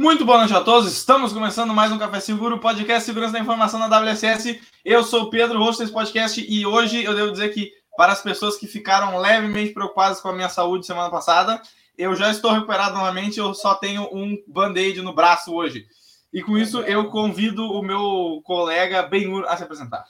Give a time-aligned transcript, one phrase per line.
[0.00, 0.90] Muito boa noite a todos.
[0.90, 4.58] Estamos começando mais um Café Seguro, podcast Segurança da Informação na WSS.
[4.82, 8.22] Eu sou o Pedro, host desse podcast, e hoje eu devo dizer que, para as
[8.22, 11.60] pessoas que ficaram levemente preocupadas com a minha saúde semana passada,
[11.98, 15.84] eu já estou recuperado novamente, eu só tenho um band-aid no braço hoje.
[16.32, 20.06] E com isso, eu convido o meu colega Benhur a se apresentar.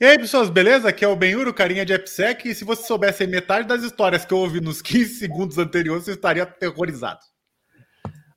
[0.00, 0.88] E aí, pessoas, beleza?
[0.88, 4.32] Aqui é o Benhuro, carinha de AppSec, e se você soubesse metade das histórias que
[4.32, 7.29] eu ouvi nos 15 segundos anteriores, você estaria aterrorizado.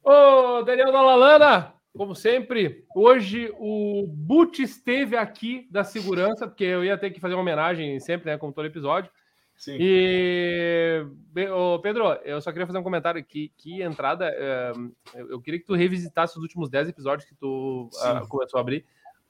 [0.03, 6.97] Ô, Daniel Dalalana, como sempre, hoje o Butch esteve aqui da segurança, porque eu ia
[6.97, 9.09] ter que fazer uma homenagem sempre, né, como todo episódio.
[9.55, 9.77] Sim.
[9.79, 11.05] E,
[11.49, 14.73] ô, Pedro, eu só queria fazer um comentário aqui, que entrada, é,
[15.15, 18.85] eu queria que tu revisitasse os últimos 10 episódios que tu uh, começou a abrir.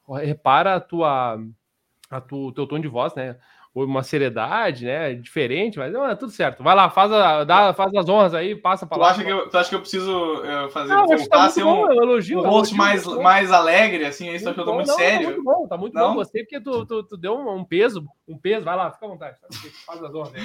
[0.08, 1.38] Repara a tua,
[2.10, 3.38] a tu, teu tom de voz, né?
[3.74, 5.14] Uma seriedade, né?
[5.14, 6.62] Diferente, mas não, é tudo certo.
[6.62, 9.10] Vai lá, faz, a, dá, faz as honras aí, passa para lá.
[9.10, 11.90] Acha que eu, tu acha que eu preciso uh, fazer não, tá a ser um,
[11.90, 14.28] elogio, um rosto mais, mais alegre, assim?
[14.28, 15.26] É isso que eu tô muito não, sério.
[15.26, 16.10] Tá muito bom, tá muito não?
[16.10, 16.14] bom.
[16.14, 18.64] Gostei porque tu, tu, tu, deu um peso, um peso.
[18.64, 19.36] Vai lá, fica à vontade.
[19.84, 20.42] Faz as honras aí.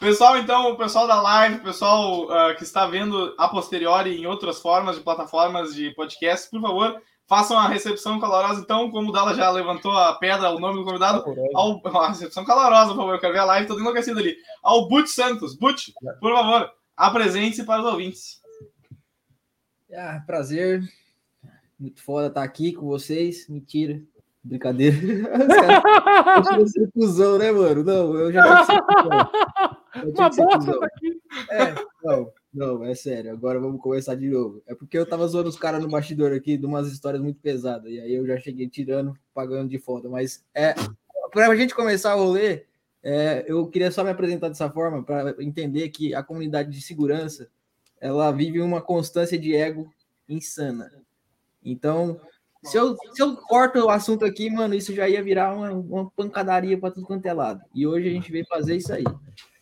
[0.00, 4.26] Pessoal, então, o pessoal da live, o pessoal uh, que está vendo a posteriori em
[4.26, 7.00] outras formas de plataformas de podcast, por favor,
[7.32, 10.84] façam a recepção calorosa, então, como o Dala já levantou a pedra, o nome do
[10.84, 14.36] convidado, ao, a recepção calorosa, por favor, eu quero ver a live, tô enlouquecido ali.
[14.62, 15.54] Ao Butch Santos.
[15.54, 18.42] Butch, por favor, apresente-se para os ouvintes.
[19.94, 20.82] Ah, prazer.
[21.80, 23.48] Muito foda estar aqui com vocês.
[23.48, 24.02] Mentira.
[24.44, 24.98] Brincadeira.
[26.62, 27.82] Os ser cuzão, né, mano?
[27.82, 29.30] Não, eu já tinha que ser cuzão.
[30.18, 31.22] Uma bosta tá aqui.
[31.50, 31.74] É,
[32.04, 32.30] não.
[32.52, 33.32] Não, é sério.
[33.32, 34.62] Agora vamos começar de novo.
[34.66, 37.90] É porque eu tava zoando os caras no bastidor aqui de umas histórias muito pesadas.
[37.90, 40.08] E aí eu já cheguei tirando, pagando de foda.
[40.08, 40.74] Mas é
[41.30, 42.66] para a gente começar o rolê,
[43.02, 47.48] é, eu queria só me apresentar dessa forma para entender que a comunidade de segurança
[47.98, 49.90] ela vive uma constância de ego
[50.28, 50.92] insana.
[51.64, 52.20] Então,
[52.62, 56.10] se eu, se eu corto o assunto aqui, mano, isso já ia virar uma, uma
[56.10, 57.62] pancadaria para tudo quanto é lado.
[57.74, 59.04] E hoje a gente veio fazer isso aí.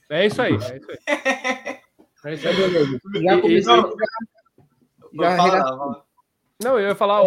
[0.09, 1.77] É isso aí, é isso aí.
[2.25, 2.37] É.
[2.37, 3.75] Já comecei.
[5.13, 6.05] Já, já,
[6.63, 7.27] Não, eu ia falar,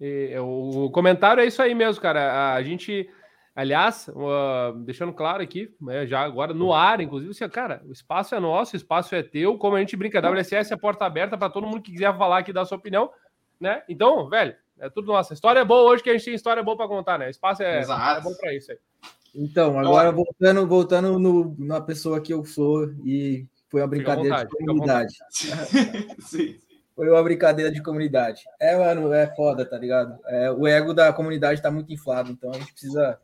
[0.00, 0.40] é.
[0.40, 2.54] o, o comentário é isso aí mesmo, cara.
[2.54, 3.08] A gente,
[3.54, 8.34] aliás, uh, deixando claro aqui, né, já agora no ar, inclusive, assim, cara, o espaço
[8.34, 11.04] é nosso, o espaço é teu, como a gente brinca, a WSS é a porta
[11.06, 13.10] aberta para todo mundo que quiser falar aqui, dar sua opinião,
[13.60, 13.82] né?
[13.88, 15.32] Então, velho, é tudo nosso.
[15.32, 17.26] A história é boa hoje, que a gente tem história boa para contar, né?
[17.26, 18.78] O espaço é, é bom para isso aí.
[19.34, 24.50] Então, agora voltando, voltando no, na pessoa que eu sou e foi uma brincadeira vontade,
[24.50, 25.14] de comunidade.
[26.20, 26.58] Sim.
[26.94, 28.42] Foi uma brincadeira de comunidade.
[28.58, 30.18] É, mano, é foda, tá ligado?
[30.26, 33.20] É, o ego da comunidade tá muito inflado, então a gente precisa,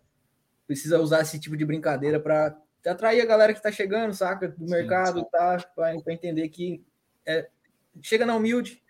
[0.66, 2.56] precisa usar esse tipo de brincadeira para
[2.86, 4.48] atrair a galera que tá chegando, saca?
[4.48, 5.26] Do sim, mercado, sim.
[5.32, 5.56] tá?
[5.74, 6.84] Para entender que
[7.26, 7.48] é,
[8.00, 8.82] chega na humilde,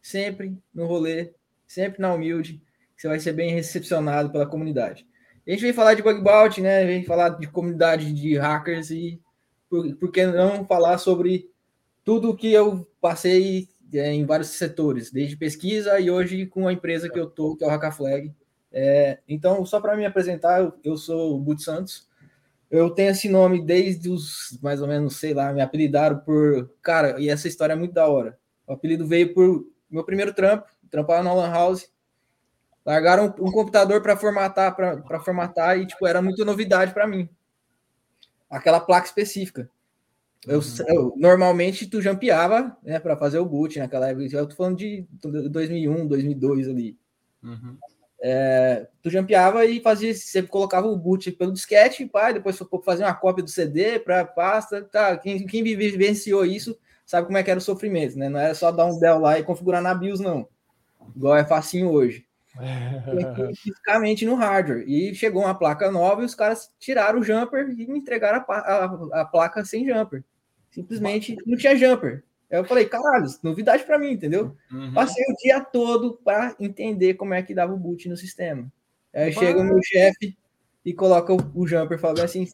[0.00, 1.32] sempre no rolê,
[1.66, 2.62] sempre na humilde,
[2.94, 5.06] que você vai ser bem recepcionado pela comunidade.
[5.46, 6.84] A gente vem falar de bug bounty, né?
[6.84, 9.20] Vem falar de comunidade de hackers e
[9.68, 11.50] por, por que não falar sobre
[12.04, 17.08] tudo que eu passei é, em vários setores, desde pesquisa e hoje com a empresa
[17.08, 18.34] que eu tô, que é o Hackaflag.
[18.70, 22.06] É, então, só para me apresentar, eu, eu sou o Butch Santos.
[22.70, 26.70] Eu tenho esse nome desde os, mais ou menos, sei lá, me apelidaram por.
[26.82, 28.38] Cara, e essa história é muito da hora.
[28.66, 31.90] O apelido veio por meu primeiro trampo, trampava na Lan House.
[32.84, 37.28] Largaram um, um computador para formatar, para formatar, e tipo, era muita novidade para mim.
[38.50, 39.70] Aquela placa específica.
[40.46, 40.84] Eu, uhum.
[40.88, 44.36] eu, normalmente tu jampeava, né, para fazer o boot naquela época.
[44.36, 45.06] Eu tô falando de
[45.50, 46.98] 2001, 2002 ali.
[47.42, 47.76] Uhum.
[48.20, 53.14] É, tu jampeava e fazia, você colocava o boot pelo disquete, pá, depois fazia uma
[53.14, 54.82] cópia do CD para pasta.
[54.82, 58.28] Tá, quem, quem vivenciou isso sabe como é que era o sofrimento, né?
[58.28, 60.48] Não era só dar um del lá e configurar na BIOS, não.
[61.16, 62.27] Igual é facinho hoje
[63.56, 64.84] fisicamente no hardware.
[64.88, 68.52] E chegou uma placa nova e os caras tiraram o jumper e me entregaram a,
[68.52, 70.24] a, a placa sem jumper.
[70.70, 72.24] Simplesmente não tinha jumper.
[72.50, 74.56] Eu falei, caralho, novidade para mim, entendeu?
[74.72, 74.94] Uhum.
[74.94, 78.66] Passei o dia todo para entender como é que dava o boot no sistema.
[79.12, 80.36] Aí chega o meu chefe
[80.84, 82.48] e coloca o, o jumper, fala assim: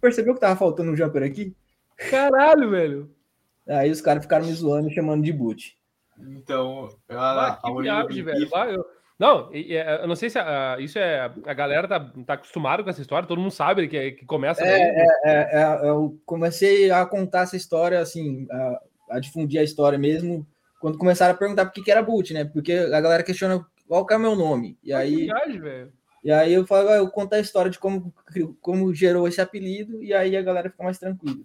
[0.00, 1.56] percebeu que tava faltando um jumper aqui?
[2.10, 3.10] Caralho, velho.
[3.66, 5.76] Aí os caras ficaram me zoando, chamando de boot.
[6.18, 8.48] Então, a, ah, que a, a velho.
[8.70, 8.84] eu,
[9.22, 11.30] não, eu não sei se a, isso é.
[11.46, 14.64] A galera tá, tá acostumada com essa história, todo mundo sabe que, que começa.
[14.64, 18.80] É, é, é, é, eu comecei a contar essa história, assim, a,
[19.12, 20.44] a, difundir a história mesmo,
[20.80, 22.44] quando começaram a perguntar por que, que era boot, né?
[22.46, 24.76] Porque a galera questiona qual que é o meu nome.
[24.82, 25.26] E aí.
[25.26, 25.92] Viagem,
[26.24, 28.12] e aí eu falo, eu conto a história de como,
[28.60, 31.44] como gerou esse apelido, e aí a galera fica mais tranquila.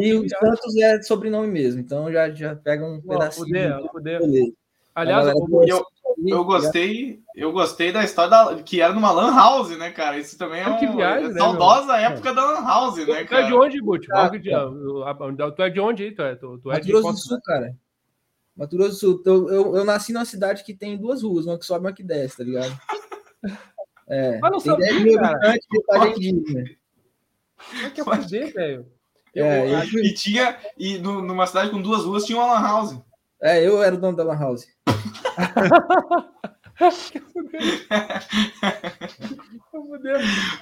[0.00, 3.88] e o Santos é sobrenome mesmo, então já, já pega um Uau, pedacinho.
[3.92, 4.52] Poder, poder.
[4.98, 5.86] Aliás, eu,
[6.26, 10.18] eu, gostei, eu gostei da história da, que era numa Lan House, né, cara?
[10.18, 11.94] Isso também é, um, que viagem, é né, saudosa meu?
[11.94, 13.26] época da Lan House, né, cara?
[13.26, 14.06] Tu é de onde, Butch?
[14.12, 16.10] Ah, tu é de onde aí?
[16.10, 17.76] Tu é, tu, tu é Mato Grosso do Sul, cara.
[18.56, 19.22] Mato Grosso do Sul.
[19.24, 21.94] Eu, eu, eu, nasci numa cidade que tem duas ruas, uma que sobe e uma
[21.94, 22.76] que desce, tá ligado?
[24.10, 26.64] É, Mas não tem 10 mil habitantes de Pagentinha.
[27.58, 28.86] Como é que é fazer, velho?
[29.36, 30.00] É, eu.
[30.02, 32.98] E tinha, e numa cidade com duas ruas tinha uma Lan House.
[33.40, 34.66] É, eu era o dono da Lan House.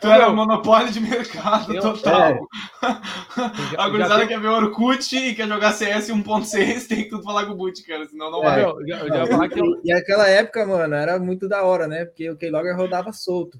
[0.00, 2.20] tu era monopólio de mercado eu, total.
[2.20, 2.38] É.
[3.78, 7.52] A gurizada quer ver Orkut e quer jogar CS 1.6, tem que tudo falar com
[7.52, 8.44] o Boot, cara, senão não é.
[8.44, 8.64] vai.
[8.64, 12.04] Eu, eu, eu falar que e, e aquela época, mano, era muito da hora, né?
[12.04, 13.58] Porque o Keylogger rodava solto.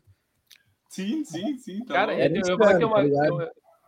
[0.89, 1.85] Sim, sim, sim.
[1.85, 3.03] Tá cara, eu, eu, falar que é uma, tá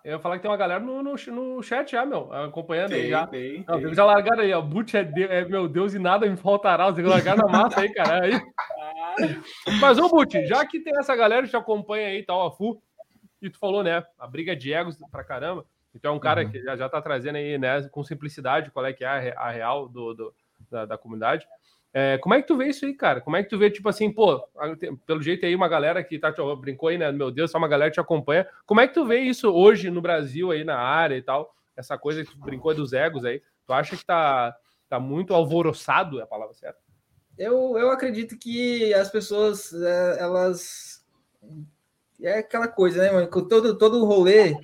[0.05, 3.03] eu ia falar que tem uma galera no, no, no chat já, meu, acompanhando tem,
[3.03, 3.27] aí já.
[3.27, 3.95] Tem, não, tem.
[3.95, 4.61] Já largaram aí, ó.
[4.61, 6.91] Butch é, de, é, meu Deus e nada me faltará.
[6.91, 8.25] Você largaram na massa aí, cara.
[8.25, 8.33] Aí.
[9.81, 12.81] Mas, ô, Butch, já que tem essa galera que te acompanha aí, tal, a FU,
[13.43, 14.05] e tu falou, né?
[14.19, 15.65] A briga de egos pra caramba.
[15.95, 16.50] Então é um cara uhum.
[16.50, 19.50] que já, já tá trazendo aí, né, com simplicidade, qual é que é a, a
[19.50, 20.35] real do, do
[20.71, 21.47] da, da comunidade.
[21.93, 23.20] É, como é que tu vê isso aí, cara?
[23.20, 24.40] Como é que tu vê, tipo assim, pô,
[25.06, 27.11] pelo jeito aí, uma galera que tá, brincou aí, né?
[27.11, 28.46] Meu Deus, só uma galera que te acompanha.
[28.67, 31.55] Como é que tu vê isso hoje no Brasil aí na área e tal?
[31.76, 33.43] Essa coisa que tu brincou dos egos aí.
[33.67, 34.55] Tu acha que tá,
[34.88, 36.79] tá muito alvoroçado, é a palavra certa?
[37.38, 41.05] Eu, eu acredito que as pessoas, é, elas.
[42.20, 43.29] É aquela coisa, né, mano?
[43.29, 44.56] Todo, todo rolê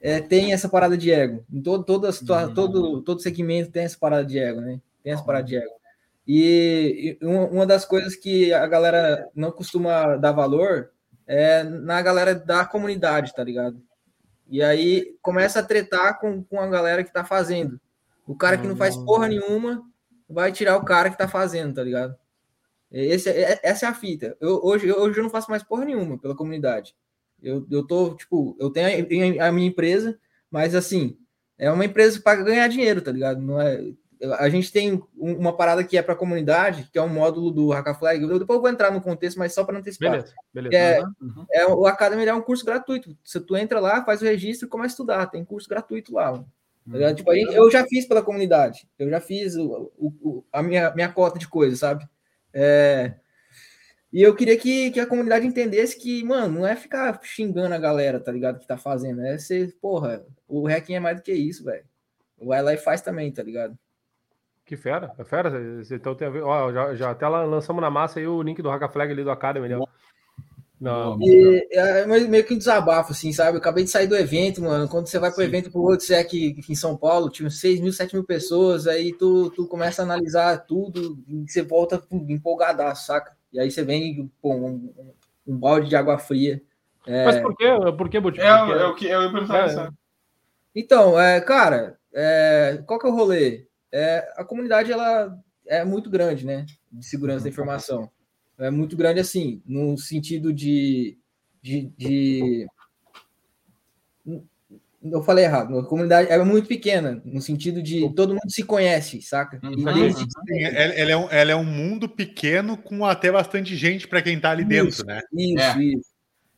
[0.00, 1.44] é, tem essa parada de ego.
[1.64, 2.54] Todo, todo, uhum.
[2.54, 4.80] todo, todo segmento tem essa parada de ego, né?
[5.02, 5.81] Tem essa parada de ego.
[6.26, 10.90] E, uma das coisas que a galera não costuma dar valor
[11.26, 13.82] é na galera da comunidade, tá ligado?
[14.48, 17.80] E aí começa a tretar com, com a galera que tá fazendo.
[18.26, 19.82] O cara que não faz porra nenhuma
[20.28, 22.16] vai tirar o cara que tá fazendo, tá ligado?
[22.90, 24.36] Esse, é, essa é a fita.
[24.40, 26.94] Eu, hoje, hoje eu não faço mais porra nenhuma pela comunidade.
[27.42, 30.18] Eu, eu tô, tipo, eu tenho a, a minha empresa,
[30.50, 31.16] mas assim,
[31.58, 33.40] é uma empresa para ganhar dinheiro, tá ligado?
[33.40, 33.92] Não é,
[34.38, 37.70] a gente tem uma parada que é para a comunidade, que é um módulo do
[37.70, 38.22] Hackaflag.
[38.22, 40.12] Eu depois eu vou entrar no contexto, mas só para antecipar.
[40.12, 40.76] Beleza, beleza.
[40.76, 41.46] É, uhum.
[41.50, 43.16] é, o Academy é um curso gratuito.
[43.24, 45.26] Você tu entra lá, faz o registro e começa a estudar.
[45.26, 46.32] Tem curso gratuito lá.
[46.32, 47.14] Uhum.
[47.14, 48.88] Tipo, aí, eu já fiz pela comunidade.
[48.98, 52.08] Eu já fiz o, o, a minha, minha cota de coisas, sabe?
[52.52, 53.14] É,
[54.12, 57.78] e eu queria que, que a comunidade entendesse que, mano, não é ficar xingando a
[57.78, 58.58] galera, tá ligado?
[58.58, 59.22] Que tá fazendo.
[59.22, 61.84] É ser, porra, o hacking é mais do que isso, velho.
[62.38, 63.78] Vai lá e faz também, tá ligado?
[64.72, 65.52] Que fera, é fera.
[65.90, 66.42] Então tem a ver.
[66.42, 69.30] Ó, já, já até lançamos na massa aí o link do Haga Flag ali do
[69.30, 69.68] Academy.
[69.68, 69.78] Né?
[70.80, 73.58] Não, e, é meio que um desabafo, assim, sabe?
[73.58, 74.88] Eu acabei de sair do evento, mano.
[74.88, 75.46] Quando você vai pro Sim.
[75.46, 78.24] evento pro outro, você é aqui, aqui em São Paulo, tinha 6 mil, 7 mil
[78.24, 83.36] pessoas, aí tu, tu começa a analisar tudo e você volta empolgadaço, saca?
[83.52, 84.90] E aí você vem pô, um,
[85.46, 86.62] um, balde de água fria.
[87.06, 87.26] É...
[87.26, 87.66] Mas por quê?
[87.98, 88.46] Por que, Botinho?
[88.46, 89.88] É, é, o que eu ia perguntar é,
[90.74, 93.66] Então, é, cara, é, qual que é o rolê?
[93.92, 96.64] É, a comunidade ela é muito grande, né?
[96.90, 98.10] De segurança da informação.
[98.58, 101.18] É muito grande, assim, no sentido de.
[101.60, 102.66] de, de...
[105.02, 109.20] Eu falei errado, a comunidade é muito pequena, no sentido de todo mundo se conhece,
[109.20, 109.60] saca?
[109.60, 109.88] Uhum.
[109.88, 114.36] Ela, ela, é um, ela é um mundo pequeno com até bastante gente para quem
[114.36, 115.20] está ali isso, dentro, né?
[115.32, 115.82] Isso, é.
[115.82, 116.12] isso.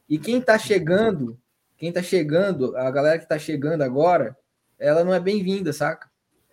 [0.07, 1.39] E quem está chegando,
[1.79, 4.37] quem está chegando, a galera que está chegando agora,
[4.79, 6.07] ela não é bem-vinda, saca?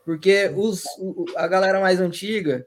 [0.05, 0.84] Porque os,
[1.36, 2.65] a galera mais antiga,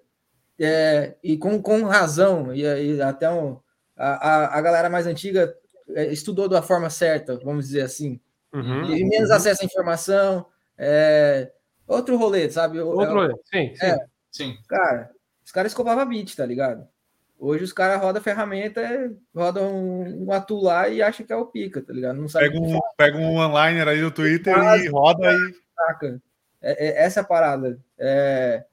[0.59, 3.59] é, e com, com razão, e, e até um,
[3.97, 5.55] a, a, galera mais antiga
[5.91, 8.21] é, estudou da forma certa, vamos dizer assim.
[8.53, 8.87] Uhum.
[8.87, 9.37] Teve menos uhum.
[9.37, 10.47] acesso à informação.
[10.79, 11.51] É,
[11.87, 12.81] outro rolê, sabe?
[12.81, 13.87] Outro rolê, sim, sim.
[13.87, 13.97] É,
[14.31, 14.57] sim.
[14.69, 15.11] Cara,
[15.45, 16.87] os caras escovavam bit, tá ligado?
[17.39, 18.81] Hoje os caras rodam ferramenta,
[19.35, 22.17] rodam um, um atu lá e acham que é o pica, tá ligado?
[22.17, 25.55] Não sabe pega, um, pega um onliner aí no Twitter e roda aí.
[25.75, 26.23] Saca?
[26.65, 27.79] É, é, essa é a parada.
[27.99, 28.65] É...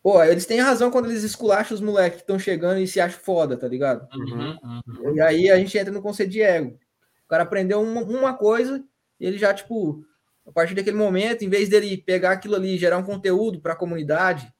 [0.00, 3.18] Pô, eles têm razão quando eles esculacham os moleques que estão chegando e se acham
[3.18, 4.08] foda, tá ligado?
[4.14, 5.16] Uhum, uhum.
[5.16, 6.78] E aí a gente entra no conceito de ego.
[7.24, 8.82] O cara aprendeu uma, uma coisa
[9.18, 10.04] e ele já, tipo,
[10.46, 13.72] a partir daquele momento, em vez dele pegar aquilo ali e gerar um conteúdo para
[13.72, 14.50] a comunidade,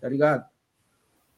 [0.00, 0.46] tá ligado?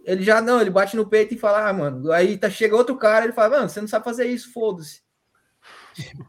[0.04, 2.96] Ele já não, ele bate no peito e fala, ah, mano, aí tá, chega outro
[2.96, 5.00] cara, ele fala, mano, você não sabe fazer isso, foda-se.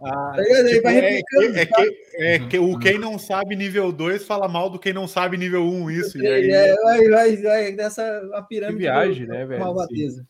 [0.03, 4.47] Ah, tá tipo, é, é, que, é que o quem não sabe nível 2 fala
[4.47, 6.17] mal do quem não sabe nível 1, um, isso.
[6.17, 6.49] E aí...
[6.49, 8.77] É, vai, vai, vai nessa a pirâmide.
[8.77, 9.59] Que viagem, do, né, velho?
[9.59, 10.25] Malvadeza.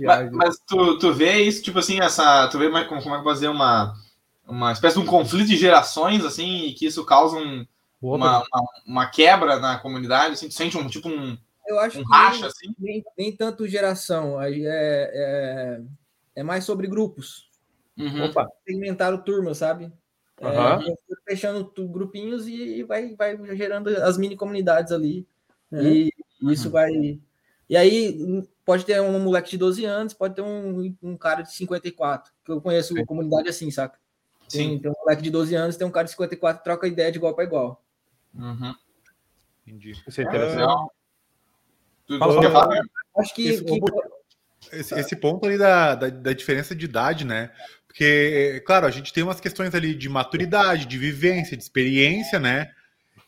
[0.00, 2.48] Mas, mas, tu, tu vê isso, tipo assim, essa.
[2.48, 3.94] Tu vê como, como é que fazer uma,
[4.46, 7.66] uma espécie de um conflito de gerações, assim, e que isso causa um,
[8.00, 12.04] uma, uma, uma, quebra na comunidade, assim, tu sente um tipo um, eu acho um
[12.04, 12.74] que racha, nem, assim?
[12.78, 15.80] nem, nem, tanto geração, é, é,
[16.36, 17.48] é mais sobre grupos.
[17.96, 18.24] Uhum.
[18.24, 19.92] Opa, segmentaram turma, sabe?
[20.40, 20.50] Uhum.
[20.50, 20.94] É,
[21.28, 25.26] fechando grupinhos e vai, vai gerando as mini comunidades ali.
[25.70, 25.82] Uhum.
[25.82, 26.12] E
[26.52, 26.90] isso vai.
[27.68, 31.52] E aí pode ter um moleque de 12 anos, pode ter um, um cara de
[31.54, 33.04] 54, que eu conheço Sim.
[33.04, 33.98] comunidade assim, saca?
[34.48, 34.78] Tem, Sim.
[34.78, 37.34] tem um moleque de 12 anos, tem um cara de 54, troca ideia de igual
[37.34, 37.82] para igual.
[38.34, 38.74] Uhum.
[39.66, 39.92] Entendi.
[40.06, 40.90] Isso é interessante.
[42.10, 42.18] É...
[42.18, 42.80] Fala, fala,
[43.16, 43.48] Acho que.
[43.48, 43.80] Esse, que...
[44.72, 47.50] Esse, esse, ponto ali da, da, da, diferença de idade, né?
[47.94, 52.68] Porque, claro, a gente tem umas questões ali de maturidade, de vivência, de experiência, né?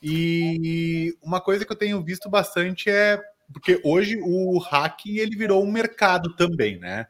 [0.03, 3.17] E uma coisa que eu tenho visto bastante é
[3.53, 7.07] porque hoje o hacking ele virou um mercado também, né?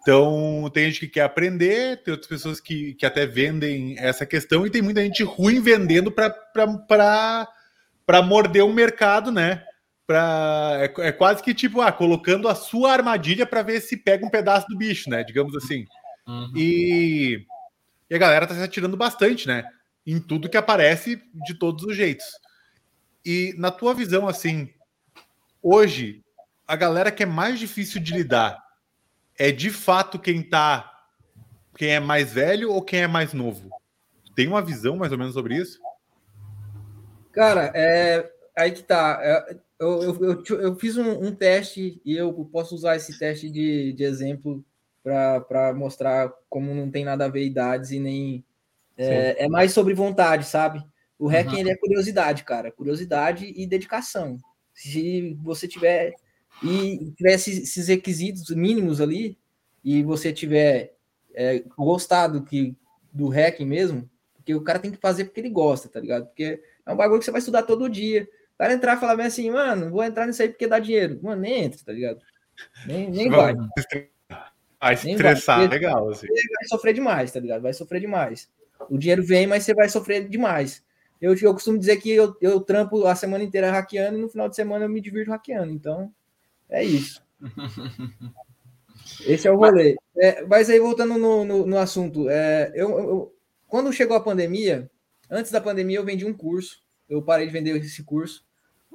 [0.00, 4.64] Então, tem gente que quer aprender, tem outras pessoas que, que até vendem essa questão,
[4.64, 9.64] e tem muita gente ruim vendendo para morder o mercado, né?
[10.06, 14.24] Pra, é, é, quase que tipo, ah, colocando a sua armadilha para ver se pega
[14.24, 15.24] um pedaço do bicho, né?
[15.24, 15.84] Digamos assim.
[16.30, 16.52] Uhum.
[16.54, 17.44] E,
[18.08, 19.64] e a galera tá se atirando bastante, né?
[20.06, 22.26] Em tudo que aparece de todos os jeitos.
[23.24, 24.72] E na tua visão, assim,
[25.60, 26.22] hoje,
[26.66, 28.62] a galera que é mais difícil de lidar
[29.36, 30.86] é de fato quem tá.
[31.76, 33.70] Quem é mais velho ou quem é mais novo?
[34.36, 35.80] Tem uma visão mais ou menos sobre isso?
[37.32, 39.18] Cara, é aí que tá.
[39.22, 43.50] É, eu, eu, eu, eu fiz um, um, teste e eu posso usar esse teste
[43.50, 44.64] de, de exemplo
[45.02, 48.44] para mostrar como não tem nada a ver idades e nem.
[48.96, 50.84] É, é mais sobre vontade, sabe?
[51.18, 51.58] O hacking uhum.
[51.60, 52.70] ele é curiosidade, cara.
[52.70, 54.38] Curiosidade e dedicação.
[54.74, 56.14] Se você tiver
[56.62, 59.38] e tiver esses requisitos mínimos ali,
[59.84, 60.94] e você tiver
[61.34, 62.76] é, gostado que,
[63.12, 66.26] do hacking mesmo, porque o cara tem que fazer porque ele gosta, tá ligado?
[66.26, 68.28] Porque é um bagulho que você vai estudar todo dia.
[68.54, 71.18] O cara entrar e falar assim, mano, vou entrar nisso aí porque dá dinheiro.
[71.22, 72.20] Mano, nem entra, tá ligado?
[72.86, 73.54] Nem, nem vai.
[74.80, 75.68] Vai se estressar, vai.
[75.68, 76.08] legal.
[76.08, 76.26] Assim.
[76.26, 77.62] Você vai sofrer demais, tá ligado?
[77.62, 78.48] Vai sofrer demais.
[78.88, 80.82] O dinheiro vem, mas você vai sofrer demais.
[81.20, 84.48] Eu, eu costumo dizer que eu, eu trampo a semana inteira hackeando e no final
[84.48, 85.70] de semana eu me divirto hackeando.
[85.70, 86.10] Então,
[86.68, 87.22] é isso.
[89.26, 89.96] Esse é o rolê.
[90.16, 93.34] É, mas aí, voltando no, no, no assunto, é, eu, eu,
[93.66, 94.90] quando chegou a pandemia,
[95.30, 96.82] antes da pandemia, eu vendi um curso.
[97.08, 98.44] Eu parei de vender esse curso.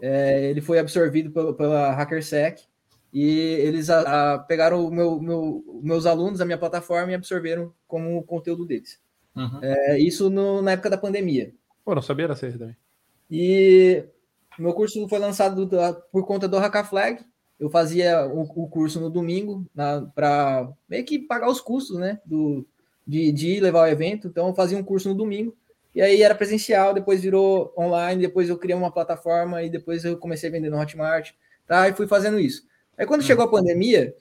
[0.01, 2.63] É, ele foi absorvido pela, pela HackerSec
[3.15, 3.29] e
[3.61, 8.65] eles a, a, pegaram meu, meu, meus alunos, a minha plataforma e absorveram como conteúdo
[8.65, 8.99] deles.
[9.35, 9.59] Uhum.
[9.61, 11.53] É, isso no, na época da pandemia.
[11.83, 12.75] Pô, não sabia certo também.
[13.31, 14.03] E
[14.59, 15.69] meu curso foi lançado
[16.11, 17.23] por conta do Hackaflag
[17.59, 19.65] eu fazia o, o curso no domingo
[20.13, 22.19] para meio que pagar os custos, né?
[22.25, 22.67] Do,
[23.07, 24.27] de, de levar o evento.
[24.27, 25.55] Então, eu fazia um curso no domingo.
[25.93, 30.17] E aí era presencial, depois virou online, depois eu criei uma plataforma e depois eu
[30.17, 31.31] comecei a vender no Hotmart,
[31.65, 31.87] tá?
[31.87, 32.63] E fui fazendo isso.
[32.97, 33.25] Aí quando hum.
[33.25, 34.15] chegou a pandemia,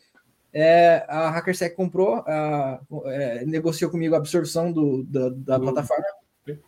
[0.52, 6.04] é, a HackerSec comprou, a, é, negociou comigo a absorção do, da, da plataforma,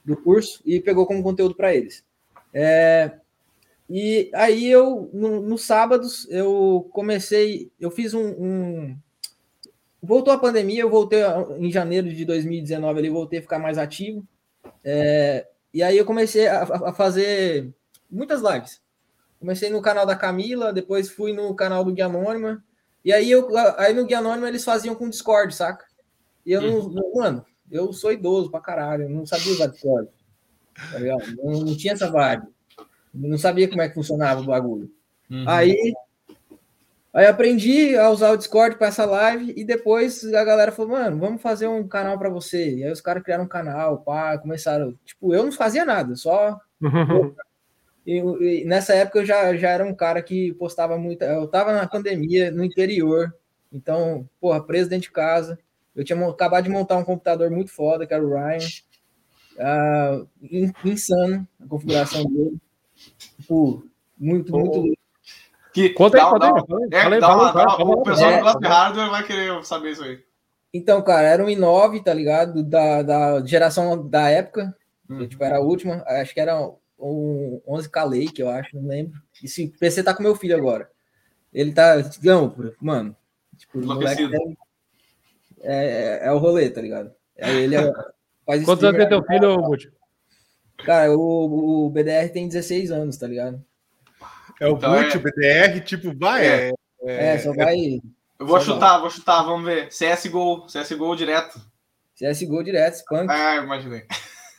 [0.04, 2.04] do curso, e pegou como conteúdo para eles.
[2.52, 3.12] É,
[3.88, 8.98] e aí eu, no, no sábados, eu comecei, eu fiz um, um,
[10.06, 11.20] Voltou a pandemia, eu voltei
[11.58, 14.24] em janeiro de 2019 ali, voltei a ficar mais ativo.
[14.84, 17.74] É, e aí eu comecei a, a, fazer
[18.08, 18.80] muitas lives.
[19.38, 22.62] Comecei no canal da Camila, depois fui no canal do Guia Anônima.
[23.04, 25.84] E aí, eu, aí no Guia Anônima eles faziam com Discord, saca?
[26.44, 27.12] E eu não, uhum.
[27.14, 30.08] mano, eu sou idoso pra caralho, eu não sabia usar Discord.
[30.92, 32.46] Tá não, não tinha essa vibe.
[33.12, 34.90] Não sabia como é que funcionava o bagulho.
[35.30, 35.44] Uhum.
[35.48, 35.94] Aí,
[37.12, 41.18] aí aprendi a usar o Discord para essa live e depois a galera falou, mano,
[41.18, 42.76] vamos fazer um canal para você.
[42.76, 44.94] E aí os caras criaram um canal, pá, começaram.
[45.04, 46.60] Tipo, eu não fazia nada, só.
[48.06, 51.22] e, e, nessa época eu já, já era um cara que postava muito.
[51.22, 53.34] Eu tava na pandemia, no interior,
[53.72, 55.58] então, porra, preso dentro de casa.
[55.94, 58.58] Eu tinha acabado de montar um computador muito foda, que era o Ryan.
[59.58, 60.28] Uh,
[60.84, 62.58] insano a configuração dele.
[63.38, 63.84] Tipo,
[64.16, 64.58] muito, oh.
[64.58, 64.98] muito.
[65.72, 66.52] Que, conta aí, conta aí.
[66.92, 70.22] É, o pessoal é, do Club Hardware vai querer saber isso aí.
[70.72, 72.62] Então, cara, era um i9, tá ligado?
[72.62, 74.74] Da, da geração da época.
[75.08, 75.26] Hum.
[75.26, 76.02] Tipo, era a última.
[76.06, 76.58] Acho que era
[76.98, 79.20] um 11K Lake, eu acho, não lembro.
[79.42, 80.90] Esse PC tá com meu filho agora.
[81.52, 81.96] Ele tá.
[82.22, 83.16] Não, mano.
[83.56, 84.28] Tipo, o moleque
[85.62, 87.12] é, é, é, o rolê, tá ligado?
[87.40, 87.92] Aí ele é,
[88.44, 89.96] faz Quantos anos tem teu filho, Múltiplo?
[90.84, 93.64] Cara, o, o BDR tem 16 anos, tá ligado?
[94.60, 95.16] É o então é...
[95.16, 96.46] o BDR, tipo, vai.
[96.46, 96.72] É,
[97.02, 98.00] é, é só vai.
[98.38, 99.00] Eu vou chutar, vai.
[99.00, 99.88] vou chutar, vamos ver.
[99.88, 101.60] CSGO, CSGO direto.
[102.14, 103.30] CSGO direto, Spunk.
[103.30, 104.04] Ah, imaginei.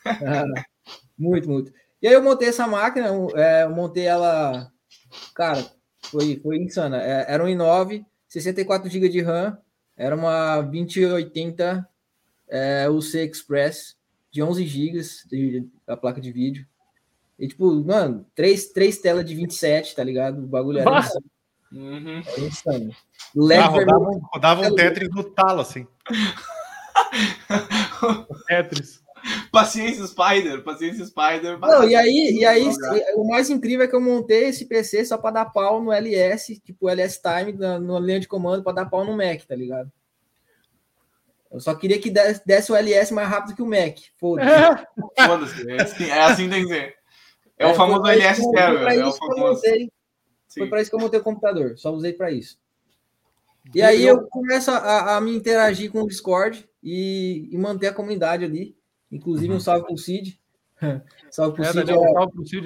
[0.05, 0.43] Ah,
[1.17, 1.71] muito, muito.
[2.01, 4.71] E aí eu montei essa máquina, é, eu montei ela,
[5.33, 5.65] cara,
[6.03, 7.01] Foi, foi insana.
[7.01, 9.57] É, era um i9, 64 GB de RAM,
[9.95, 11.87] era uma 2080
[12.47, 13.97] é, UC Express
[14.31, 16.65] de 11 GB da placa de vídeo.
[17.39, 20.39] E, tipo, mano, três, três telas de 27, tá ligado?
[20.39, 21.25] O bagulho era insano.
[21.71, 22.21] Uhum.
[22.25, 22.95] Era insano.
[23.35, 25.85] LED ah, rodava, rodava um Tetris no talo, assim.
[28.47, 29.03] Tetris.
[29.51, 31.59] Paciência Spider, paciência Spider.
[31.59, 32.69] Não, e aí, e aí
[33.15, 36.59] o mais incrível é que eu montei esse PC só para dar pau no LS,
[36.59, 39.91] tipo LS Time, na, na linha de comando, para dar pau no Mac, tá ligado?
[41.51, 43.97] Eu só queria que desse, desse o LS mais rápido que o Mac.
[44.17, 44.85] Foda-se.
[45.25, 45.71] Foda-se.
[45.71, 46.95] É assim, é assim tem que ser.
[47.57, 48.87] É, é o famoso LS Stereo.
[48.87, 49.61] É o famoso.
[50.57, 51.77] Foi para isso que eu montei o computador.
[51.77, 52.57] Só usei para isso.
[53.73, 57.93] E aí eu começo a, a, me interagir com o Discord e, e manter a
[57.93, 58.77] comunidade ali.
[59.11, 60.39] Inclusive, um salve pro Cid.
[61.31, 61.91] salve pro é, Cid.
[61.91, 61.97] É...
[61.97, 62.65] Um salve pro Cid,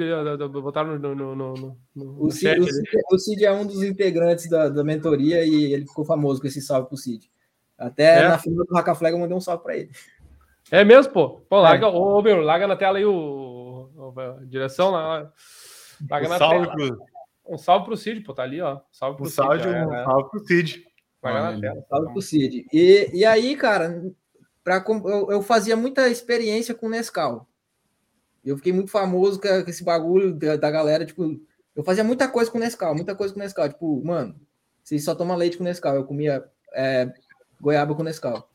[0.61, 3.83] botaram no, no, no, no, no o, Cid, o, Cid, o, Cid, é um dos
[3.83, 7.29] integrantes da, da mentoria e ele ficou famoso com esse salve pro Cid.
[7.77, 8.27] Até é.
[8.27, 9.91] na fila do Flag eu mandei um salve para ele.
[10.69, 11.29] É mesmo, pô?
[11.49, 11.89] Pô, larga, é.
[11.89, 15.31] ô, meu, larga na tela aí o, o a direção lá.
[16.09, 16.75] Larga um na salve tela.
[16.75, 17.05] Pro...
[17.47, 18.79] Um salve pro Cid, pô, tá ali, ó.
[18.91, 19.35] Salve pro um Cid.
[19.35, 20.03] Salve, é, um né?
[20.05, 20.85] salve pro Cid.
[21.23, 21.85] Larga na tela.
[21.89, 22.65] Salve pro Cid.
[22.71, 24.01] E, e aí, cara,
[24.63, 27.47] pra, eu, eu fazia muita experiência com Nescau.
[28.43, 31.39] Eu fiquei muito famoso com esse bagulho da, da galera, tipo,
[31.75, 33.67] eu fazia muita coisa com Nescau, muita coisa com Nescau.
[33.69, 34.35] Tipo, mano,
[34.83, 35.95] vocês só tomam leite com Nescau.
[35.95, 37.11] Eu comia é,
[37.59, 38.49] goiaba com Nescau.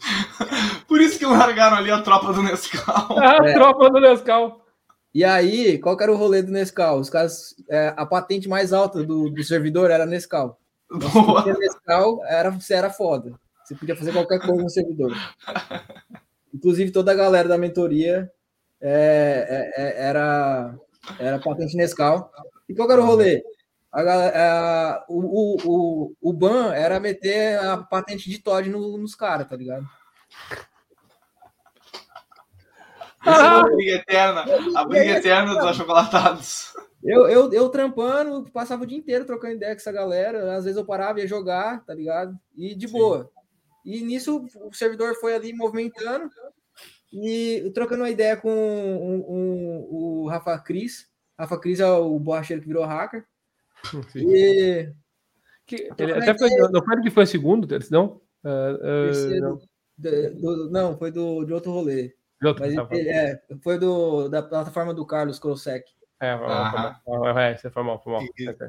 [0.88, 3.08] Por isso que largaram ali a tropa do Nescau.
[3.20, 3.26] É.
[3.26, 4.64] A tropa do Nescau.
[5.12, 7.00] E aí, qual que era o rolê do Nescau?
[7.00, 10.58] Os caras, é, a patente mais alta do, do servidor era Nescau.
[10.90, 11.44] Boa.
[11.58, 13.34] Nescau era, você era foda.
[13.70, 15.12] Você podia fazer qualquer coisa no servidor.
[16.52, 18.28] Inclusive, toda a galera da mentoria
[18.80, 20.74] é, é, é era,
[21.20, 22.32] era patente Nescau.
[22.68, 23.44] E qual era o rolê?
[23.92, 29.48] A, a, o, o, o, ban era meter a patente de Todd no, nos caras,
[29.48, 29.86] tá ligado?
[33.20, 33.60] Ah!
[33.60, 36.74] a briga eterna, a briga eterna dos achocolatados.
[37.04, 40.56] Eu, eu, eu trampando, passava o dia inteiro trocando ideia com essa galera.
[40.56, 42.36] Às vezes eu parava e ia jogar, tá ligado?
[42.56, 42.98] E de Sim.
[42.98, 43.30] boa.
[43.84, 46.30] E nisso o servidor foi ali movimentando
[47.12, 51.08] e trocando uma ideia com um, um, o Rafa Cris.
[51.38, 53.24] Rafa Cris é o borracheiro que virou hacker.
[54.12, 54.28] Sim.
[54.28, 54.92] E.
[55.66, 58.20] Que, ele até foi, não foi que foi segundo, não?
[58.44, 59.60] Uh, uh, não.
[59.96, 62.14] Do, do, não, foi do, de outro rolê.
[62.40, 65.84] De outro, Mas, tá ele, é, foi do, da plataforma do Carlos Krosek.
[66.20, 67.00] É, ah.
[67.40, 68.22] é, você foi mal, foi mal.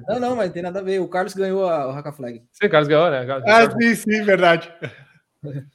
[0.08, 1.00] Não, não, mas não tem nada a ver.
[1.00, 2.42] O Carlos ganhou a, o Haka Flag.
[2.54, 3.26] Sim, o Carlos ganhou, né?
[3.46, 4.74] Ah, sim, sim, verdade.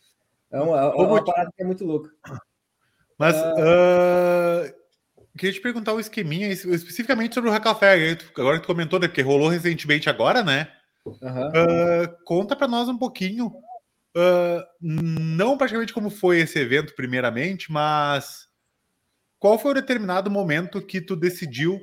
[0.49, 2.09] É uma, é uma parada que é muito louca.
[3.19, 4.71] Mas uh...
[4.71, 4.73] Uh,
[5.37, 8.19] queria te perguntar um esqueminha especificamente sobre o Haka Flag.
[8.39, 9.09] Agora que tu comentou, né?
[9.09, 10.69] Porque rolou recentemente agora, né?
[11.05, 11.19] Uhum.
[11.21, 13.53] Uh, conta para nós um pouquinho.
[14.81, 18.46] não praticamente como foi esse evento, primeiramente, mas
[19.47, 21.81] qual foi o determinado momento que tu decidiu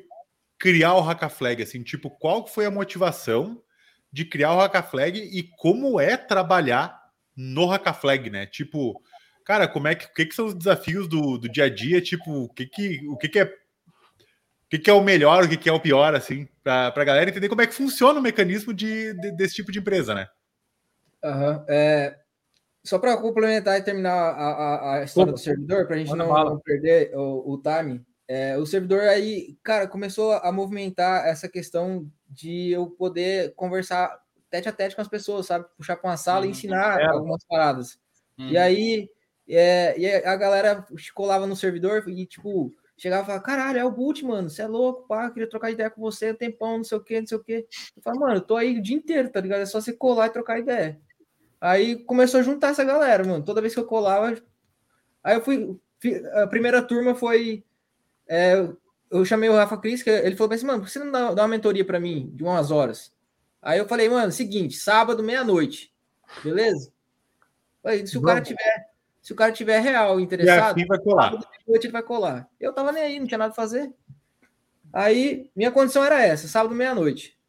[0.59, 1.63] criar o Haka Flag?
[1.63, 3.63] Assim, tipo, qual foi a motivação
[4.11, 7.01] de criar o Haka Flag e como é trabalhar
[7.33, 8.45] no Haka Flag, né?
[8.45, 9.01] Tipo,
[9.45, 12.01] cara, como é que, o que, que são os desafios do, do dia a dia?
[12.01, 15.47] Tipo, o que que, o que, que é o que, que é o melhor, o
[15.47, 18.23] que, que é o pior, assim, para a galera entender como é que funciona o
[18.23, 20.27] mecanismo de, de desse tipo de empresa, né?
[21.23, 21.63] Uhum.
[21.69, 22.17] É,
[22.83, 25.39] só para complementar e terminar a, a, a história Opa.
[25.39, 29.57] do servidor, para a gente não, não, perder o, o time, é, o servidor aí,
[29.63, 34.17] cara, começou a movimentar essa questão de eu poder conversar
[34.49, 35.65] tete a tete com as pessoas, sabe?
[35.77, 36.47] Puxar para uma sala uhum.
[36.47, 37.05] e ensinar é.
[37.05, 37.97] algumas paradas.
[38.37, 38.49] Uhum.
[38.49, 39.09] E aí,
[39.47, 43.91] é, e a galera colava no servidor e, tipo, chegava e falava, caralho, é o
[43.91, 46.97] Boot, mano, você é louco, pá, queria trocar ideia com você, um tempão, não sei
[46.97, 47.67] o que, não sei o que.
[47.95, 49.61] Eu falava, mano, eu tô aí o dia inteiro, tá ligado?
[49.61, 50.99] É só você colar e trocar ideia.
[51.63, 53.41] Aí começou a juntar essa galera, mano.
[53.41, 54.35] Toda vez que eu colava.
[55.23, 55.79] Aí eu fui.
[56.33, 57.63] A primeira turma foi.
[58.27, 58.67] É,
[59.09, 61.31] eu chamei o Rafa Cris, que ele falou assim, mano, por que você não dá,
[61.31, 63.13] uma mentoria para mim de umas horas?
[63.61, 65.93] Aí eu falei, mano, seguinte, sábado, meia-noite.
[66.43, 66.91] Beleza?
[67.85, 68.89] Aí, se o cara tiver.
[69.21, 71.31] Se o cara tiver real interessado, vai colar.
[71.31, 72.49] Sábado, noite ele vai colar.
[72.59, 73.89] Eu tava nem aí, não tinha nada a fazer.
[74.91, 77.39] Aí, minha condição era essa, sábado, meia-noite.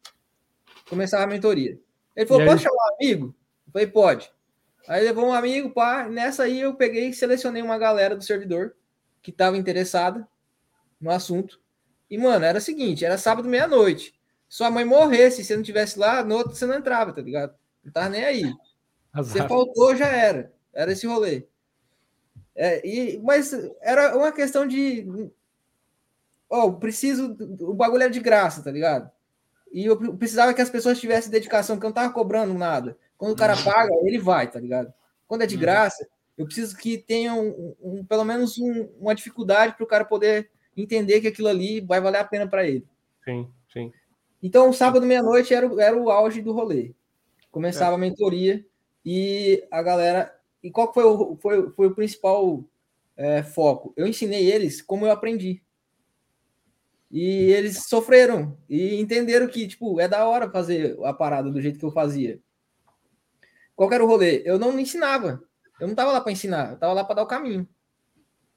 [0.87, 1.77] Começava a mentoria.
[2.15, 3.35] Ele falou, posso chamar um amigo?
[3.75, 4.31] Falei, pode.
[4.87, 6.07] Aí levou um amigo, pá.
[6.07, 8.73] Nessa aí eu peguei e selecionei uma galera do servidor
[9.21, 10.25] que estava interessada
[10.97, 11.59] no assunto.
[12.09, 14.17] E, mano, era o seguinte: era sábado, meia-noite.
[14.47, 17.53] Sua mãe morresse, se você não tivesse lá, no outro você não entrava, tá ligado?
[17.83, 18.43] Não tava nem aí.
[19.11, 19.43] Azar.
[19.43, 20.53] Você faltou, já era.
[20.73, 21.45] Era esse rolê.
[22.55, 25.05] É, e, mas era uma questão de.
[26.49, 27.35] Ó, oh, preciso.
[27.59, 29.11] O bagulho é de graça, tá ligado?
[29.75, 32.97] e eu precisava que as pessoas tivessem dedicação, que eu não tava cobrando nada.
[33.17, 33.63] Quando o cara uhum.
[33.63, 34.93] paga, ele vai, tá ligado?
[35.27, 35.61] Quando é de uhum.
[35.61, 40.05] graça, eu preciso que tenha um, um, pelo menos um, uma dificuldade para o cara
[40.05, 42.85] poder entender que aquilo ali vai valer a pena para ele.
[43.23, 43.91] Sim, sim.
[44.43, 46.93] Então, sábado meia-noite era, era o auge do rolê.
[47.49, 47.95] Começava é.
[47.95, 48.65] a mentoria
[49.03, 50.37] e a galera.
[50.61, 52.63] E qual foi o, foi, foi o principal
[53.15, 53.93] é, foco?
[53.95, 55.61] Eu ensinei eles como eu aprendi.
[57.09, 61.79] E eles sofreram e entenderam que, tipo, é da hora fazer a parada do jeito
[61.79, 62.41] que eu fazia.
[63.75, 64.41] Qual era o rolê?
[64.45, 65.43] Eu não ensinava.
[65.79, 67.67] Eu não estava lá para ensinar, eu estava lá para dar o caminho.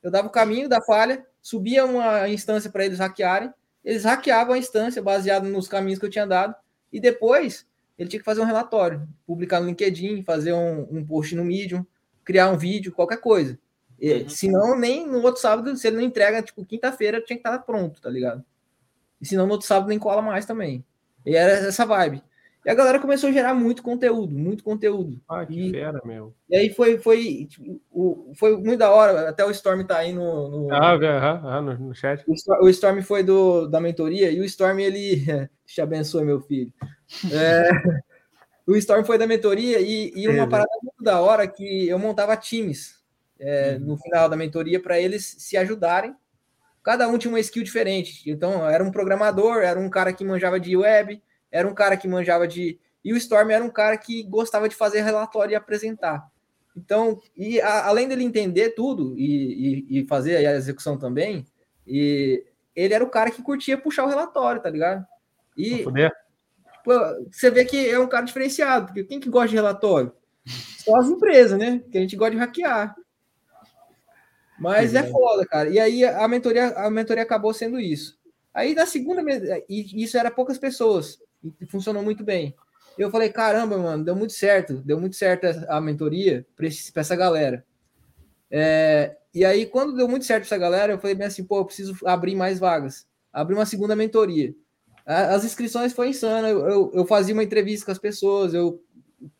[0.02, 3.52] Eu dava o caminho da falha, subia uma instância para eles hackearem,
[3.84, 6.54] eles hackeavam a instância baseado nos caminhos que eu tinha dado,
[6.92, 7.66] e depois
[7.98, 11.84] ele tinha que fazer um relatório, publicar no LinkedIn, fazer um, um post no Medium,
[12.24, 13.58] criar um vídeo, qualquer coisa.
[13.98, 14.28] E, uhum.
[14.28, 18.00] Senão, nem no outro sábado, se ele não entrega, tipo, quinta-feira tinha que estar pronto,
[18.00, 18.44] tá ligado?
[19.20, 20.84] E senão no outro sábado nem cola mais também.
[21.26, 22.22] E era essa vibe.
[22.68, 25.18] E a galera começou a gerar muito conteúdo, muito conteúdo.
[25.26, 26.34] Ah, que e, fera, meu.
[26.50, 29.26] E aí foi, foi, tipo, o, foi muito da hora.
[29.26, 30.50] Até o Storm tá aí no.
[30.50, 32.22] no ah, ah, ah, no, no, chat.
[32.28, 35.24] O, Storm foi do, da mentoria e o Storm, ele.
[35.64, 36.70] Te abençoe, meu filho.
[37.32, 37.70] É,
[38.70, 42.36] o Storm foi da mentoria e, e uma parada muito da hora que eu montava
[42.36, 42.98] times
[43.40, 43.86] é, uhum.
[43.86, 46.14] no final da mentoria para eles se ajudarem.
[46.82, 48.30] Cada um tinha uma skill diferente.
[48.30, 52.08] Então, era um programador, era um cara que manjava de web era um cara que
[52.08, 52.78] manjava de.
[53.04, 56.28] E o Storm era um cara que gostava de fazer relatório e apresentar.
[56.76, 61.44] Então, e a, além dele entender tudo e, e, e, fazer a execução também,
[61.86, 65.04] e ele era o cara que curtia puxar o relatório, tá ligado?
[65.56, 65.90] E tipo,
[67.30, 70.12] você vê que é um cara diferenciado, porque quem que gosta de relatório?
[70.46, 71.82] Só as empresas, né?
[71.90, 72.94] Que a gente gosta de hackear.
[74.58, 75.68] Mas é foda, cara.
[75.68, 78.18] E aí a mentoria, a mentoria acabou sendo isso.
[78.52, 79.22] Aí na segunda,
[79.68, 81.18] e isso era poucas pessoas
[81.60, 82.54] e funcionou muito bem.
[82.98, 87.64] Eu falei, caramba, mano, deu muito certo, deu muito certo a mentoria para essa galera.
[88.50, 91.64] É, e aí, quando deu muito certo essa galera, eu falei bem assim, pô, eu
[91.64, 93.06] preciso abrir mais vagas.
[93.32, 94.52] Abrir uma segunda mentoria.
[95.06, 96.48] As inscrições foi insana.
[96.48, 98.82] Eu, eu, eu, fazia uma entrevista com as pessoas, eu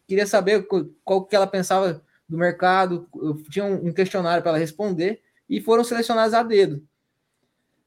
[0.07, 0.67] queria saber
[1.05, 5.83] qual que ela pensava do mercado, eu tinha um questionário para ela responder, e foram
[5.83, 6.87] selecionadas a dedo.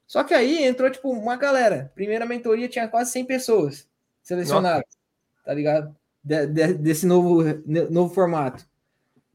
[0.05, 1.91] Só que aí entrou, tipo, uma galera.
[1.95, 3.90] Primeira mentoria tinha quase 100 pessoas
[4.21, 5.45] selecionados, Nossa.
[5.45, 5.95] tá ligado?
[6.23, 7.43] De, de, desse novo,
[7.89, 8.65] novo formato.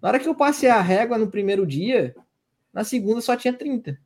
[0.01, 2.15] Na hora que eu passei a régua no primeiro dia,
[2.73, 3.93] na segunda só tinha 30.
[3.93, 3.99] Tá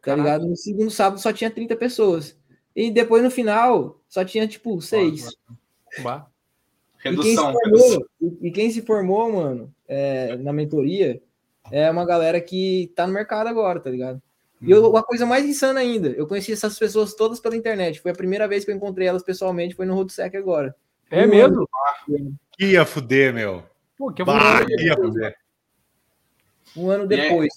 [0.00, 0.22] Caraca.
[0.22, 0.48] ligado?
[0.48, 2.36] No segundo sábado só tinha 30 pessoas.
[2.74, 5.30] E depois no final só tinha tipo 6.
[6.98, 7.22] Redução.
[7.22, 11.22] E quem, formou, e quem se formou, mano, é, na mentoria,
[11.70, 14.20] é uma galera que tá no mercado agora, tá ligado?
[14.60, 14.96] E eu, uhum.
[14.96, 18.00] a coisa mais insana ainda, eu conheci essas pessoas todas pela internet.
[18.00, 20.74] Foi a primeira vez que eu encontrei elas pessoalmente, foi no Roadsec agora.
[21.10, 21.68] É um mesmo?
[22.56, 23.62] Que ia fuder, meu.
[23.96, 25.36] Pô, que bah, ia fuder.
[26.76, 27.52] Um ano depois.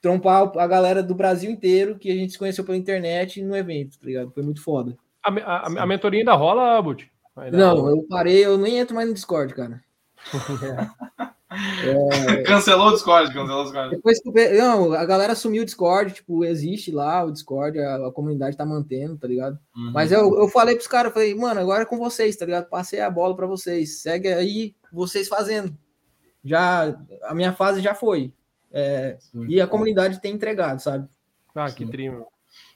[0.00, 3.98] Trompar a galera do Brasil inteiro que a gente se conheceu pela internet no evento,
[3.98, 4.30] tá ligado?
[4.30, 4.96] Foi muito foda.
[5.22, 7.10] A, a, a mentoria ainda rola, Bud?
[7.52, 9.82] Não, eu parei, eu nem entro mais no Discord, cara.
[10.62, 11.24] É...
[12.46, 13.96] cancelou o Discord, cancelou o Discord.
[13.96, 18.12] Depois que, não, a galera sumiu o Discord, tipo, existe lá o Discord, a, a
[18.12, 19.58] comunidade tá mantendo, tá ligado?
[19.76, 19.92] Uhum.
[19.92, 22.68] Mas eu, eu falei pros caras, falei, mano, agora é com vocês, tá ligado?
[22.68, 25.76] Passei a bola para vocês, segue aí vocês fazendo.
[26.44, 28.32] Já, a minha fase já foi.
[28.72, 29.16] É,
[29.48, 31.08] e a comunidade tem entregado, sabe?
[31.54, 32.26] Ah, que trimo.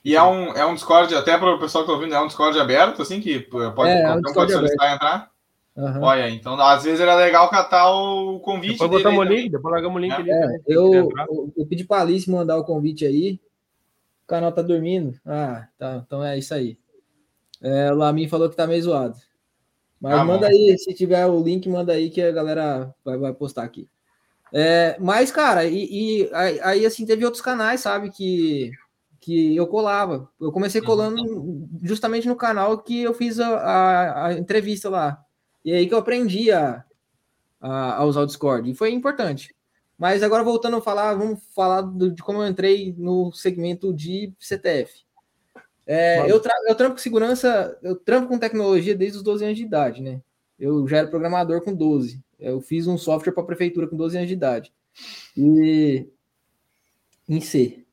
[0.03, 2.27] E é um, é um Discord, até para o pessoal que tá ouvindo, é um
[2.27, 5.31] Discord aberto, assim, que pode, é, é um pode solicitar entrar?
[5.79, 6.01] Uhum.
[6.01, 8.73] Olha, então às vezes era legal catar o convite.
[8.73, 10.15] Depois botamos o link, depois largamos o link é.
[10.15, 10.29] ali.
[10.29, 13.39] É, eu, eu, eu, pedi para a Alice mandar o convite aí.
[14.25, 15.17] O canal tá dormindo.
[15.25, 16.03] Ah, tá.
[16.05, 16.77] Então é isso aí.
[17.61, 19.15] É, o Lamin falou que tá meio zoado.
[20.01, 20.53] Mas ah, manda bom.
[20.53, 23.87] aí, se tiver o link, manda aí que a galera vai, vai postar aqui.
[24.51, 28.71] É, mas, cara, e, e aí, aí, assim, teve outros canais, sabe, que,
[29.21, 30.29] que eu colava.
[30.41, 31.69] Eu comecei colando uhum.
[31.83, 35.23] justamente no canal que eu fiz a, a, a entrevista lá.
[35.63, 36.83] E aí que eu aprendi a,
[37.59, 38.69] a, a, usar o Discord.
[38.69, 39.53] E foi importante.
[39.97, 44.33] Mas agora voltando a falar, vamos falar do, de como eu entrei no segmento de
[44.39, 45.03] CTF.
[45.85, 49.57] É, eu, tra eu trampo com segurança, eu trampo com tecnologia desde os 12 anos
[49.57, 50.21] de idade, né?
[50.57, 52.21] Eu já era programador com 12.
[52.39, 54.73] Eu fiz um software para a prefeitura com 12 anos de idade.
[55.35, 56.07] E
[57.27, 57.83] em C.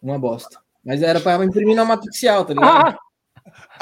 [0.00, 0.60] Uma bosta.
[0.84, 2.88] Mas era para imprimir na matricial, tá ligado?
[2.88, 2.98] Ah!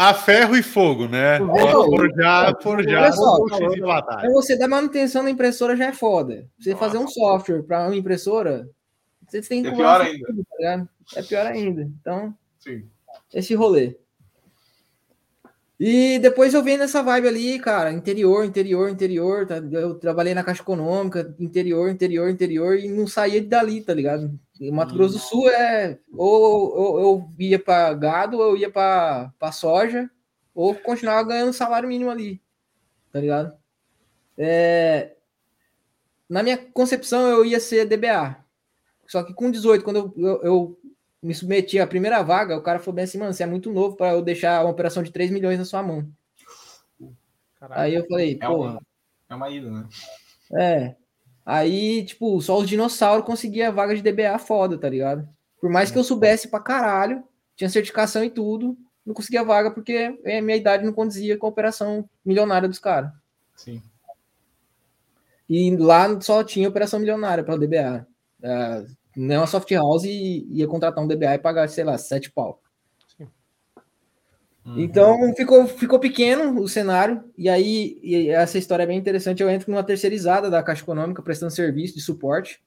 [0.02, 1.38] A ferro e fogo, né?
[1.38, 3.12] Forjar, forjar.
[3.12, 6.48] Então você dar manutenção na impressora já é foda.
[6.58, 8.66] Você fazer um software para uma impressora,
[9.28, 9.68] você tem que.
[9.68, 10.26] É pior ainda.
[10.26, 11.82] Tudo, tá é pior ainda.
[12.00, 12.82] Então, Sim.
[13.34, 13.94] esse rolê.
[15.78, 19.46] E depois eu venho nessa vibe ali, cara, interior, interior, interior.
[19.46, 19.56] Tá?
[19.56, 24.32] Eu trabalhei na Caixa Econômica, interior, interior, interior, e não saía dali, tá ligado?
[24.60, 28.70] E Mato Grosso do Sul é ou, ou eu ia para gado, ou eu ia
[28.70, 30.10] para soja,
[30.54, 32.42] ou continuava ganhando salário mínimo ali,
[33.10, 33.56] tá ligado?
[34.36, 35.16] É...
[36.28, 38.36] Na minha concepção, eu ia ser DBA.
[39.06, 40.80] Só que com 18, quando eu, eu, eu
[41.22, 43.96] me submeti à primeira vaga, o cara falou bem assim, mano, você é muito novo
[43.96, 46.06] para eu deixar uma operação de 3 milhões na sua mão.
[47.58, 47.80] Caraca.
[47.80, 48.72] Aí eu falei, é porra.
[48.72, 48.82] Uma,
[49.30, 49.88] é uma ida, né?
[50.52, 50.99] É.
[51.50, 55.28] Aí, tipo, só os dinossauros conseguiam vaga de DBA foda, tá ligado?
[55.60, 57.24] Por mais que eu soubesse pra caralho,
[57.56, 61.48] tinha certificação e tudo, não conseguia vaga porque a minha idade não condizia com a
[61.48, 63.10] operação milionária dos caras.
[63.56, 63.82] Sim.
[65.48, 68.06] E lá só tinha operação milionária para o DBA.
[68.38, 68.86] Uh,
[69.16, 72.30] não é uma soft house e ia contratar um DBA e pagar, sei lá, sete
[72.30, 72.62] pau.
[74.70, 74.80] Uhum.
[74.80, 79.42] Então ficou, ficou pequeno o cenário, e aí e essa história é bem interessante.
[79.42, 82.62] Eu entro numa terceirizada da Caixa Econômica prestando serviço de suporte,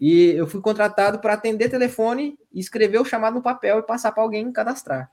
[0.00, 4.22] e eu fui contratado para atender telefone, escrever o chamado no papel e passar para
[4.22, 5.10] alguém cadastrar.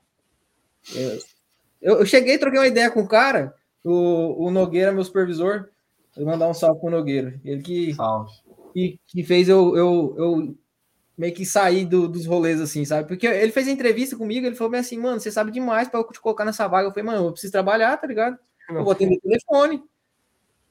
[1.80, 5.68] Eu, eu, cheguei, troquei uma ideia com o cara, o, o Nogueira, meu supervisor.
[6.14, 7.40] Vou mandar um salve pro Nogueira.
[7.44, 7.96] Ele que,
[8.74, 10.58] que, que, fez eu, eu, eu
[11.16, 13.06] meio que sair do, dos rolês, assim, sabe?
[13.06, 16.00] Porque ele fez a entrevista comigo, ele falou bem assim, mano, você sabe demais para
[16.00, 16.88] eu te colocar nessa vaga.
[16.88, 18.38] Eu falei, mano, eu preciso trabalhar, tá ligado?
[18.68, 19.82] Eu vou atender o telefone.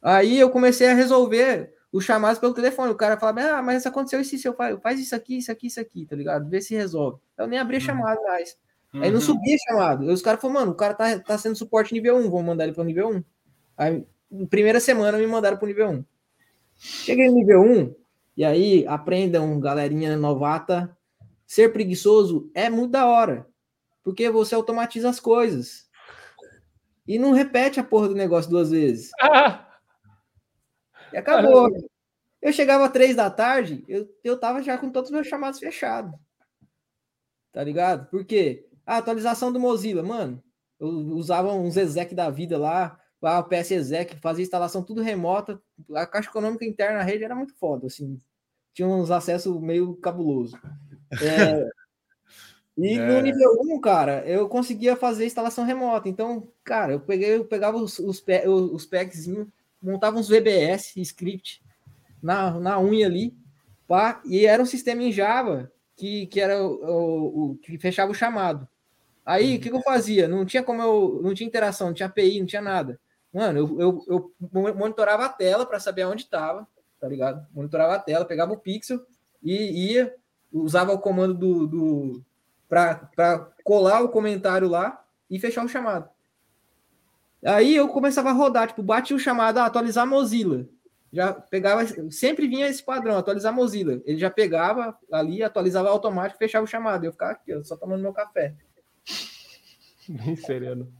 [0.01, 2.91] Aí eu comecei a resolver os chamados pelo telefone.
[2.91, 5.67] O cara falava, ah, mas aconteceu isso, isso, eu faço, faz isso aqui, isso aqui,
[5.67, 6.49] isso aqui, tá ligado?
[6.49, 7.19] Vê se resolve.
[7.38, 7.86] Eu nem abri a uhum.
[7.86, 8.58] chamada mais.
[8.93, 9.03] Uhum.
[9.03, 10.03] Aí não subia chamado.
[10.03, 12.65] Aí os caras falaram, mano, o cara tá, tá sendo suporte nível 1, vamos mandar
[12.65, 13.23] ele para nível 1.
[13.77, 14.06] Aí,
[14.49, 16.06] primeira semana, me mandaram pro nível 1.
[16.75, 17.95] Cheguei no nível 1,
[18.35, 20.97] e aí, aprendam, galerinha novata,
[21.45, 23.47] ser preguiçoso é muito da hora,
[24.03, 25.87] porque você automatiza as coisas.
[27.07, 29.11] E não repete a porra do negócio duas vezes.
[29.21, 29.67] Ah.
[31.11, 31.69] E acabou.
[32.41, 35.59] Eu chegava às três da tarde, eu, eu tava já com todos os meus chamados
[35.59, 36.13] fechados.
[37.51, 38.09] Tá ligado?
[38.09, 38.67] Por quê?
[38.85, 40.43] A atualização do Mozilla, mano.
[40.79, 45.62] Eu usava uns exec da vida lá, a PS exec, fazia instalação tudo remota.
[45.95, 48.19] A caixa econômica interna na rede era muito foda, assim.
[48.73, 50.59] Tinha uns acessos meio cabuloso.
[51.12, 51.67] É,
[52.77, 53.07] e é.
[53.07, 56.09] no nível 1, cara, eu conseguia fazer instalação remota.
[56.09, 58.23] Então, cara, eu peguei, eu pegava os, os,
[58.71, 59.27] os packs,
[59.81, 61.63] montava uns VBS, script,
[62.21, 63.36] na, na unha ali,
[63.88, 68.12] pá, e era um sistema em Java que, que era o, o, o que fechava
[68.12, 68.67] o chamado.
[69.25, 70.27] Aí, o que, que, eu fazia?
[70.27, 71.21] Não tinha como eu.
[71.23, 72.99] Não tinha interação, não tinha API, não tinha nada.
[73.33, 74.33] Mano, eu, eu, eu
[74.75, 76.67] monitorava a tela para saber onde estava,
[76.99, 77.45] tá ligado?
[77.51, 79.03] Monitorava a tela, pegava o pixel
[79.41, 80.15] e ia,
[80.51, 81.67] usava o comando do.
[81.67, 82.23] do
[82.69, 86.09] para colar o comentário lá e fechar o chamado.
[87.45, 90.65] Aí eu começava a rodar, tipo, bate o chamado, ah, atualizar Mozilla.
[91.11, 94.01] Já pegava, sempre vinha esse padrão, atualizar Mozilla.
[94.05, 97.03] Ele já pegava ali, atualizava automático, fechava o chamado.
[97.03, 98.55] Eu ficava aqui, só tomando meu café.
[100.07, 100.91] Bem sereno.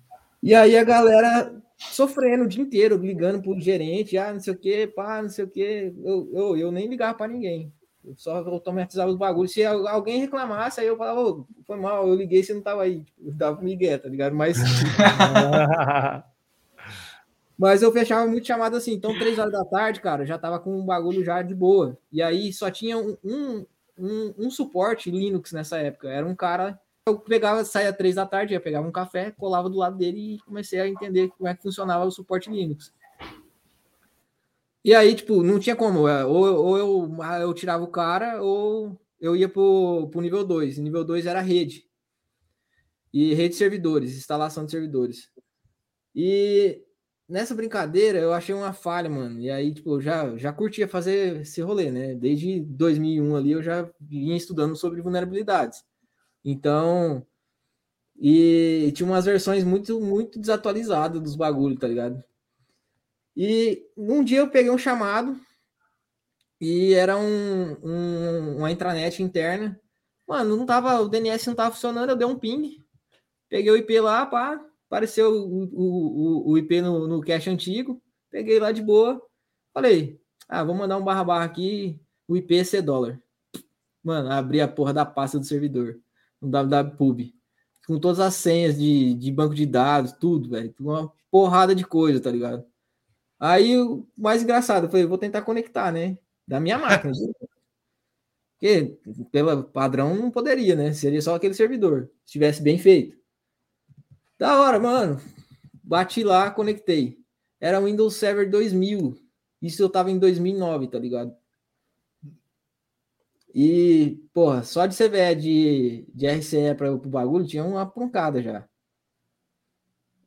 [0.44, 4.58] E aí a galera sofrendo o dia inteiro, ligando pro gerente, ah, não sei o
[4.58, 5.94] que, pá, não sei o que.
[6.04, 7.72] Eu, eu, eu nem ligava para ninguém.
[8.04, 9.54] Eu só automatizava os bagulhos.
[9.54, 13.06] Se alguém reclamasse, aí eu falava, oh, foi mal, eu liguei, você não tava aí.
[13.06, 14.36] Tipo, eu dava migué, tá ligado?
[14.36, 14.58] Mas.
[17.58, 18.92] Mas eu fechava muito chamado assim.
[18.92, 21.98] Então, três horas da tarde, cara, já tava com um bagulho já de boa.
[22.12, 23.66] E aí só tinha um, um,
[23.98, 26.10] um, um suporte Linux nessa época.
[26.10, 29.78] Era um cara eu pegava, saía três da tarde, ia pegava um café, colava do
[29.78, 32.94] lado dele e comecei a entender como é que funcionava o suporte Linux.
[34.86, 38.42] E aí, tipo, não tinha como, é, ou, ou eu, ah, eu tirava o cara,
[38.42, 40.78] ou eu ia pro, pro nível 2.
[40.78, 41.86] Nível 2 era rede.
[43.14, 45.30] E rede de servidores, instalação de servidores.
[46.16, 46.84] E
[47.28, 49.40] nessa brincadeira eu achei uma falha, mano.
[49.40, 52.16] E aí, tipo, eu já, já curtia fazer esse rolê, né?
[52.16, 55.84] Desde 2001 ali eu já vinha estudando sobre vulnerabilidades.
[56.44, 57.26] Então,
[58.18, 62.24] e tinha umas versões muito, muito desatualizadas dos bagulhos, tá ligado?
[63.36, 65.40] E um dia eu peguei um chamado
[66.62, 69.80] e era um, um, uma intranet interna.
[70.28, 72.82] Mano, não tava, o DNS não tava funcionando, eu dei um ping,
[73.50, 78.60] peguei o IP lá, pá, apareceu o, o, o IP no, no cache antigo, peguei
[78.60, 79.22] lá de boa,
[79.74, 83.22] falei, ah, vou mandar um barra barra aqui, o IP é C dólar.
[84.04, 86.00] Mano, abri a porra da pasta do servidor
[86.44, 87.34] no www.pub.
[87.88, 90.74] Com todas as senhas de, de banco de dados, tudo, velho.
[90.80, 92.66] Uma porrada de coisa, tá ligado?
[93.40, 96.18] Aí o mais engraçado, eu falei, vou tentar conectar, né?
[96.48, 97.14] Da minha máquina.
[98.64, 98.98] Porque,
[99.30, 100.94] pelo padrão, não poderia, né?
[100.94, 103.18] Seria só aquele servidor, se estivesse bem feito.
[104.40, 105.20] Da hora, mano.
[105.84, 107.20] bati lá, conectei.
[107.60, 109.18] Era o Windows Server 2000.
[109.62, 111.36] Isso eu tava em 2009, tá ligado?
[113.54, 118.68] E, porra, só de CVE de, de RCE para o bagulho tinha uma pancada já.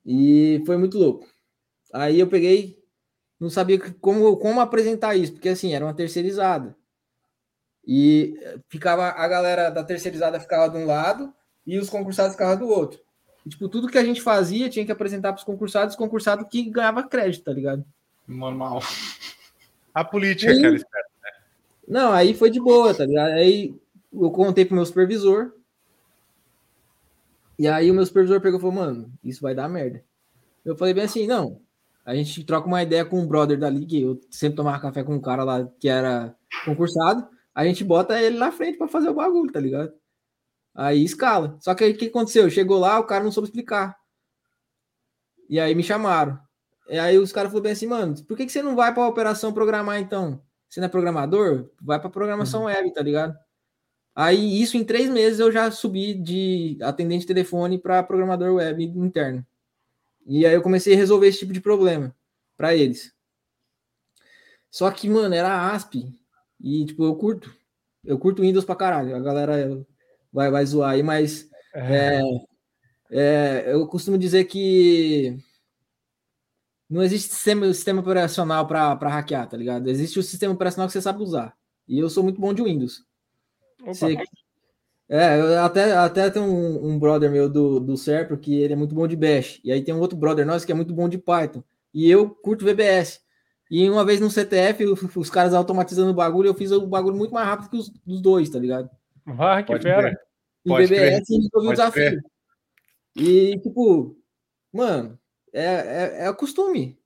[0.05, 1.27] E foi muito louco.
[1.93, 2.79] Aí eu peguei,
[3.41, 6.77] não sabia como, como apresentar isso, porque assim, era uma terceirizada.
[7.85, 11.33] E ficava a galera da terceirizada ficava de um lado
[11.67, 13.01] e os concursados ficavam do outro.
[13.45, 16.47] E, tipo, tudo que a gente fazia tinha que apresentar para os concursados, os concursados
[16.49, 17.85] que ganhava crédito, tá ligado?
[18.27, 18.81] Normal.
[19.95, 20.61] A política, e...
[20.61, 21.07] cara?
[21.87, 23.33] Não, aí foi de boa, tá ligado?
[23.33, 23.75] Aí
[24.13, 25.53] eu contei pro meu supervisor.
[27.59, 30.05] E aí o meu supervisor pegou e falou, mano, isso vai dar merda.
[30.65, 31.61] Eu falei bem assim, não.
[32.05, 35.15] A gente troca uma ideia com um brother dali, que eu sempre tomava café com
[35.15, 37.29] um cara lá que era concursado.
[37.55, 39.93] A gente bota ele na frente para fazer o bagulho, tá ligado?
[40.75, 41.57] Aí escala.
[41.61, 42.51] Só que aí o que aconteceu?
[42.51, 43.97] Chegou lá, o cara não soube explicar.
[45.49, 46.39] E aí me chamaram.
[46.89, 49.09] E aí os caras falaram bem assim, mano, por que, que você não vai para
[49.09, 50.41] operação programar então?
[50.77, 51.71] Você não é programador?
[51.81, 52.67] Vai para programação uhum.
[52.67, 53.35] web, tá ligado?
[54.15, 58.85] Aí isso em três meses eu já subi de atendente de telefone para programador web
[58.85, 59.43] interno.
[60.27, 62.15] E aí eu comecei a resolver esse tipo de problema
[62.59, 63.11] para eles.
[64.71, 66.15] Só que, mano, era ASP.
[66.61, 67.57] E, tipo, eu curto.
[68.05, 69.17] Eu curto Windows pra caralho.
[69.17, 69.83] A galera
[70.31, 72.21] vai, vai zoar aí, mas é.
[72.21, 72.23] É,
[73.11, 75.39] é, eu costumo dizer que
[76.89, 79.89] não existe sistema, sistema operacional para hackear, tá ligado?
[79.89, 81.57] Existe o sistema operacional que você sabe usar.
[81.89, 83.05] E eu sou muito bom de Windows.
[83.85, 84.17] Você,
[85.09, 88.77] é, eu até, até tem um, um, brother meu do, do Serpro que ele é
[88.77, 89.61] muito bom de Bash.
[89.63, 91.63] E aí tem um outro brother nosso que é muito bom de Python.
[91.95, 93.21] E eu curto VBS.
[93.71, 94.85] E uma vez no CTF,
[95.17, 98.21] os caras automatizando o bagulho, eu fiz o bagulho muito mais rápido que os, os
[98.21, 98.89] dois, tá ligado?
[99.27, 100.11] Ah, que Pode fera.
[100.11, 100.21] Ver.
[100.65, 102.21] E Pode BBS resolvi o desafio.
[103.17, 104.17] E, tipo,
[104.73, 105.19] mano,
[105.61, 106.99] é, é, é costume.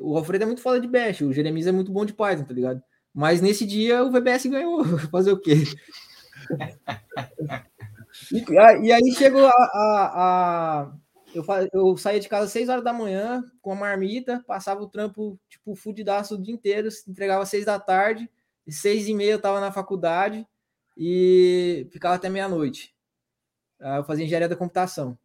[0.00, 2.52] O Alfredo é muito foda de Bash, o Jeremias é muito bom de Python, tá
[2.52, 2.82] ligado?
[3.14, 4.84] Mas nesse dia o VBS ganhou.
[5.10, 5.64] Fazer o quê?
[8.32, 9.50] e, e, aí chegou a.
[9.50, 10.92] a, a
[11.34, 14.88] eu, eu saía de casa às 6 horas da manhã com a marmita, passava o
[14.88, 18.30] trampo, tipo, fudidaço o dia inteiro, entregava às 6 da tarde,
[18.66, 20.46] e 6 e meia eu tava na faculdade
[20.96, 22.94] e ficava até meia-noite.
[23.80, 25.18] Eu fazia engenharia da computação.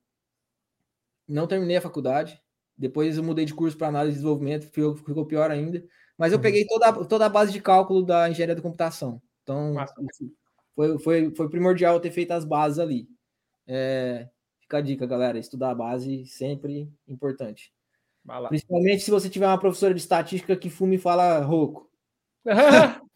[1.27, 2.41] Não terminei a faculdade.
[2.77, 5.83] Depois eu mudei de curso para análise de desenvolvimento, ficou pior ainda.
[6.17, 6.41] Mas eu uhum.
[6.43, 9.21] peguei toda, toda a base de cálculo da engenharia da computação.
[9.43, 9.75] Então,
[10.75, 13.07] foi, foi, foi primordial ter feito as bases ali.
[13.65, 14.27] É,
[14.61, 15.39] fica a dica, galera.
[15.39, 17.71] Estudar a base sempre importante.
[18.49, 21.89] Principalmente se você tiver uma professora de estatística que fume e fala rouco.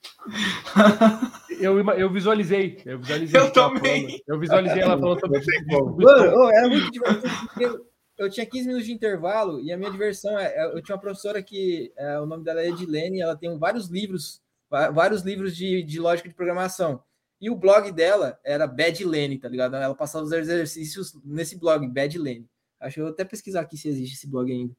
[1.59, 2.81] eu, eu visualizei.
[2.85, 3.39] Eu visualizei.
[3.39, 4.21] Eu também.
[4.27, 7.90] Eu visualizei ela falando sobre Mano, era muito divertido.
[8.21, 10.45] Eu tinha 15 minutos de intervalo e a minha diversão é.
[10.55, 13.87] é eu tinha uma professora que é, o nome dela é Edilene, ela tem vários
[13.87, 17.01] livros, vários livros de, de lógica de programação.
[17.41, 19.75] E o blog dela era Badlene, tá ligado?
[19.75, 22.47] Ela passava os exercícios nesse blog, Badlene.
[22.79, 24.75] Acho que eu vou até pesquisar aqui se existe esse blog ainda.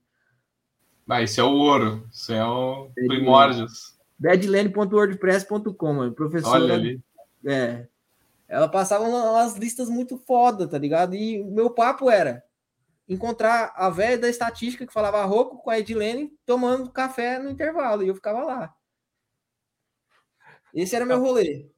[1.05, 6.12] Mas isso é o ouro, isso é o primórdios badlane.wordpress.com.
[6.12, 6.62] Professora.
[6.62, 7.00] Olha ali.
[7.44, 7.88] É.
[8.48, 11.16] Ela passava umas listas muito foda, tá ligado?
[11.16, 12.44] E o meu papo era
[13.12, 18.03] encontrar a velha da estatística que falava rouco com a Edilene tomando café no intervalo.
[18.03, 18.75] E eu ficava lá.
[20.75, 21.68] Esse era meu rolê.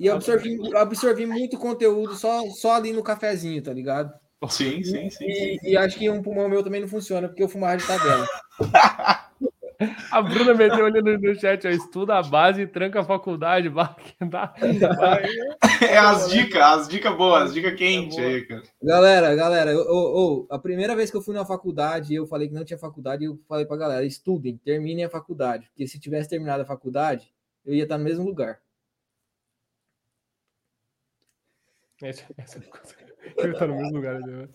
[0.00, 4.12] E eu absorvi, eu absorvi muito conteúdo só, só ali no cafezinho, tá ligado?
[4.48, 5.24] Sim, sim, sim.
[5.24, 5.68] E, sim.
[5.68, 8.26] e acho que um pulmão meu também não funciona, porque eu fumava de tabela.
[10.10, 13.68] A Bruna meteu ali no, no chat, ó, estuda a base e tranca a faculdade.
[15.82, 18.62] é as dicas, as dicas boas, as dicas quentes aí, cara.
[18.82, 22.54] Galera, galera, eu, eu, a primeira vez que eu fui na faculdade, eu falei que
[22.54, 26.62] não tinha faculdade, eu falei pra galera, estudem, terminem a faculdade, porque se tivesse terminado
[26.62, 27.32] a faculdade,
[27.64, 28.60] eu ia estar no mesmo lugar.
[32.02, 32.60] Essa, essa
[33.36, 34.20] eu ia estar no mesmo lugar.
[34.20, 34.48] Né?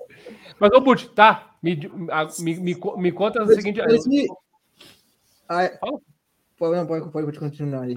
[0.59, 3.82] Mas, ô, Butch, tá, me, me, me, me conta o seguinte...
[5.49, 5.89] Esse, ah,
[6.59, 7.83] Pode, pode, pode continuar.
[7.83, 7.93] Aí.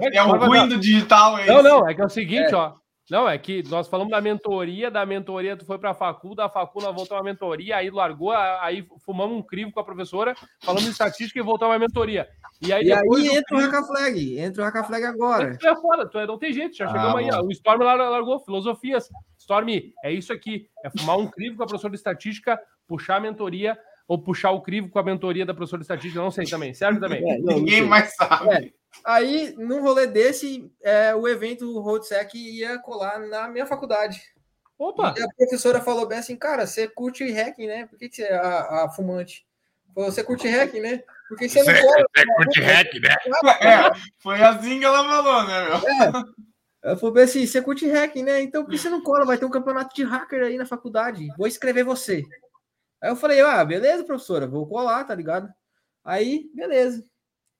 [0.00, 2.56] É, é o ruim do digital, é Não, não, é que é o seguinte, é.
[2.56, 2.72] ó.
[3.10, 6.48] Não, é que nós falamos da mentoria, da mentoria tu foi para a facul, da
[6.48, 10.84] facul nós voltamos à mentoria, aí largou, aí fumamos um crivo com a professora, falamos
[10.84, 12.28] de estatística e voltamos à mentoria.
[12.60, 15.56] E aí, e aí entra o Hackaflag, entra o Hackaflag agora.
[15.56, 17.30] Tu é foda, tu é, não tem jeito, já ah, chegamos aí.
[17.32, 19.08] Ó, o Storm largou, filosofias.
[19.38, 19.68] Storm,
[20.04, 23.78] é isso aqui, é fumar um crivo com a professora de estatística, puxar a mentoria,
[24.08, 26.72] ou puxar o crivo com a mentoria da professora de estatística, não sei também.
[26.72, 27.30] Serve também.
[27.30, 28.50] É, não, Ninguém não mais sabe.
[28.50, 28.70] É.
[29.04, 34.22] Aí, num rolê desse, é, o evento RoadSec ia colar na minha faculdade.
[34.78, 35.14] Opa!
[35.14, 37.86] E a professora falou bem assim, cara, você curte hacking, né?
[37.86, 39.46] Por que, que você é a, a fumante?
[39.94, 41.02] Falou, você curte hacking, né?
[41.28, 42.06] Porque você, você não gosta.
[42.16, 43.16] Você curte hacking, né?
[43.60, 43.90] É,
[44.20, 45.76] foi assim que ela falou, né, meu?
[45.76, 46.22] É.
[46.82, 48.40] Ela falou assim: você curte hacking, né?
[48.40, 49.26] Então por que você não cola?
[49.26, 51.26] Vai ter um campeonato de hacker aí na faculdade.
[51.36, 52.24] Vou escrever você.
[53.00, 55.52] Aí eu falei: ah, beleza, professora, vou colar, tá ligado?
[56.04, 57.04] Aí, beleza.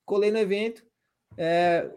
[0.04, 0.82] Colei no evento.
[1.36, 1.88] É,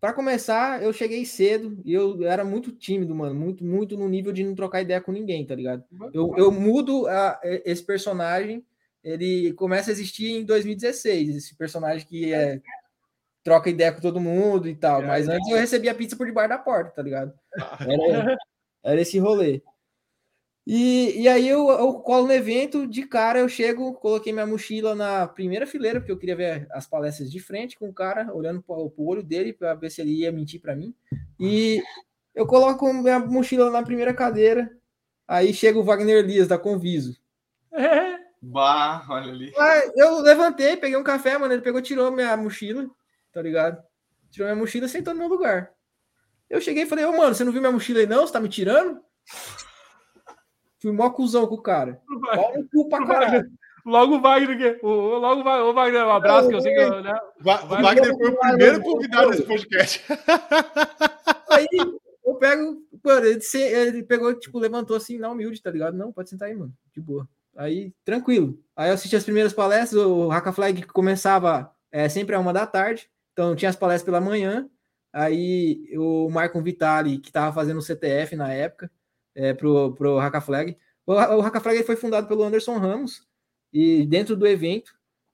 [0.00, 3.34] para começar, eu cheguei cedo e eu era muito tímido, mano.
[3.34, 5.84] Muito, muito no nível de não trocar ideia com ninguém, tá ligado?
[6.12, 8.64] Eu, eu mudo a, esse personagem.
[9.02, 11.36] Ele começa a existir em 2016.
[11.36, 12.60] Esse personagem que é
[13.46, 15.02] troca ideia com todo mundo e tal.
[15.02, 17.32] É, mas antes eu recebia pizza por debaixo da porta, tá ligado?
[17.80, 18.36] Era,
[18.84, 19.62] era esse rolê.
[20.66, 24.96] E, e aí eu, eu colo no evento, de cara eu chego, coloquei minha mochila
[24.96, 28.60] na primeira fileira, porque eu queria ver as palestras de frente com o cara, olhando
[28.60, 30.92] para o olho dele para ver se ele ia mentir para mim.
[31.38, 31.80] E
[32.34, 34.68] eu coloco minha mochila na primeira cadeira,
[35.28, 37.16] aí chega o Wagner Elias da Conviso.
[38.48, 39.52] Bah, olha ali.
[39.96, 41.52] eu levantei, peguei um café, mano.
[41.52, 42.88] Ele pegou, tirou minha mochila,
[43.32, 43.82] tá ligado?
[44.30, 45.72] Tirou minha mochila e sentou no meu lugar.
[46.48, 48.24] Eu cheguei e falei, ô, mano, você não viu minha mochila aí, não?
[48.24, 49.00] Você tá me tirando?
[50.80, 52.00] Fui mó cuzão com o cara.
[53.84, 56.90] Logo o Wagner, que, o, logo o Wagner, um abraço, que eu sei que.
[57.02, 57.20] Né?
[57.40, 60.04] O Wagner foi o primeiro convidado desse podcast.
[61.48, 61.68] Aí
[62.24, 65.96] eu pego, mano, ele, ele, pegou, tipo, levantou assim, na humilde, tá ligado?
[65.96, 67.28] Não, pode sentar aí, mano, de boa.
[67.56, 68.58] Aí, tranquilo.
[68.74, 72.66] Aí eu assisti as primeiras palestras, o Haka Flag começava é, sempre a uma da
[72.66, 74.68] tarde, então tinha as palestras pela manhã.
[75.12, 78.90] Aí o Marco Vitali, que tava fazendo o CTF na época,
[79.36, 80.76] é, pro, pro Haka Flag.
[81.06, 83.24] O, o Haka Flag foi fundado pelo Anderson Ramos
[83.72, 84.92] e dentro do evento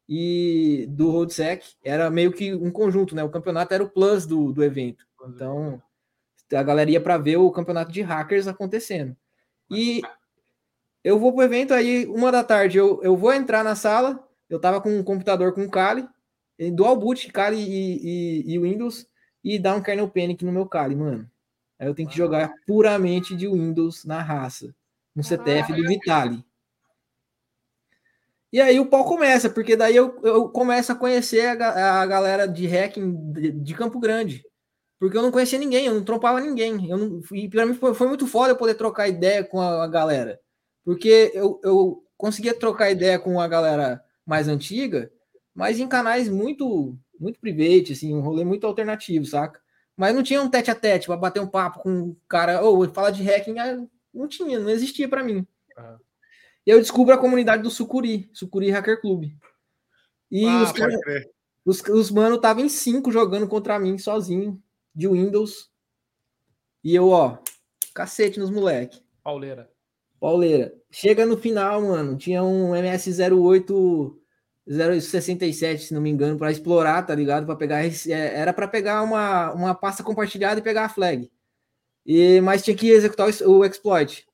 [0.08, 3.24] e do RoadSec era meio que um conjunto, né?
[3.24, 5.06] O campeonato era o plus do, do evento.
[5.26, 5.80] Então
[6.52, 9.16] a galera ia para ver o campeonato de hackers acontecendo.
[9.70, 10.02] E
[11.02, 14.28] eu vou pro evento aí, uma da tarde, eu, eu vou entrar na sala.
[14.50, 16.06] Eu tava com um computador com Kali,
[16.74, 19.06] dual boot, Kali e, e, e Windows,
[19.42, 21.30] e dá um kernel panic no meu Kali, mano.
[21.82, 24.72] Aí eu tenho que jogar puramente de Windows na raça,
[25.16, 26.44] no CTF do Vitali.
[28.52, 32.46] E aí o pau começa, porque daí eu, eu começo a conhecer a, a galera
[32.46, 34.44] de hacking de, de, Campo Grande.
[35.00, 36.88] Porque eu não conhecia ninguém, eu não trompava ninguém.
[36.88, 39.82] Eu não, e para mim foi, foi, muito foda eu poder trocar ideia com a,
[39.82, 40.38] a galera.
[40.84, 45.10] Porque eu, eu conseguia trocar ideia com a galera mais antiga,
[45.52, 49.61] mas em canais muito muito private, assim, um rolê muito alternativo, saca?
[49.96, 52.88] Mas não tinha um tete a tete para bater um papo com um cara, ou
[52.92, 53.54] falar de hacking,
[54.12, 55.46] não tinha, não existia para mim.
[55.76, 55.98] Uhum.
[56.66, 59.32] E eu descubro a comunidade do Sucuri, Sucuri Hacker Club.
[60.30, 60.94] E ah, os, cara,
[61.64, 64.62] os, os mano estavam em cinco jogando contra mim sozinho,
[64.94, 65.70] de Windows.
[66.82, 67.38] E eu, ó,
[67.94, 69.02] cacete nos moleque.
[69.22, 69.70] Pauleira.
[70.18, 70.72] Pauleira.
[70.90, 74.16] Chega no final, mano, tinha um MS08
[74.68, 77.46] 0,67, se não me engano, para explorar, tá ligado?
[77.46, 81.30] Para pegar é, era para pegar uma, uma pasta compartilhada e pegar a flag.
[82.06, 84.26] E mas tinha que executar o exploit.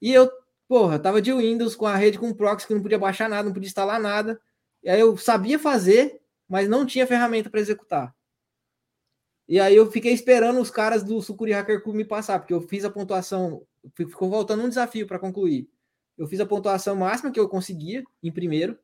[0.00, 0.30] E eu,
[0.68, 3.52] porra, tava de Windows com a rede com proxy que não podia baixar nada, não
[3.52, 4.40] podia instalar nada.
[4.82, 8.14] E aí eu sabia fazer, mas não tinha ferramenta para executar.
[9.46, 12.62] E aí eu fiquei esperando os caras do Sucuri Hacker Club me passar, porque eu
[12.62, 15.68] fiz a pontuação, ficou faltando um desafio para concluir.
[16.16, 18.78] Eu fiz a pontuação máxima que eu conseguia em primeiro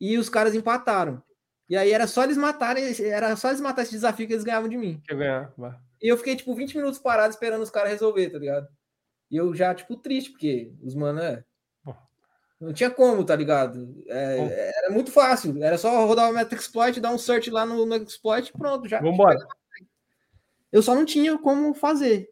[0.00, 1.22] e os caras empataram.
[1.68, 4.68] E aí era só eles matarem, era só eles matarem esse desafio que eles ganhavam
[4.68, 5.00] de mim.
[6.00, 8.68] E eu fiquei, tipo, 20 minutos parado esperando os caras resolver, tá ligado?
[9.30, 11.44] E eu já, tipo, triste, porque os mano é.
[12.60, 14.02] Não tinha como, tá ligado?
[14.08, 15.62] É, era muito fácil.
[15.62, 19.00] Era só rodar o Metaxploit, dar um search lá no, no exploit pronto, já.
[19.00, 19.38] Vambora.
[20.72, 22.28] Eu só não tinha como fazer.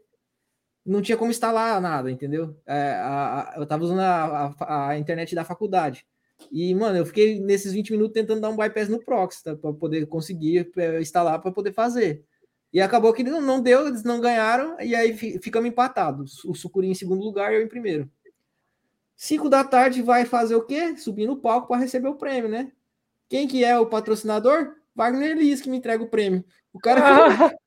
[0.84, 2.60] Não tinha como instalar nada, entendeu?
[2.66, 6.04] É, a, a, eu tava usando a, a, internet da faculdade.
[6.50, 9.56] E, mano, eu fiquei nesses 20 minutos tentando dar um bypass no proxy, tá?
[9.56, 12.24] Para poder conseguir é, instalar, para poder fazer.
[12.72, 16.44] E acabou que não, não deu, eles não ganharam, e aí ficamos empatados.
[16.44, 18.10] O Sucuri em segundo lugar e eu em primeiro.
[19.16, 20.96] Cinco da tarde vai fazer o quê?
[20.96, 22.70] Subir no palco para receber o prêmio, né?
[23.28, 24.74] Quem que é o patrocinador?
[24.94, 26.44] Wagner Liz que me entrega o prêmio.
[26.72, 27.56] O cara.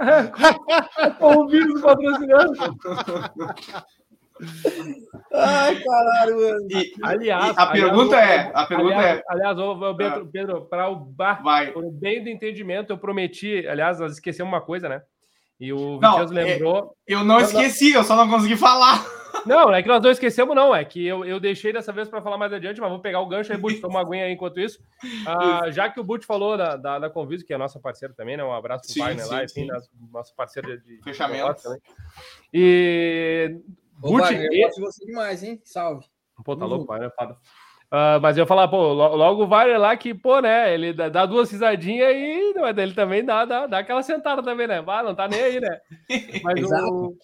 [1.20, 2.54] Ouvindo patrocinando.
[5.32, 6.68] Ai, caralho, mano.
[6.70, 9.22] E, aliás, a pergunta aliás, é, a pergunta aliás, é.
[9.28, 10.30] Aliás, ô, Pedro, ah.
[10.32, 11.72] Pedro para o bar, Vai.
[11.72, 15.02] por bem do entendimento, eu prometi, aliás, nós esquecemos uma coisa, né?
[15.58, 16.96] E o Vitias é, lembrou.
[17.06, 19.04] Eu não esqueci, eu só não consegui falar.
[19.46, 20.74] Não, é que nós não esquecemos, não.
[20.74, 23.28] É que eu, eu deixei dessa vez para falar mais adiante, mas vou pegar o
[23.28, 24.80] gancho aí, Butch, toma uma aguinha aí enquanto isso.
[25.26, 28.36] Ah, já que o Butch falou da, da, da Conviso, que é nossa parceira também,
[28.36, 28.44] né?
[28.44, 29.68] Um abraço pro sim, Wagner sim, lá, enfim,
[30.12, 31.62] nosso parceiro de fechamento.
[31.62, 31.80] De
[32.52, 33.60] e
[34.02, 35.60] Ô, Wagner, eu gosto de você demais, hein?
[35.64, 36.06] Salve.
[36.44, 37.36] Pô, tá louco, pai, é foda.
[37.92, 41.26] Uh, mas eu ia falar, pô, logo o Wagner lá que, pô, né, ele dá,
[41.26, 44.82] duas risadinhas e ele também dá, dá, dá aquela sentada também, né?
[44.86, 45.80] Ah, não tá nem aí, né?
[46.44, 47.16] Mas o,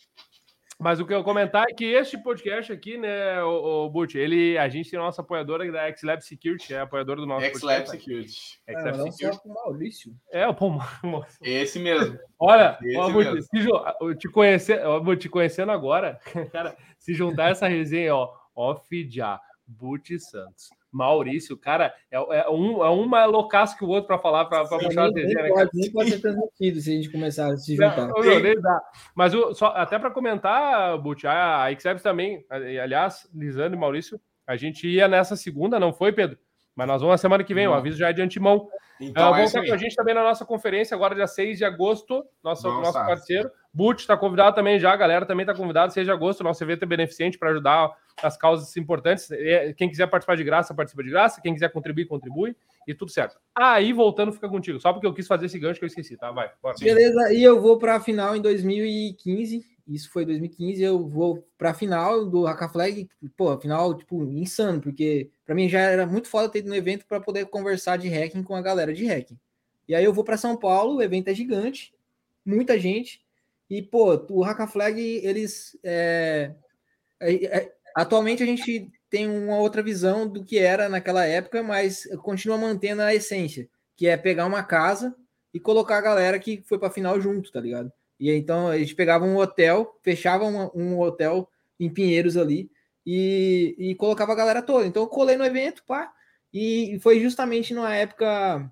[0.78, 4.58] mas o que eu comentar é que este podcast aqui, né, o, o Butch, ele,
[4.58, 7.90] a gente tem a nossa apoiadora da XLab Security, é apoiadora do nosso XLab podcast.
[7.90, 8.60] Security.
[8.68, 9.40] XLab é, Security.
[9.46, 10.16] O Maurício.
[10.30, 10.72] É, o Pô,
[11.42, 12.18] Esse mesmo.
[12.38, 16.20] Olha, Esse ó, Butch, se, te, conhecer, ó, te conhecendo agora,
[16.52, 20.68] cara, se juntar essa resenha, ó, off já, Butch Santos.
[20.96, 24.64] Maurício, cara, é, é, um, é um mais loucaço que o outro para falar, para
[24.66, 25.42] puxar a desenha.
[25.42, 28.08] Né, pode, nem pode ser transmitido se a gente começar a se juntar.
[28.08, 28.82] Não, não, dá.
[29.14, 34.18] Mas o, só, até para comentar, Butch, a, a Xeps também, aliás, Lisandro e Maurício,
[34.46, 36.38] a gente ia nessa segunda, não foi, Pedro?
[36.74, 38.68] Mas nós vamos na semana que vem, o aviso já é de antemão.
[39.00, 41.64] Então, uh, vamos estar com a gente também na nossa conferência, agora dia 6 de
[41.64, 43.50] agosto, nosso, nosso parceiro.
[43.76, 46.84] Butch está convidado também já, a galera também está convidada, 6 de agosto, nosso evento
[46.84, 49.30] é beneficente para ajudar as causas importantes.
[49.30, 51.42] É, quem quiser participar de graça, participa de graça.
[51.42, 52.56] Quem quiser contribuir, contribui.
[52.88, 53.38] E tudo certo.
[53.54, 54.80] Aí, voltando, fica contigo.
[54.80, 56.30] Só porque eu quis fazer esse gancho que eu esqueci, tá?
[56.30, 56.50] Vai.
[56.62, 56.76] Bora.
[56.80, 59.62] Beleza, e eu vou para a final em 2015.
[59.86, 60.82] Isso foi 2015.
[60.82, 63.06] Eu vou para a final do Haka Flag.
[63.36, 67.04] Pô, final, tipo, insano, porque para mim já era muito foda ter ido no evento
[67.06, 69.38] para poder conversar de hacking com a galera de hacking.
[69.86, 71.92] E aí eu vou para São Paulo, o evento é gigante,
[72.44, 73.25] muita gente.
[73.68, 75.78] E, pô, o Haka Flag, eles.
[75.82, 76.54] É,
[77.20, 82.06] é, é Atualmente a gente tem uma outra visão do que era naquela época, mas
[82.22, 85.16] continua mantendo a essência, que é pegar uma casa
[85.54, 87.90] e colocar a galera que foi para final junto, tá ligado?
[88.20, 91.48] E então a gente pegava um hotel, fechava uma, um hotel
[91.80, 92.70] em Pinheiros ali
[93.06, 94.86] e, e colocava a galera toda.
[94.86, 96.12] Então eu colei no evento, pá,
[96.52, 98.70] e foi justamente numa época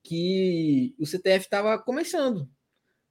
[0.00, 2.48] que o CTF estava começando.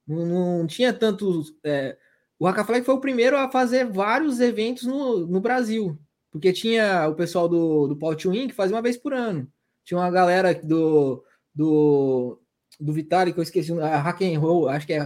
[0.08, 1.54] Não, não, tinha tantos.
[1.64, 1.98] É,
[2.40, 6.00] o Hackaflag foi o primeiro a fazer vários eventos no, no Brasil,
[6.32, 9.48] porque tinha o pessoal do, do Paul Twin que fazia uma vez por ano.
[9.84, 12.40] Tinha uma galera do, do,
[12.80, 15.00] do Vitalik, que eu esqueci, a Hack and Roll, acho que é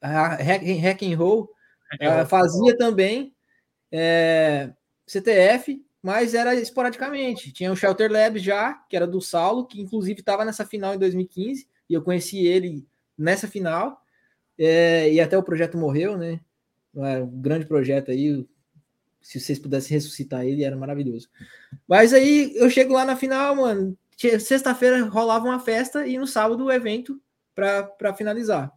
[0.00, 1.50] a Hack, Hack and Roll,
[1.94, 3.34] uh, fazia também
[3.92, 4.72] é,
[5.06, 7.52] CTF, mas era esporadicamente.
[7.52, 10.98] Tinha o Shelter Labs já, que era do Saulo, que inclusive estava nessa final em
[10.98, 12.86] 2015, e eu conheci ele
[13.16, 14.00] nessa final,
[14.58, 16.40] é, e até o projeto morreu, né?
[16.96, 18.46] É um grande projeto aí.
[19.20, 21.28] Se vocês pudessem ressuscitar ele, era maravilhoso.
[21.86, 23.96] Mas aí eu chego lá na final, mano.
[24.16, 27.20] Sexta-feira rolava uma festa e no sábado o evento
[27.54, 28.72] para finalizar.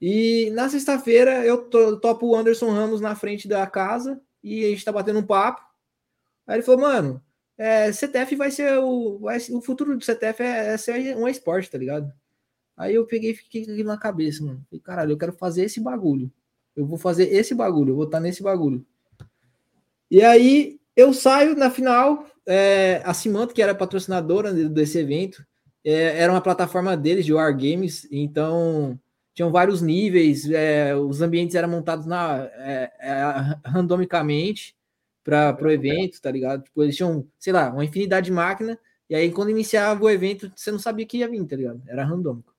[0.00, 1.70] E na sexta-feira eu
[2.00, 5.62] topo o Anderson Ramos na frente da casa e a gente tá batendo um papo.
[6.46, 7.22] Aí ele falou, mano,
[7.56, 9.18] é, CTF vai ser o.
[9.20, 12.12] Vai, o futuro do CTF é, é ser um esporte, tá ligado?
[12.76, 14.64] Aí eu peguei e fiquei na cabeça, mano.
[14.68, 16.30] Falei, caralho, eu quero fazer esse bagulho.
[16.74, 18.84] Eu vou fazer esse bagulho, eu vou estar nesse bagulho.
[20.10, 22.26] E aí eu saio na final.
[22.44, 25.46] É, a Cimanto, que era patrocinadora desse evento,
[25.84, 28.98] é, era uma plataforma deles de Wargames, então
[29.34, 34.76] tinham vários níveis, é, os ambientes eram montados na, é, é randomicamente
[35.24, 36.64] para o evento, tá ligado?
[36.64, 40.52] Tipo, eles tinham, sei lá, uma infinidade de máquina, e aí quando iniciava o evento,
[40.54, 41.80] você não sabia que ia vir, tá ligado?
[41.86, 42.51] Era randômico.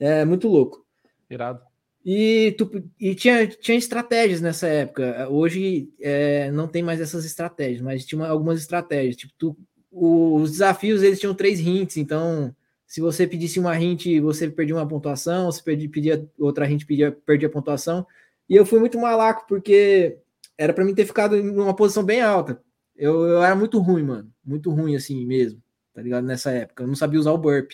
[0.00, 0.84] É muito louco.
[1.28, 1.60] Irado.
[2.04, 5.28] E, tu, e tinha, tinha estratégias nessa época.
[5.28, 9.16] Hoje é, não tem mais essas estratégias, mas tinha algumas estratégias.
[9.16, 9.56] Tipo, tu,
[9.92, 12.54] os desafios eles tinham três hints, então
[12.90, 17.12] se você pedisse uma hint, você perdia uma pontuação, se pedia, pedia outra hint, pedia,
[17.12, 18.04] perdia a pontuação.
[18.48, 20.18] E eu fui muito malaco, porque
[20.58, 22.60] era para mim ter ficado em uma posição bem alta.
[22.96, 24.32] Eu, eu era muito ruim, mano.
[24.44, 25.62] Muito ruim assim mesmo,
[25.94, 26.24] tá ligado?
[26.24, 26.82] Nessa época.
[26.82, 27.70] Eu não sabia usar o burp.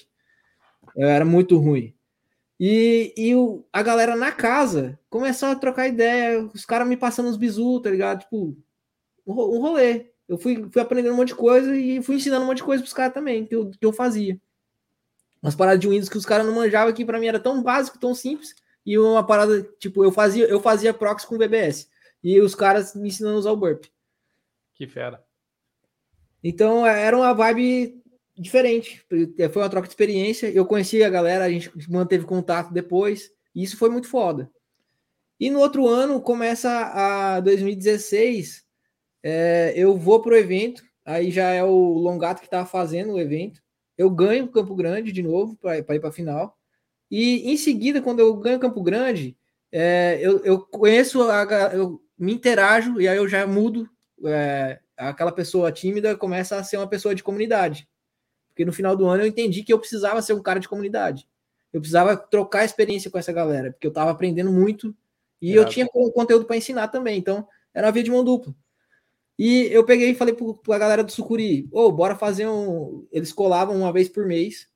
[0.95, 1.96] Eu era muito ruim.
[2.59, 7.29] E, e o, a galera na casa começou a trocar ideia, os caras me passando
[7.29, 8.21] os bisu, tá ligado?
[8.21, 8.57] Tipo,
[9.27, 10.11] um, rolê.
[10.29, 12.83] Eu fui, fui aprendendo um monte de coisa e fui ensinando um monte de coisa
[12.83, 14.41] pros caras também, que eu, que eu fazia.
[15.43, 17.99] Umas paradas de Windows que os caras não manjavam que para mim era tão básico,
[17.99, 18.55] tão simples.
[18.85, 21.89] E uma parada, tipo, eu fazia, eu fazia proxy com BBS.
[22.23, 23.85] E os caras me ensinando a usar o burp.
[24.75, 25.25] Que fera.
[26.43, 28.03] Então era uma vibe
[28.39, 29.05] diferente.
[29.53, 30.49] Foi uma troca de experiência.
[30.49, 33.31] Eu conheci a galera, a gente manteve contato depois.
[33.55, 34.51] E isso foi muito foda.
[35.39, 38.65] E no outro ano, começa a 2016,
[39.23, 40.83] é, eu vou pro evento.
[41.05, 43.61] Aí já é o Longato que estava fazendo o evento.
[43.97, 46.57] Eu ganho Campo Grande de novo para ir para a final.
[47.11, 49.37] E em seguida, quando eu ganho Campo Grande,
[49.71, 53.89] é, eu, eu, conheço, a, eu me interajo e aí eu já mudo.
[54.25, 57.87] É, aquela pessoa tímida começa a ser uma pessoa de comunidade.
[58.57, 61.29] Porque no final do ano eu entendi que eu precisava ser um cara de comunidade.
[61.75, 64.97] Eu precisava trocar experiência com essa galera, porque eu estava aprendendo muito
[65.43, 67.19] e eu tinha conteúdo para ensinar também.
[67.19, 68.55] Então, Era uma via de mão dupla.
[69.39, 73.07] E eu peguei e falei para a galera do Sucuri, ô, oh, bora fazer um.
[73.13, 74.67] Eles colavam uma vez por mês.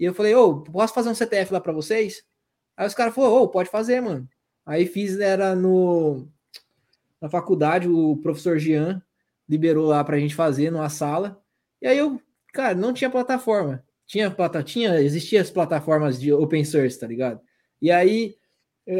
[0.00, 2.24] E eu falei, ô, oh, posso fazer um CTF lá para vocês?
[2.76, 4.28] Aí os caras falaram, ô, oh, pode fazer, mano.
[4.66, 6.26] Aí fiz, era no.
[7.20, 9.00] Na faculdade, o professor Jean
[9.48, 11.40] liberou lá pra gente fazer numa sala.
[11.80, 12.20] E aí eu,
[12.58, 13.84] cara, não tinha plataforma.
[14.04, 14.34] Tinha,
[14.64, 17.40] tinha existia as plataformas de open source, tá ligado?
[17.80, 18.34] E aí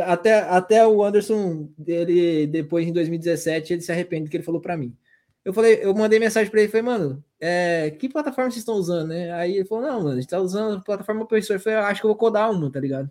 [0.05, 4.61] até, até o Anderson, ele depois em 2017, ele se arrepende do que ele falou
[4.61, 4.97] para mim.
[5.45, 9.09] Eu falei, eu mandei mensagem para ele, falei, mano, é, que plataforma vocês estão usando,
[9.09, 9.33] né?
[9.33, 11.55] Aí ele falou, não, mano, a gente tá usando a plataforma open source.
[11.55, 13.11] Eu falei, acho que eu vou codar uma, tá ligado?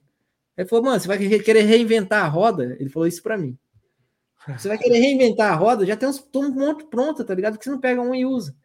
[0.55, 2.77] Ele falou, mano, você vai querer reinventar a roda?
[2.79, 3.57] Ele falou isso para mim.
[4.57, 5.85] Você vai querer reinventar a roda?
[5.85, 7.57] Já tem uns, um monte pronta, tá ligado?
[7.57, 8.55] Que você não pega um e usa.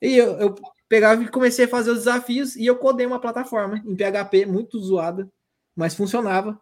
[0.00, 0.54] E eu, eu
[0.90, 4.76] pegava e comecei a fazer os desafios e eu codei uma plataforma em PHP muito
[4.80, 5.30] zoada,
[5.74, 6.60] mas funcionava.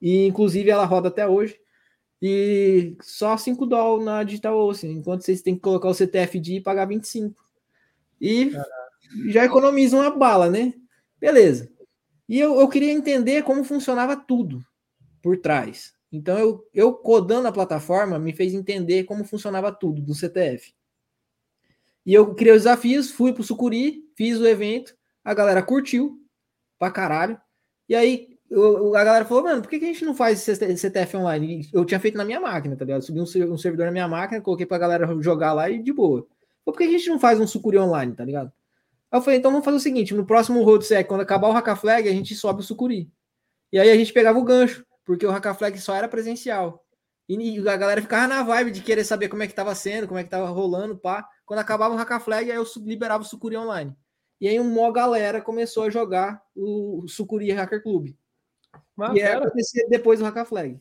[0.00, 1.60] E inclusive ela roda até hoje.
[2.20, 6.60] E só 5 dólares na Digital Ocean, enquanto vocês têm que colocar o CTFD e
[6.62, 7.36] pagar 25.
[8.18, 8.70] E Caraca.
[9.28, 10.72] já economiza uma bala, né?
[11.20, 11.70] Beleza.
[12.26, 14.64] E eu, eu queria entender como funcionava tudo
[15.20, 15.92] por trás.
[16.10, 20.72] Então, eu, eu codando a plataforma me fez entender como funcionava tudo do CTF.
[22.04, 24.94] E eu criei os desafios, fui pro Sucuri, fiz o evento,
[25.24, 26.18] a galera curtiu
[26.78, 27.40] pra caralho.
[27.88, 31.16] E aí, eu, a galera falou, mano, por que, que a gente não faz CTF
[31.16, 31.68] online?
[31.72, 33.02] Eu tinha feito na minha máquina, tá ligado?
[33.02, 36.26] Subi um, um servidor na minha máquina, coloquei pra galera jogar lá e de boa.
[36.64, 38.52] Por que a gente não faz um Sucuri online, tá ligado?
[39.10, 42.08] Aí eu falei, então vamos fazer o seguinte: no próximo Roadsec, quando acabar o Hackaflag,
[42.08, 43.10] a gente sobe o Sucuri.
[43.72, 46.84] E aí a gente pegava o gancho, porque o Hackaflag só era presencial.
[47.28, 50.18] E a galera ficava na vibe de querer saber como é que tava sendo, como
[50.18, 51.26] é que tava rolando, pá.
[51.44, 53.96] Quando acabava o Hackaflag, aí eu liberava o Sucuri online.
[54.40, 58.14] E aí uma galera começou a jogar o Sucuri Hacker Club.
[58.96, 60.80] Mas, e é acontecia depois do Hackaflag.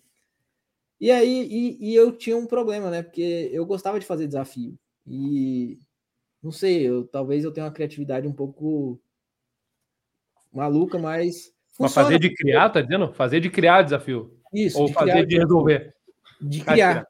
[1.00, 3.02] E aí, e, e, eu tinha um problema, né?
[3.02, 4.78] Porque eu gostava de fazer desafio.
[5.08, 5.80] E
[6.42, 9.02] não sei, eu talvez eu tenha uma criatividade um pouco
[10.54, 11.52] maluca, mas.
[11.80, 13.14] Mas fazer de criar, tá dizendo?
[13.14, 14.38] Fazer de criar desafio.
[14.54, 14.80] Isso.
[14.80, 15.96] Ou fazer criar, de resolver.
[16.40, 17.08] De criar.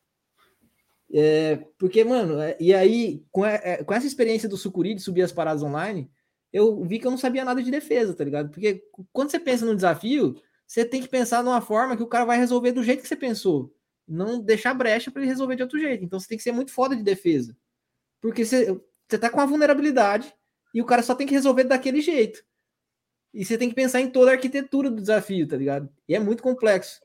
[1.14, 5.24] É, porque, mano, é, e aí, com, é, com essa experiência do Sucuri de subir
[5.24, 6.09] as paradas online,
[6.53, 8.49] eu vi que eu não sabia nada de defesa, tá ligado?
[8.49, 10.36] Porque quando você pensa num desafio,
[10.66, 13.16] você tem que pensar numa forma que o cara vai resolver do jeito que você
[13.16, 13.74] pensou.
[14.07, 16.03] Não deixar brecha para ele resolver de outro jeito.
[16.03, 17.55] Então você tem que ser muito foda de defesa.
[18.22, 20.34] Porque você, você tá com uma vulnerabilidade
[20.74, 22.43] e o cara só tem que resolver daquele jeito.
[23.34, 25.89] E você tem que pensar em toda a arquitetura do desafio, tá ligado?
[26.07, 27.01] E é muito complexo.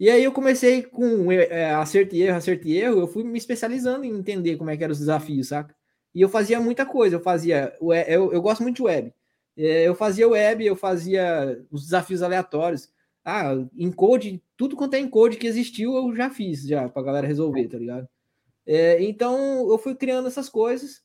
[0.00, 3.36] E aí eu comecei com é, acerto e erro, acerto e erro, eu fui me
[3.36, 5.76] especializando em entender como é que eram os desafios, saca?
[6.14, 7.76] E eu fazia muita coisa, eu fazia,
[8.08, 9.12] eu, eu gosto muito de web.
[9.58, 12.90] É, eu fazia web, eu fazia os desafios aleatórios.
[13.22, 17.68] Ah, encode, tudo quanto é encode que existiu, eu já fiz, já, pra galera resolver,
[17.68, 18.08] tá ligado?
[18.66, 21.02] É, então, eu fui criando essas coisas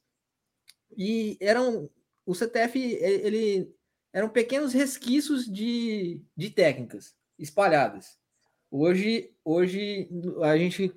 [0.98, 1.90] e eram.
[2.26, 3.76] O CTF, ele.
[4.14, 8.18] Eram pequenos resquícios de, de técnicas espalhadas.
[8.78, 10.10] Hoje, hoje
[10.44, 10.94] a gente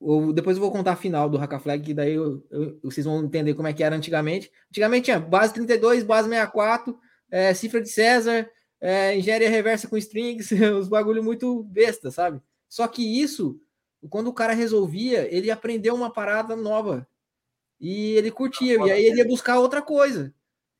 [0.00, 3.24] eu, depois eu vou contar a final do Hackaflag, que daí eu, eu, vocês vão
[3.24, 4.52] entender como é que era antigamente.
[4.70, 6.96] Antigamente tinha base 32, base 64,
[7.28, 8.48] é, cifra de César,
[8.80, 12.40] é, engenharia reversa com strings, os bagulho muito besta, sabe?
[12.68, 13.60] Só que isso,
[14.08, 17.04] quando o cara resolvia, ele aprendeu uma parada nova.
[17.80, 20.32] E ele curtia, e aí ele ia buscar outra coisa.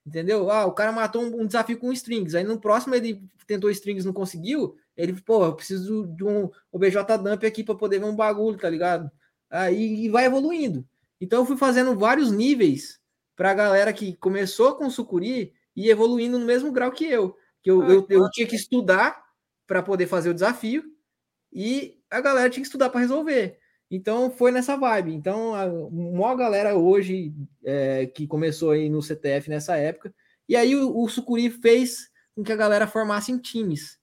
[0.06, 0.50] Entendeu?
[0.50, 2.36] Ah, o cara matou um, um desafio com strings.
[2.36, 4.76] Aí no próximo ele tentou strings, não conseguiu.
[5.00, 8.68] Ele, pô, eu preciso de um OBJ dump aqui para poder ver um bagulho, tá
[8.68, 9.10] ligado?
[9.48, 10.86] Aí e vai evoluindo.
[11.20, 13.00] Então eu fui fazendo vários níveis
[13.36, 17.36] para a galera que começou com sucuri e evoluindo no mesmo grau que eu.
[17.62, 19.22] Que eu, ah, eu, eu tinha que estudar
[19.66, 20.84] para poder fazer o desafio
[21.52, 23.58] e a galera tinha que estudar para resolver.
[23.90, 25.14] Então foi nessa vibe.
[25.14, 27.34] Então a maior galera hoje
[27.64, 30.14] é, que começou aí no CTF nessa época.
[30.48, 33.99] E aí o, o Sucuri fez com que a galera formasse em times.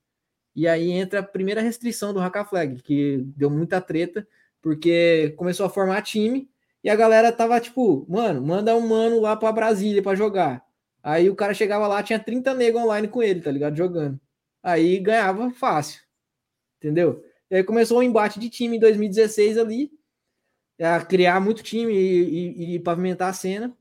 [0.57, 4.27] E aí entra a primeira restrição do Hackaflag, que deu muita treta,
[4.59, 6.49] porque começou a formar time
[6.83, 10.65] e a galera tava tipo, mano, manda um mano lá para Brasília para jogar.
[11.03, 13.77] Aí o cara chegava lá, tinha 30 negros online com ele, tá ligado?
[13.77, 14.19] Jogando.
[14.63, 16.01] Aí ganhava fácil.
[16.79, 17.23] Entendeu?
[17.51, 19.91] E aí começou um embate de time em 2016 ali,
[20.81, 23.77] a criar muito time e, e, e pavimentar a cena.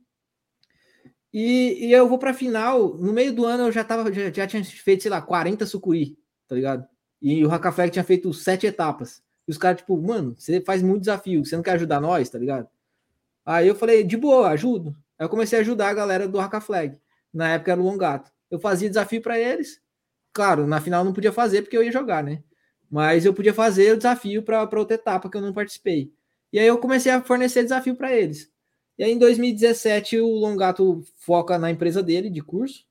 [1.32, 2.98] E, e eu vou para final.
[2.98, 6.18] No meio do ano eu já tava, já, já tinha feito, sei lá, 40 sucuri
[6.48, 6.86] tá ligado?
[7.20, 9.22] E o Hackaflag tinha feito sete etapas.
[9.46, 12.38] E os caras, tipo, mano, você faz muito desafio, você não quer ajudar nós, tá
[12.38, 12.68] ligado?
[13.44, 14.96] Aí eu falei, de boa, ajudo.
[15.18, 17.00] Aí eu comecei a ajudar a galera do Hackaflag.
[17.32, 18.30] Na época era o Longato.
[18.50, 19.80] Eu fazia desafio para eles.
[20.32, 22.42] Claro, na final não podia fazer porque eu ia jogar, né?
[22.90, 26.12] Mas eu podia fazer o desafio para outra etapa que eu não participei.
[26.52, 28.50] E aí eu comecei a fornecer desafio para eles.
[28.98, 32.84] E aí em 2017 o Longato foca na empresa dele de curso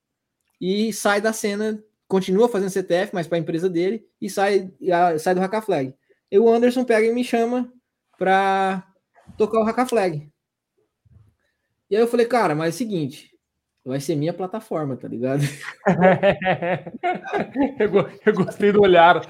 [0.59, 4.71] e sai da cena, continua fazendo CTF, mas para a empresa dele e sai,
[5.19, 5.93] sai do Hackaflag.
[6.31, 7.71] E o Anderson pega e me chama
[8.17, 8.87] para
[9.37, 10.31] tocar o Hackaflag.
[11.89, 13.31] E aí eu falei, cara, mas é o seguinte,
[13.85, 15.41] vai ser minha plataforma, tá ligado?
[17.79, 17.91] eu,
[18.25, 19.23] eu, gostei do olhar.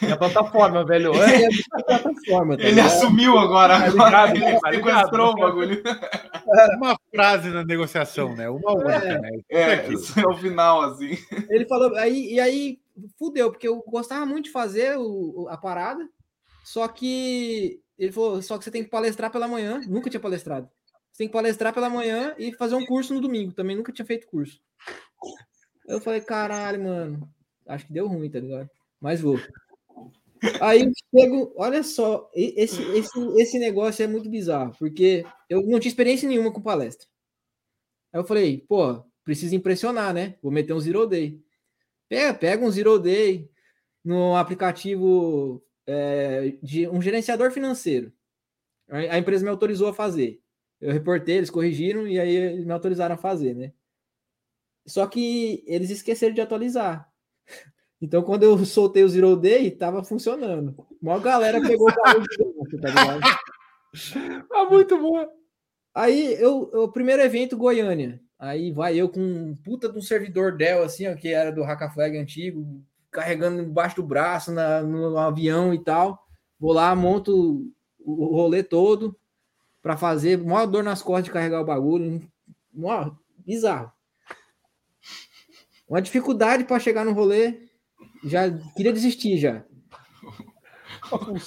[0.00, 1.12] Minha plataforma, velho.
[1.14, 1.48] É
[1.84, 5.82] plataforma, tá ele assumiu agora, tá ligado, ele tá sequestrou o bagulho.
[6.78, 8.48] Uma frase na negociação, né?
[8.48, 9.30] Uma única, é, né?
[9.50, 11.18] É, isso é o final, assim.
[11.50, 12.78] Ele falou, aí, e aí
[13.18, 16.06] fudeu, porque eu gostava muito de fazer o, a parada,
[16.62, 20.68] só que ele falou, só que você tem que palestrar pela manhã, nunca tinha palestrado.
[21.14, 23.52] Você tem que palestrar pela manhã e fazer um curso no domingo.
[23.52, 24.60] Também nunca tinha feito curso.
[25.86, 27.32] Eu falei, caralho, mano.
[27.68, 28.68] Acho que deu ruim, tá ligado?
[29.00, 29.38] Mas vou.
[30.60, 35.88] Aí chego, olha só, esse, esse, esse negócio é muito bizarro, porque eu não tinha
[35.88, 37.06] experiência nenhuma com palestra.
[38.12, 40.36] Aí eu falei, pô, preciso impressionar, né?
[40.42, 41.40] Vou meter um zero day.
[42.08, 43.48] Pega, pega um zero day
[44.04, 48.12] no aplicativo é, de um gerenciador financeiro.
[48.88, 50.43] A empresa me autorizou a fazer.
[50.84, 53.72] Eu reportei, eles corrigiram e aí eles me autorizaram a fazer, né?
[54.86, 57.10] Só que eles esqueceram de atualizar.
[58.02, 60.76] Então, quando eu soltei o Zero Day, tava funcionando.
[61.00, 63.20] Uma galera pegou o barulho de tá ligado?
[64.52, 65.26] Ah, muito boa.
[65.94, 68.20] Aí, eu, o primeiro evento, Goiânia.
[68.38, 71.62] Aí vai eu com um puta de um servidor Dell, assim, ó, que era do
[71.62, 76.26] Hackaflag antigo, carregando embaixo do braço, na, no avião e tal.
[76.60, 79.16] Vou lá, monto o rolê todo
[79.84, 82.26] para fazer, maior dor nas costas de carregar o bagulho,
[82.72, 83.14] maior,
[83.44, 83.92] bizarro.
[85.86, 87.68] Uma dificuldade para chegar no rolê,
[88.24, 89.62] já queria desistir já.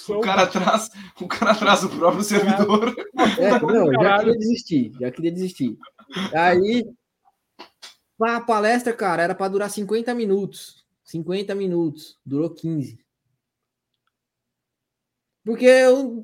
[0.08, 2.96] O cara traz, o cara traz o próprio servidor.
[3.40, 5.76] É, não, já queria desistir, já queria desistir.
[6.32, 6.88] Aí,
[8.22, 10.86] a palestra, cara, era para durar 50 minutos.
[11.06, 13.00] 50 minutos, durou 15.
[15.44, 16.22] Porque eu,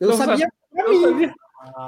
[0.00, 1.32] eu sabia pra mim.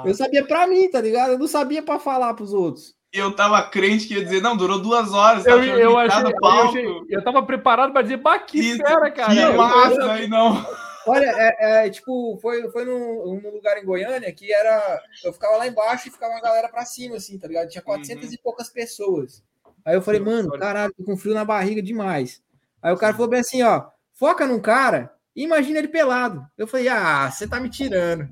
[0.05, 1.33] Eu sabia pra mim, tá ligado?
[1.33, 2.95] Eu não sabia pra falar pros outros.
[3.11, 5.45] Eu tava crente que ia dizer, não, durou duas horas.
[5.45, 9.33] Eu, eu, achei, eu, achei, eu tava preparado pra dizer, bah, que fera, cara.
[9.33, 10.65] Que massa, aí não.
[11.07, 15.01] Olha, é, é, tipo, foi, foi num, num, lugar em Goiânia que era.
[15.23, 17.69] Eu ficava lá embaixo e ficava uma galera pra cima, assim, tá ligado?
[17.69, 18.33] Tinha 400 uhum.
[18.33, 19.43] e poucas pessoas.
[19.85, 22.41] Aí eu falei, mano, caralho, tô com frio na barriga demais.
[22.81, 26.45] Aí o cara falou bem assim, ó, foca num cara e imagina ele pelado.
[26.57, 28.27] Eu falei, ah, você tá me tirando.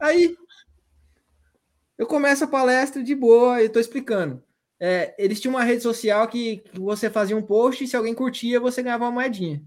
[0.00, 0.36] Aí
[1.96, 4.42] eu começo a palestra de boa, eu tô explicando.
[4.80, 8.14] É, eles tinham uma rede social que, que, você fazia um post e se alguém
[8.14, 9.60] curtia, você ganhava uma moedinha.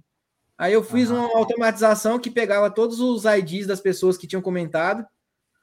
[0.57, 5.05] Aí eu fiz uma automatização que pegava todos os IDs das pessoas que tinham comentado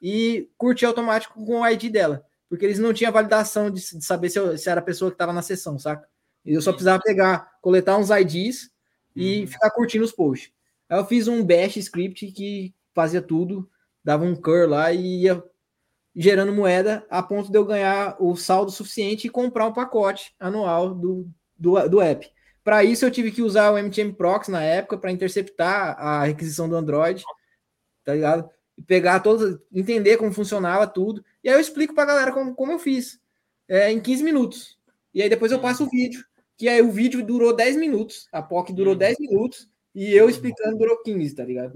[0.01, 2.23] e curtia automático com o ID dela.
[2.47, 5.15] Porque eles não tinham validação de, de saber se, eu, se, era a pessoa que
[5.15, 6.07] estava na sessão, saca?
[6.45, 8.69] E eu só precisava pegar, coletar uns IDs
[9.15, 9.47] e uhum.
[9.47, 10.51] ficar curtindo os posts.
[10.87, 13.69] Aí eu fiz um bash script que fazia tudo
[14.03, 15.43] dava um cur lá e ia
[16.15, 20.93] gerando moeda a ponto de eu ganhar o saldo suficiente e comprar um pacote anual
[20.93, 22.29] do, do, do app.
[22.63, 26.67] Para isso, eu tive que usar o MTM Proxy na época para interceptar a requisição
[26.67, 27.23] do Android,
[28.03, 28.49] tá ligado?
[28.77, 31.23] E pegar todos, entender como funcionava tudo.
[31.43, 33.19] E aí eu explico para a galera como, como eu fiz,
[33.67, 34.77] é, em 15 minutos.
[35.13, 36.23] E aí depois eu passo o vídeo,
[36.57, 39.25] que aí o vídeo durou 10 minutos, a POC durou 10 uhum.
[39.25, 41.73] minutos, e eu explicando durou 15, tá ligado?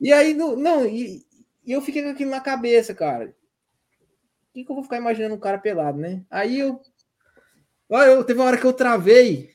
[0.00, 1.24] E aí, não, não e,
[1.64, 3.26] e, eu fiquei com aquilo na cabeça, cara.
[3.26, 6.22] O que, que eu vou ficar imaginando um cara pelado, né?
[6.30, 6.80] Aí eu.
[7.88, 9.50] Olha, eu, teve uma hora que eu travei,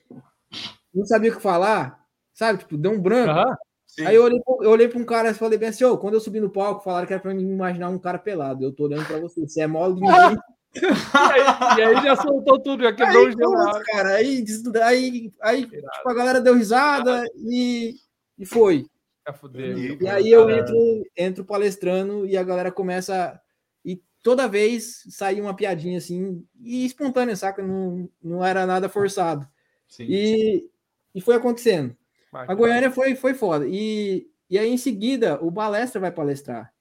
[0.94, 2.60] não sabia o que falar, sabe?
[2.60, 3.32] Tipo, deu um branco.
[3.32, 6.14] Uhum, aí eu olhei, eu olhei para um cara e falei bem assim: oh, quando
[6.16, 8.64] eu subi no palco, falaram que era para mim imaginar um cara pelado.
[8.64, 10.38] Eu tô olhando para você, você é mole ninguém.
[10.76, 13.84] e, aí, e aí já soltou tudo, já quebrou aí, o gelo.
[13.86, 14.46] Cara, aí,
[14.84, 17.96] aí, aí tipo, a galera deu risada e,
[18.38, 18.86] e foi.
[19.78, 20.76] E, e aí eu entro,
[21.16, 23.40] entro palestrando e a galera começa.
[23.84, 27.62] E toda vez saía uma piadinha assim, e espontânea, saca?
[27.62, 29.48] Não, não era nada forçado.
[29.88, 30.70] Sim, e, sim.
[31.16, 31.96] e foi acontecendo.
[32.32, 33.66] A Goiânia foi, foi foda.
[33.68, 36.72] E, e aí, em seguida, o Balestra vai palestrar.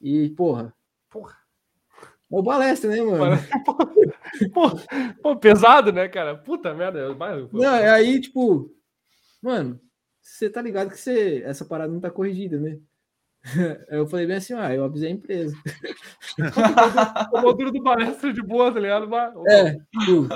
[0.00, 0.72] E, porra.
[1.10, 1.36] Porra.
[2.32, 3.36] É o Balestra, né, mano?
[4.52, 4.68] Pô,
[5.22, 6.36] pô, pesado, né, cara?
[6.36, 7.14] Puta merda.
[7.52, 8.74] Não, aí, tipo,
[9.40, 9.80] mano,
[10.26, 12.78] você tá ligado que você, essa parada não tá corrigida, né?
[13.88, 15.56] Eu falei bem assim, ah, eu avisei a empresa.
[17.32, 19.06] o motor do palestra de boa, tá ligado?
[19.48, 20.28] É, tipo,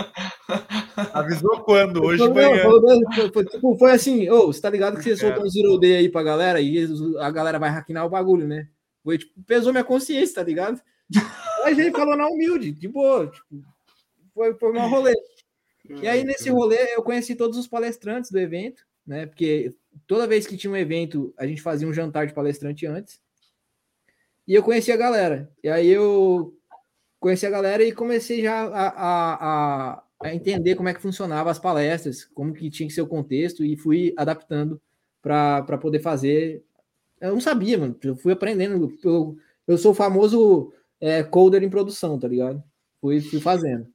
[1.12, 2.05] Avisou quando?
[2.05, 2.62] Hoje manhã.
[2.62, 5.76] Foi, foi, tipo, foi, assim, ô, oh, você tá ligado que você soltou um zero
[5.78, 6.86] day aí pra galera e
[7.18, 8.68] a galera vai hackear o bagulho, né?
[9.03, 10.80] Foi, tipo, pesou minha consciência, tá ligado?
[11.64, 13.64] Mas ele falou na humilde, de boa, tipo,
[14.32, 15.14] foi, foi um rolê.
[16.01, 19.26] E aí, nesse rolê, eu conheci todos os palestrantes do evento, né?
[19.26, 19.74] Porque
[20.06, 23.20] toda vez que tinha um evento, a gente fazia um jantar de palestrante antes.
[24.46, 25.50] E eu conheci a galera.
[25.64, 26.56] E aí eu
[27.18, 31.50] conheci a galera e comecei já a, a, a, a entender como é que funcionava
[31.50, 34.80] as palestras, como que tinha que ser o contexto, e fui adaptando
[35.20, 36.64] para poder fazer.
[37.20, 37.98] Eu não sabia, mano.
[38.04, 38.96] Eu fui aprendendo.
[39.02, 39.36] Eu,
[39.66, 42.62] eu sou o famoso é, coder em produção, tá ligado?
[43.00, 43.88] Fui, fui fazendo.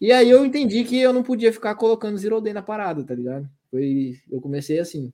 [0.00, 3.14] E aí eu entendi que eu não podia ficar colocando zero day na parada, tá
[3.14, 3.50] ligado?
[3.74, 5.12] Foi, eu comecei assim.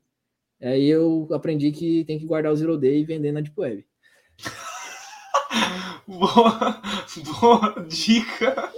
[0.60, 3.86] Aí eu aprendi que tem que guardar o zero day e vender na Deep Web.
[6.06, 6.82] boa,
[7.40, 8.70] boa dica.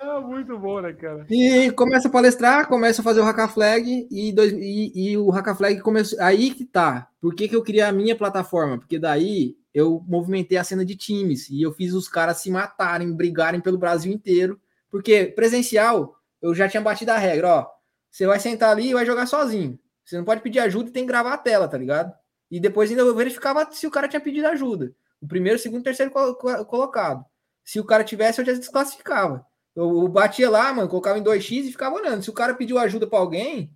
[0.00, 1.24] É muito bom, né, cara?
[1.30, 5.80] E começa a palestrar, começa a fazer o Hackaflag e, dois, e, e o Hackaflag
[5.82, 6.20] começou.
[6.20, 7.08] Aí que tá.
[7.20, 8.76] Por que, que eu criei a minha plataforma?
[8.76, 13.14] Porque daí eu movimentei a cena de times e eu fiz os caras se matarem,
[13.14, 14.60] brigarem pelo Brasil inteiro.
[14.90, 17.66] Porque presencial, eu já tinha batido a regra, ó.
[18.10, 19.78] Você vai sentar ali e vai jogar sozinho.
[20.04, 22.12] Você não pode pedir ajuda e tem que gravar a tela, tá ligado?
[22.50, 24.94] E depois ainda eu verificava se o cara tinha pedido ajuda.
[25.20, 27.24] O primeiro, segundo, terceiro colocado.
[27.64, 29.44] Se o cara tivesse, eu já desclassificava.
[29.74, 32.22] Eu, batia lá, mano, colocava em 2x e ficava olhando.
[32.22, 33.72] Se o cara pediu ajuda para alguém,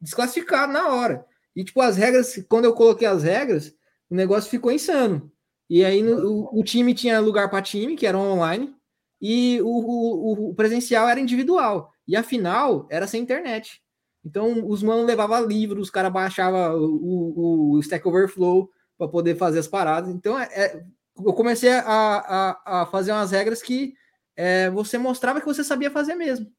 [0.00, 1.24] desclassificado na hora.
[1.54, 3.72] E, tipo, as regras, quando eu coloquei as regras,
[4.10, 5.30] o negócio ficou insano.
[5.68, 8.74] E aí no, o, o, time tinha lugar para time, que era online,
[9.20, 11.92] e o, o, o, presencial era individual.
[12.10, 13.80] E a final era sem internet.
[14.24, 19.60] Então os manos levavam livros, os caras baixavam o, o, Stack Overflow para poder fazer
[19.60, 20.12] as paradas.
[20.12, 20.84] Então é, é,
[21.16, 23.94] eu comecei a, a, a fazer umas regras que
[24.34, 26.52] é, você mostrava que você sabia fazer mesmo.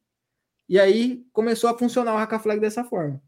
[0.69, 3.21] E aí começou a funcionar o Hackaflag dessa forma.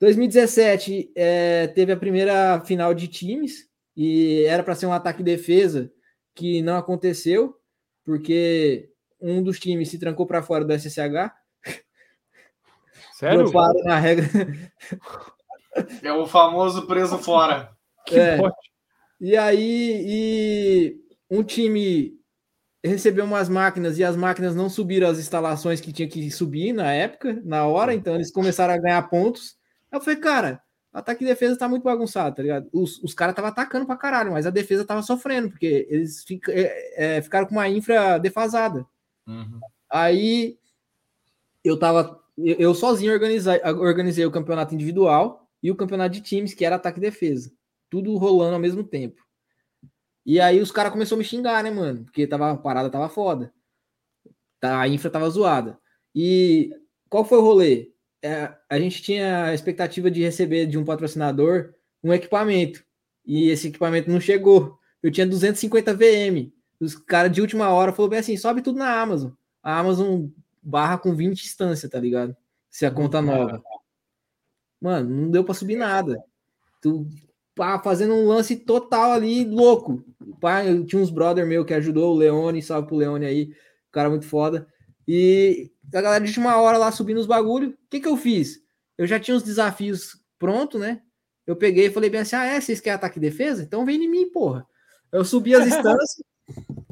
[0.00, 5.24] 2017 é, teve a primeira final de times e era para ser um ataque e
[5.24, 5.88] defesa
[6.34, 7.56] que não aconteceu
[8.04, 8.91] porque
[9.22, 11.32] um dos times se trancou para fora do SSH.
[13.14, 13.50] Sério?
[13.84, 14.28] na regra.
[16.02, 17.70] É o famoso preso fora.
[18.10, 18.38] É.
[19.20, 20.96] E aí, e
[21.30, 22.12] um time
[22.84, 26.92] recebeu umas máquinas e as máquinas não subiram as instalações que tinha que subir na
[26.92, 29.56] época, na hora, então eles começaram a ganhar pontos.
[29.90, 30.60] Eu falei, cara,
[30.92, 32.68] ataque e defesa tá muito bagunçado, tá ligado?
[32.72, 36.52] Os, os caras estavam atacando pra caralho, mas a defesa tava sofrendo, porque eles fica,
[36.52, 38.84] é, é, ficaram com uma infra defasada.
[39.26, 39.60] Uhum.
[39.90, 40.58] Aí
[41.64, 46.64] eu tava, eu, sozinho organizei, organizei o campeonato individual e o campeonato de times, que
[46.64, 47.52] era ataque e defesa.
[47.88, 49.22] Tudo rolando ao mesmo tempo.
[50.24, 52.04] E aí os caras começaram a me xingar, né, mano?
[52.04, 53.52] Porque tava, a parada tava foda.
[54.60, 55.78] Tá, a infra tava zoada.
[56.14, 56.70] E
[57.08, 57.92] qual foi o rolê?
[58.22, 62.84] É, a gente tinha a expectativa de receber de um patrocinador um equipamento.
[63.24, 64.78] E esse equipamento não chegou.
[65.02, 66.52] Eu tinha 250 VM.
[66.82, 69.30] Os caras de última hora falaram bem assim: sobe tudo na Amazon.
[69.62, 70.26] A Amazon
[70.60, 72.36] barra com 20 instâncias, tá ligado?
[72.68, 73.62] Se a conta nova.
[74.80, 76.20] Mano, não deu para subir nada.
[76.80, 77.06] Tu
[77.54, 80.04] pá, fazendo um lance total ali, louco.
[80.40, 83.54] Pá, eu tinha uns brother meu que ajudou, o Leone, salve pro Leone aí,
[83.92, 84.66] cara muito foda.
[85.06, 87.70] E a galera de última hora lá subindo os bagulho.
[87.70, 88.60] O que que eu fiz?
[88.98, 91.00] Eu já tinha os desafios pronto, né?
[91.46, 92.60] Eu peguei e falei bem assim: ah, é?
[92.60, 93.62] Vocês querem ataque e defesa?
[93.62, 94.66] Então vem em mim, porra.
[95.12, 96.31] Eu subi as instâncias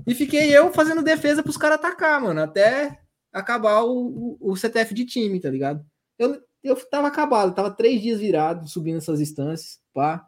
[0.06, 3.00] e fiquei eu fazendo defesa pros caras atacar, mano, até
[3.32, 5.84] acabar o, o, o, CTF de time, tá ligado?
[6.18, 10.26] Eu, eu tava acabado, tava três dias virado, subindo essas instâncias, pá.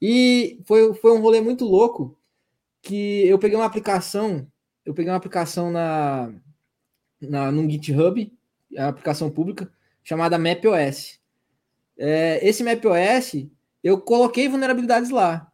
[0.00, 2.18] E foi, foi um rolê muito louco
[2.82, 4.46] que eu peguei uma aplicação,
[4.84, 6.32] eu peguei uma aplicação na,
[7.20, 8.32] na no GitHub,
[8.76, 11.20] a aplicação pública, chamada MapOS.
[11.96, 13.46] É, esse MapOS,
[13.82, 15.51] eu coloquei vulnerabilidades lá.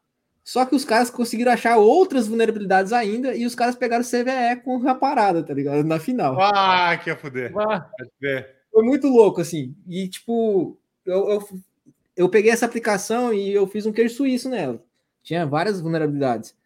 [0.48, 4.88] Só que os caras conseguiram achar outras vulnerabilidades ainda e os caras pegaram CVE com
[4.88, 5.84] a parada, tá ligado?
[5.84, 6.40] Na final.
[6.40, 7.52] Ah, que ia foder.
[7.54, 7.86] Ah,
[8.72, 9.76] foi muito louco, assim.
[9.86, 11.48] E, tipo, eu, eu
[12.16, 14.82] eu peguei essa aplicação e eu fiz um queijo suíço nela.
[15.22, 16.56] Tinha várias vulnerabilidades.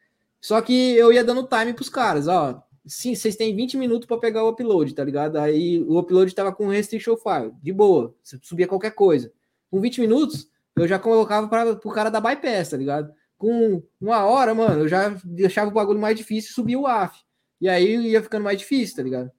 [0.41, 2.63] Só que eu ia dando time pros caras, ó.
[2.87, 5.39] Sim, vocês têm 20 minutos para pegar o upload, tá ligado?
[5.39, 9.33] Aí o upload tava com restriction file, de boa, você subia qualquer coisa.
[9.73, 13.13] Com 20 minutos, eu já colocava para o cara da bypass, tá ligado?
[13.43, 17.19] Com uma hora, mano, eu já deixava o bagulho mais difícil e subia o AF.
[17.61, 19.33] E aí ia ficando mais difícil, tá ligado?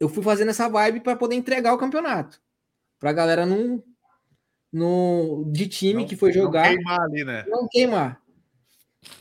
[0.00, 2.40] Eu fui fazendo essa vibe para poder entregar o campeonato.
[2.98, 3.84] Pra galera não,
[4.72, 6.70] no, de time não, que foi jogar.
[6.70, 7.44] Não queimar ali, né?
[7.46, 8.22] Não queimar.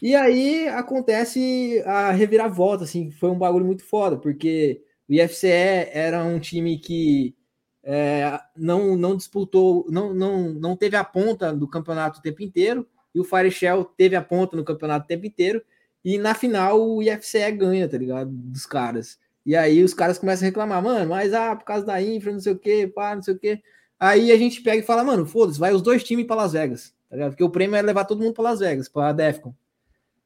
[0.02, 5.50] E aí acontece a reviravolta, assim, foi um bagulho muito foda, porque O IFCE
[5.92, 7.36] era um time que
[7.84, 12.88] é, não, não disputou, não, não, não teve a ponta do campeonato o tempo inteiro,
[13.14, 15.62] e o Fire Shell teve a ponta no campeonato o tempo inteiro,
[16.04, 18.30] e na final o IFCE ganha, tá ligado?
[18.30, 19.18] Dos caras.
[19.46, 22.40] E aí os caras começam a reclamar, mano, mas ah, por causa da infra, não
[22.40, 23.62] sei o que, pá, não sei o que.
[24.00, 26.94] Aí a gente pega e fala, mano, foda-se, vai os dois times para Las Vegas,
[27.10, 27.32] tá ligado?
[27.32, 29.54] Porque o prêmio é levar todo mundo para Las Vegas, para Defcon.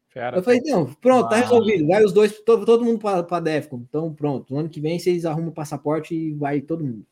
[0.09, 1.85] Fera, eu falei, não, pronto, tá resolvido.
[1.85, 3.85] Vai os dois, todo, todo mundo para Defcon.
[3.88, 4.51] Então, pronto.
[4.51, 7.05] No ano que vem vocês arrumam o passaporte e vai todo mundo.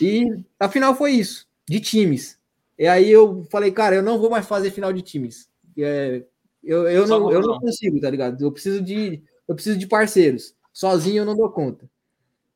[0.00, 0.26] E
[0.58, 2.39] a final foi isso, de times.
[2.80, 5.50] E aí eu falei, cara, eu não vou mais fazer final de times.
[5.76, 6.24] É,
[6.64, 8.42] eu, eu, não, eu não consigo, tá ligado?
[8.42, 10.54] Eu preciso de, eu preciso de parceiros.
[10.72, 11.90] Sozinho eu não dou conta.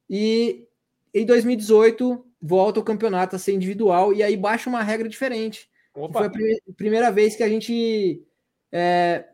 [0.09, 0.67] E
[1.13, 5.69] em 2018 volta o campeonato a ser individual e aí baixa uma regra diferente.
[5.93, 8.25] Foi a prime primeira vez que a gente
[8.73, 9.27] é,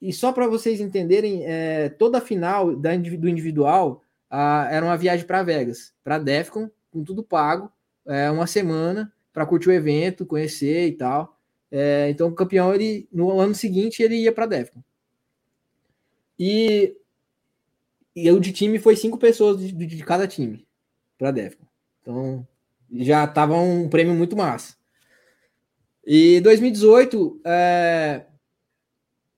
[0.00, 4.96] e só para vocês entenderem, é, toda a final da, do individual a, era uma
[4.96, 7.70] viagem para Vegas, para Defcon, com tudo pago,
[8.06, 11.38] é, uma semana para curtir o evento, conhecer e tal.
[11.70, 14.82] É, então o campeão ele no ano seguinte ele ia para Defcon.
[16.38, 16.94] E,
[18.14, 20.66] e o de time foi cinco pessoas de, de cada time
[21.16, 21.66] para Defcon.
[22.00, 22.46] Então
[22.92, 24.76] já tava um prêmio muito massa.
[26.04, 28.26] E 2018 é,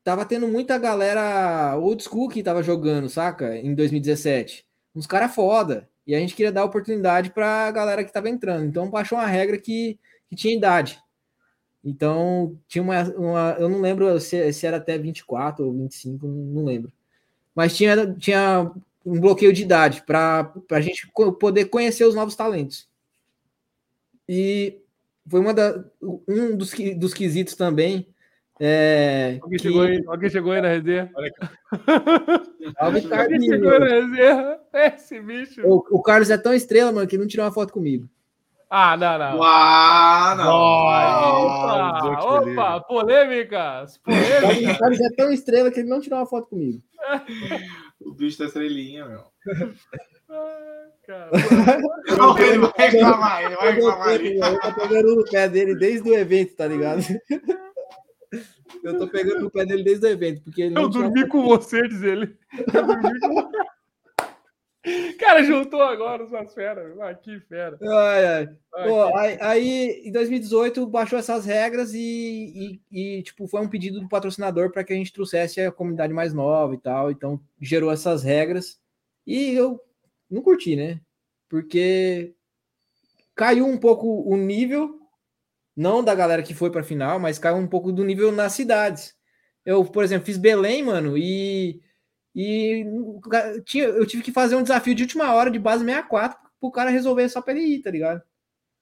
[0.02, 3.56] tava tendo muita galera old school que tava jogando, saca?
[3.56, 4.66] Em 2017.
[4.94, 5.88] Uns caras foda.
[6.06, 8.66] E a gente queria dar oportunidade pra galera que tava entrando.
[8.66, 9.98] Então baixou uma regra que,
[10.28, 10.98] que tinha idade.
[11.84, 13.56] Então tinha uma, uma.
[13.58, 16.92] Eu não lembro se, se era até 24 ou 25, não lembro.
[17.54, 18.70] Mas tinha, tinha
[19.04, 22.88] um bloqueio de idade para a gente poder conhecer os novos talentos.
[24.28, 24.78] E
[25.28, 28.06] foi uma da, um dos, dos quesitos também
[28.60, 29.62] é, alguém, que...
[29.64, 31.10] chegou aí, alguém chegou aí na resenha?
[32.78, 34.58] alguém chegou aí na resenha?
[34.94, 35.60] Esse bicho.
[35.66, 38.08] O, o, Carlos é tão estrela, mano, que não tirou uma foto comigo.
[38.70, 39.38] Ah, não, não.
[39.38, 40.46] Uau, não.
[41.46, 43.98] opa, opa, polêmicas.
[43.98, 44.74] polêmicas.
[44.74, 46.80] O Carlos é tão estrela que ele não tirou uma foto comigo.
[48.00, 49.24] o bicho tá estrelinha, meu.
[51.06, 51.30] Cara.
[52.16, 54.54] Não, ele vai reclamar, ele vai reclamar.
[54.54, 57.02] Eu tô pegando no pé dele desde o evento, tá ligado?
[58.82, 61.86] Eu tô pegando no pé dele desde o evento, porque ele Eu dormi com você,
[61.88, 62.36] diz ele.
[62.72, 63.50] Eu dormi com
[65.18, 66.98] Cara, juntou agora as feras.
[67.00, 67.78] Ah, que fera.
[67.82, 68.48] Ai, ai.
[68.74, 73.68] ai, Pô, aí, aí, em 2018, baixou essas regras e, e, e tipo, foi um
[73.68, 77.10] pedido do patrocinador para que a gente trouxesse a comunidade mais nova e tal.
[77.10, 78.78] Então, gerou essas regras.
[79.26, 79.80] E eu
[80.30, 81.00] não curti, né?
[81.48, 82.34] Porque
[83.34, 85.00] caiu um pouco o nível
[85.76, 89.14] não da galera que foi para final, mas caiu um pouco do nível nas cidades.
[89.64, 91.80] Eu, por exemplo, fiz Belém, mano, e
[92.34, 92.84] e
[93.64, 96.90] tinha, eu tive que fazer um desafio de última hora de base 64 pro cara
[96.90, 98.22] resolver só pra ele ir, tá ligado?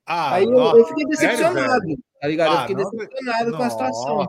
[0.06, 2.50] Ah, Aí eu, eu, fiquei decepcionado, sério, tá ligado?
[2.50, 4.28] Ah, eu fiquei não, decepcionado não, com a situação.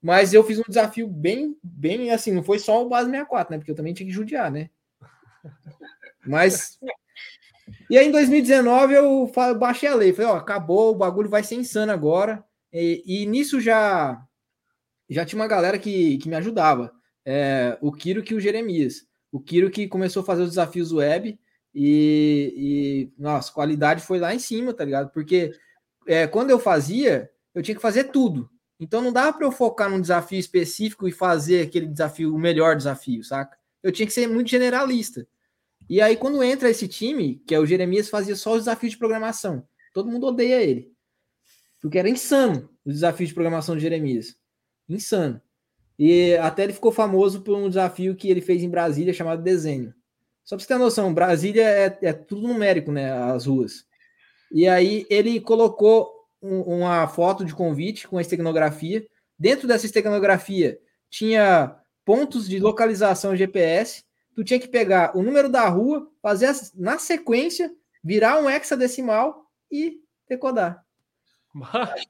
[0.00, 3.58] Mas eu fiz um desafio bem, bem assim, não foi só o base 64, né?
[3.58, 4.70] Porque eu também tinha que judiar, né?
[6.24, 6.78] Mas
[7.88, 10.12] e aí, em 2019, eu baixei a lei.
[10.12, 12.44] Falei, ó, acabou, o bagulho vai ser insano agora.
[12.72, 14.22] E, e nisso já
[15.08, 16.92] já tinha uma galera que, que me ajudava.
[17.24, 19.06] É, o Kiro que o Jeremias.
[19.30, 21.38] O Kiro que começou a fazer os desafios web
[21.74, 25.10] e, e nossa, qualidade foi lá em cima, tá ligado?
[25.10, 25.52] Porque
[26.06, 28.50] é, quando eu fazia, eu tinha que fazer tudo.
[28.78, 32.76] Então não dava para eu focar num desafio específico e fazer aquele desafio, o melhor
[32.76, 33.56] desafio, saca?
[33.82, 35.26] Eu tinha que ser muito generalista.
[35.88, 38.98] E aí, quando entra esse time, que é o Jeremias, fazia só os desafios de
[38.98, 39.66] programação.
[39.92, 40.92] Todo mundo odeia ele.
[41.80, 44.36] Porque era insano os desafios de programação de Jeremias.
[44.88, 45.40] Insano.
[45.98, 49.94] E até ele ficou famoso por um desafio que ele fez em Brasília chamado desenho.
[50.44, 53.10] Só para você ter noção, Brasília é, é, tudo numérico, né?
[53.10, 53.84] As ruas.
[54.52, 56.10] E aí ele colocou
[56.42, 59.04] um, uma foto de convite com a esteganografia.
[59.38, 60.78] Dentro dessa esteganografia
[61.10, 64.04] tinha pontos de localização GPS
[64.36, 67.74] tu tinha que pegar o número da rua, fazer na sequência,
[68.04, 70.84] virar um hexadecimal e decodar.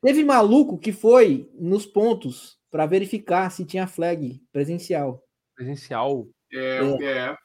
[0.00, 5.22] Teve maluco que foi nos pontos para verificar se tinha flag presencial.
[5.54, 6.26] Presencial?
[6.52, 7.36] É, é, é.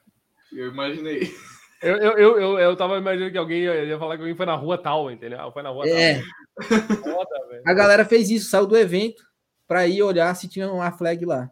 [0.54, 1.30] eu imaginei.
[1.84, 4.56] Eu, eu, eu, eu, eu tava imaginando que alguém ia falar que alguém foi na
[4.56, 5.52] rua tal, entendeu?
[5.52, 6.14] Foi na rua é.
[6.14, 6.24] tal.
[7.04, 9.22] Foda, a galera fez isso, saiu do evento
[9.68, 11.52] para ir olhar se tinha uma flag lá.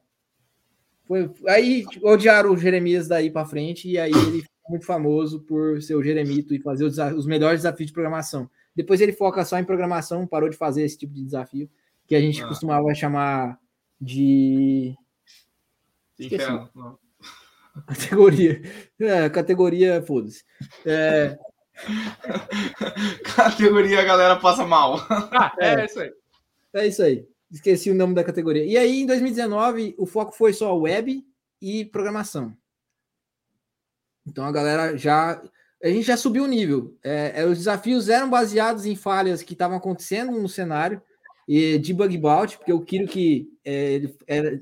[1.12, 5.82] Foi, aí odiaram o Jeremias daí para frente, e aí ele ficou muito famoso por
[5.82, 8.50] ser o Jeremito e fazer os, os, melhores desafios de programação.
[8.74, 11.70] Depois ele foca só em programação, parou de fazer esse tipo de desafio,
[12.08, 12.48] que a gente ah.
[12.48, 13.60] costumava chamar
[14.00, 14.96] de.
[16.18, 16.70] Inferno.
[17.88, 18.62] Categoria.
[18.98, 20.46] É, categoria, foda-se.
[20.86, 21.38] É...
[23.36, 24.96] categoria a galera passa mal.
[25.10, 26.14] Ah, é, é isso aí.
[26.74, 27.28] É isso aí.
[27.52, 28.64] Esqueci o nome da categoria.
[28.64, 31.26] E aí, em 2019, o foco foi só web
[31.62, 32.56] e programação.
[34.26, 35.42] Então a galera já.
[35.84, 36.96] A gente já subiu o nível.
[37.04, 41.02] É, é, os desafios eram baseados em falhas que estavam acontecendo no cenário
[41.48, 44.60] e de bug bounty, porque o Kiro que é, ele, é,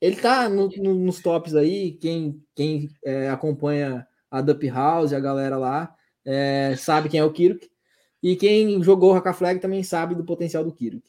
[0.00, 1.92] ele tá no, no, nos tops aí.
[1.92, 7.32] Quem, quem é, acompanha a Dup House, a galera lá, é, sabe quem é o
[7.32, 7.68] Kirk.
[8.22, 11.02] E quem jogou o Haka Flag também sabe do potencial do Kirk.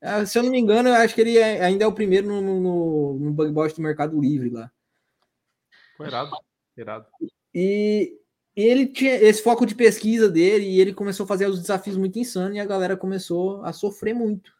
[0.00, 2.28] É, se eu não me engano, eu acho que ele é, ainda é o primeiro
[2.28, 4.70] no, no, no bug bounty do Mercado Livre lá.
[5.96, 6.30] Foi irado.
[6.76, 7.06] Irado.
[7.54, 8.18] E,
[8.54, 11.96] e ele tinha esse foco de pesquisa dele e ele começou a fazer os desafios
[11.96, 14.52] muito insanos e a galera começou a sofrer muito.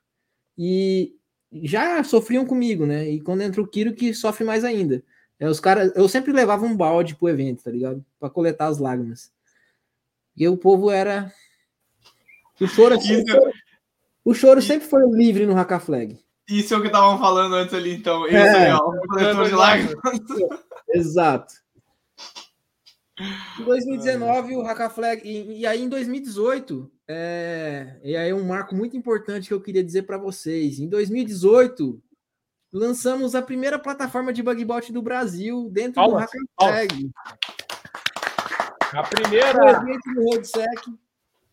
[0.57, 1.15] E
[1.53, 3.09] já sofriam comigo, né?
[3.09, 5.03] E quando entra o Kiro, que sofre mais ainda.
[5.39, 8.05] É, os caras, eu sempre levava um balde pro evento, tá ligado?
[8.19, 9.31] Para coletar as lágrimas.
[10.35, 11.33] E o povo era
[12.61, 13.25] o choro, foi...
[14.27, 16.19] o choro sempre foi livre no Haka Flag.
[16.49, 18.27] Isso é o que estavam falando antes ali, então.
[18.27, 19.95] Isso é, aí, ó, o coletor de lágrimas.
[20.91, 21.55] Exato.
[23.61, 25.23] Em 2019, o Haka Flag.
[25.25, 29.61] E, e, aí, em 2018, é, e aí é um marco muito importante que eu
[29.61, 30.81] queria dizer para vocês.
[30.81, 32.03] Em 2018,
[32.73, 37.11] lançamos a primeira plataforma de bug bout do Brasil dentro Palmas, do Haka Flag.
[38.93, 39.85] A primeira.
[40.17, 41.06] no RoadSec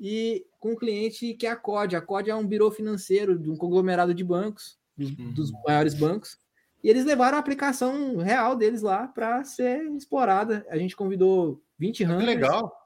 [0.05, 1.95] e com um cliente que é a COD.
[1.95, 5.31] A COD é um birô financeiro de um conglomerado de bancos, dos, uhum.
[5.31, 6.37] dos maiores bancos.
[6.83, 10.65] E eles levaram a aplicação real deles lá para ser explorada.
[10.69, 12.25] A gente convidou 20 hunters.
[12.25, 12.77] legal.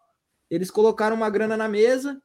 [0.47, 2.22] Eles colocaram uma grana na mesa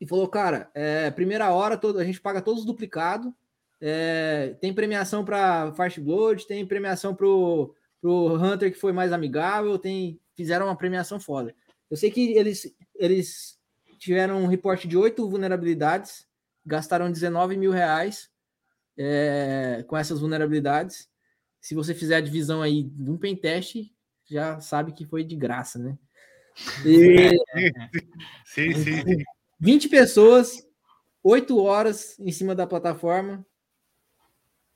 [0.00, 3.30] e falou, cara, é, primeira hora todo, a gente paga todos os duplicados.
[3.78, 9.78] É, tem premiação para Fast Blood, tem premiação pro, pro Hunter que foi mais amigável,
[9.78, 11.54] tem fizeram uma premiação foda.
[11.90, 13.55] Eu sei que eles eles
[14.06, 16.28] tiveram um reporte de oito vulnerabilidades,
[16.64, 18.30] gastaram 19 mil reais
[18.96, 21.08] é, com essas vulnerabilidades.
[21.60, 23.92] Se você fizer a divisão aí de um pentest,
[24.24, 25.98] já sabe que foi de graça, né?
[26.84, 27.30] E,
[28.46, 29.24] sim, sim, sim.
[29.58, 30.64] 20 pessoas,
[31.20, 33.44] 8 horas em cima da plataforma,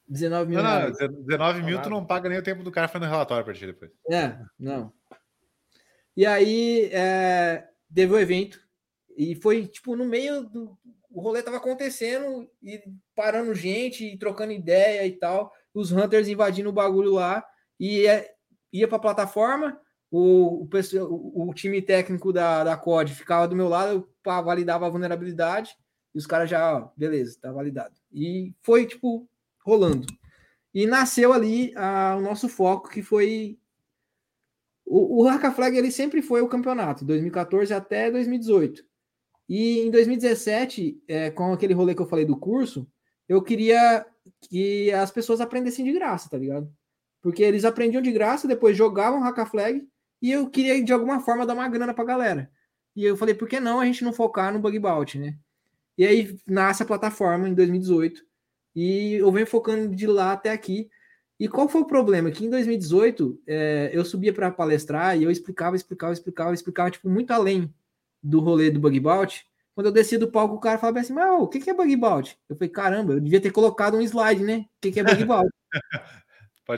[0.09, 0.61] 19 mil.
[0.61, 3.55] Não, não, 19 mil tu não paga nem o tempo do cara fazendo relatório para
[3.55, 3.93] ti depois.
[4.11, 4.93] É, não.
[6.17, 8.61] E aí é, teve o evento,
[9.21, 10.79] e foi tipo no meio do,
[11.11, 12.83] o rolê tava acontecendo e
[13.15, 15.53] parando gente e trocando ideia e tal.
[15.75, 17.45] Os Hunters invadindo o bagulho lá
[17.79, 18.27] e ia,
[18.73, 19.79] ia para a plataforma.
[20.11, 24.87] O, o, o, time técnico da, da COD ficava do meu lado, eu pá, validava
[24.87, 25.77] a vulnerabilidade
[26.15, 27.95] e os caras já, ó, beleza, tá validado.
[28.11, 29.29] E foi tipo
[29.63, 30.07] rolando.
[30.73, 33.59] E nasceu ali a, o nosso foco, que foi.
[34.87, 38.89] O, o Flag ele sempre foi o campeonato, 2014 até 2018.
[39.51, 42.87] E em 2017, é, com aquele rolê que eu falei do curso,
[43.29, 44.07] eu queria
[44.43, 46.73] que as pessoas aprendessem de graça, tá ligado?
[47.21, 49.85] Porque eles aprendiam de graça, depois jogavam Haka Flag,
[50.23, 52.49] e eu queria de alguma forma dar uma grana pra galera.
[52.95, 55.37] E eu falei, por que não a gente não focar no bug bounty, né?
[55.99, 58.23] E aí nasce a plataforma em 2018,
[58.77, 60.89] e eu venho focando de lá até aqui.
[61.41, 62.31] E qual foi o problema?
[62.31, 67.11] Que em 2018 é, eu subia para palestrar e eu explicava, explicava, explicava, explicava, tipo,
[67.11, 67.75] muito além
[68.23, 71.31] do rolê do bug bounty, quando eu desci do palco, o cara falava assim, mas
[71.41, 72.39] o que, que é bug bounty?
[72.49, 74.59] Eu falei, caramba, eu devia ter colocado um slide, né?
[74.59, 75.51] O que, que é bug bounty?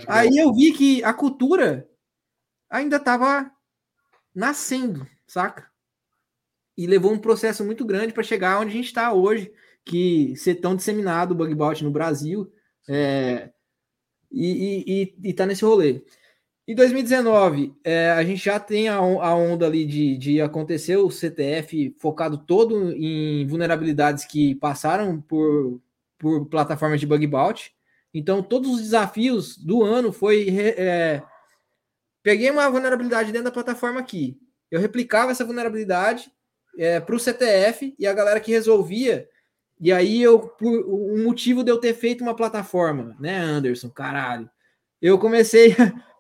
[0.09, 1.87] Aí eu vi que a cultura
[2.71, 3.51] ainda estava
[4.35, 5.71] nascendo, saca?
[6.77, 9.53] E levou um processo muito grande para chegar onde a gente está hoje,
[9.85, 12.51] que ser tão disseminado o bug bounty no Brasil
[12.89, 13.51] é,
[14.31, 16.03] e, e, e tá nesse rolê.
[16.67, 21.11] Em 2019, é, a gente já tem a, a onda ali de, de acontecer o
[21.11, 25.81] CTF focado todo em vulnerabilidades que passaram por,
[26.17, 27.75] por plataformas de bug bounty.
[28.15, 30.47] Então, todos os desafios do ano foi.
[30.51, 31.23] É,
[32.23, 34.39] peguei uma vulnerabilidade dentro da plataforma aqui.
[34.71, 36.31] Eu replicava essa vulnerabilidade
[36.79, 39.29] é, para o CTF e a galera que resolvia.
[39.81, 43.91] E aí, eu, por, o motivo de eu ter feito uma plataforma, né, Anderson?
[43.91, 44.49] Caralho.
[45.01, 45.75] Eu comecei.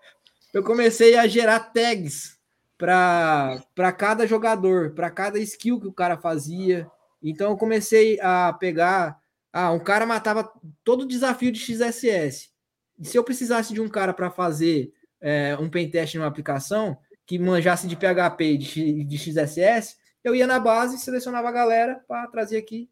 [0.52, 2.38] eu comecei a gerar tags
[2.76, 6.90] para cada jogador, para cada skill que o cara fazia.
[7.22, 9.20] Então eu comecei a pegar.
[9.52, 10.50] Ah, um cara matava
[10.82, 12.50] todo o desafio de XSS.
[12.98, 16.96] E se eu precisasse de um cara para fazer é, um pentest numa aplicação
[17.26, 22.02] que manjasse de PHP e de, de XSS, eu ia na base, selecionava a galera
[22.08, 22.90] para trazer aqui.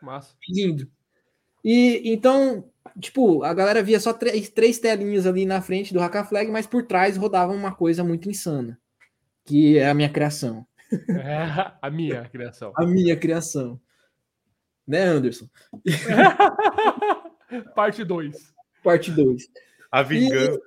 [0.00, 0.34] Massa.
[0.48, 0.90] Lindo.
[1.64, 6.24] E então tipo, a galera via só três, três telinhas ali na frente do Haka
[6.24, 8.78] Flag, mas por trás rodava uma coisa muito insana,
[9.44, 10.66] que é a minha criação.
[11.08, 12.72] É, a minha criação.
[12.76, 13.80] a minha criação.
[14.86, 15.48] Né, Anderson?
[17.74, 18.52] Parte 2.
[18.82, 19.44] Parte 2.
[19.90, 20.60] A vingança.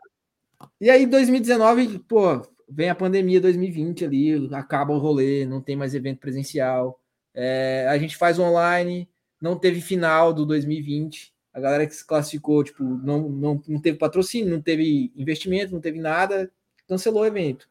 [0.80, 5.76] E, e aí, 2019, pô, vem a pandemia 2020 ali, acaba o rolê, não tem
[5.76, 7.00] mais evento presencial.
[7.34, 9.10] É, a gente faz online,
[9.42, 11.35] não teve final do 2020.
[11.56, 15.80] A galera que se classificou, tipo, não, não, não teve patrocínio, não teve investimento, não
[15.80, 16.52] teve nada,
[16.86, 17.70] cancelou o evento.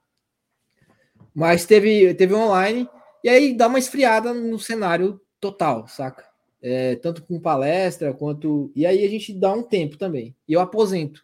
[1.34, 2.88] Mas teve, teve online,
[3.22, 6.26] e aí dá uma esfriada no cenário total, saca?
[6.62, 8.72] É, tanto com palestra quanto.
[8.74, 10.34] E aí a gente dá um tempo também.
[10.48, 11.22] E eu aposento.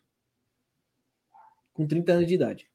[1.73, 2.71] Com 30 anos de idade.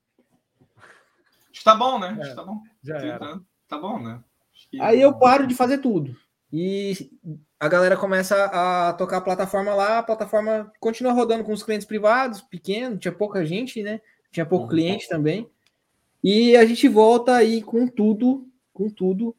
[1.52, 2.18] Acho que tá bom, né?
[2.20, 2.60] Acho que tá bom.
[2.82, 3.40] Já era.
[3.68, 4.24] Tá bom, né?
[4.72, 4.82] Que...
[4.82, 6.18] Aí eu paro de fazer tudo.
[6.52, 7.12] E
[7.66, 11.88] a galera começa a tocar a plataforma lá, a plataforma continua rodando com os clientes
[11.88, 14.00] privados, pequeno, tinha pouca gente, né?
[14.32, 14.70] Tinha pouco uhum.
[14.70, 15.50] cliente também.
[16.24, 19.36] E a gente volta aí com tudo, com tudo,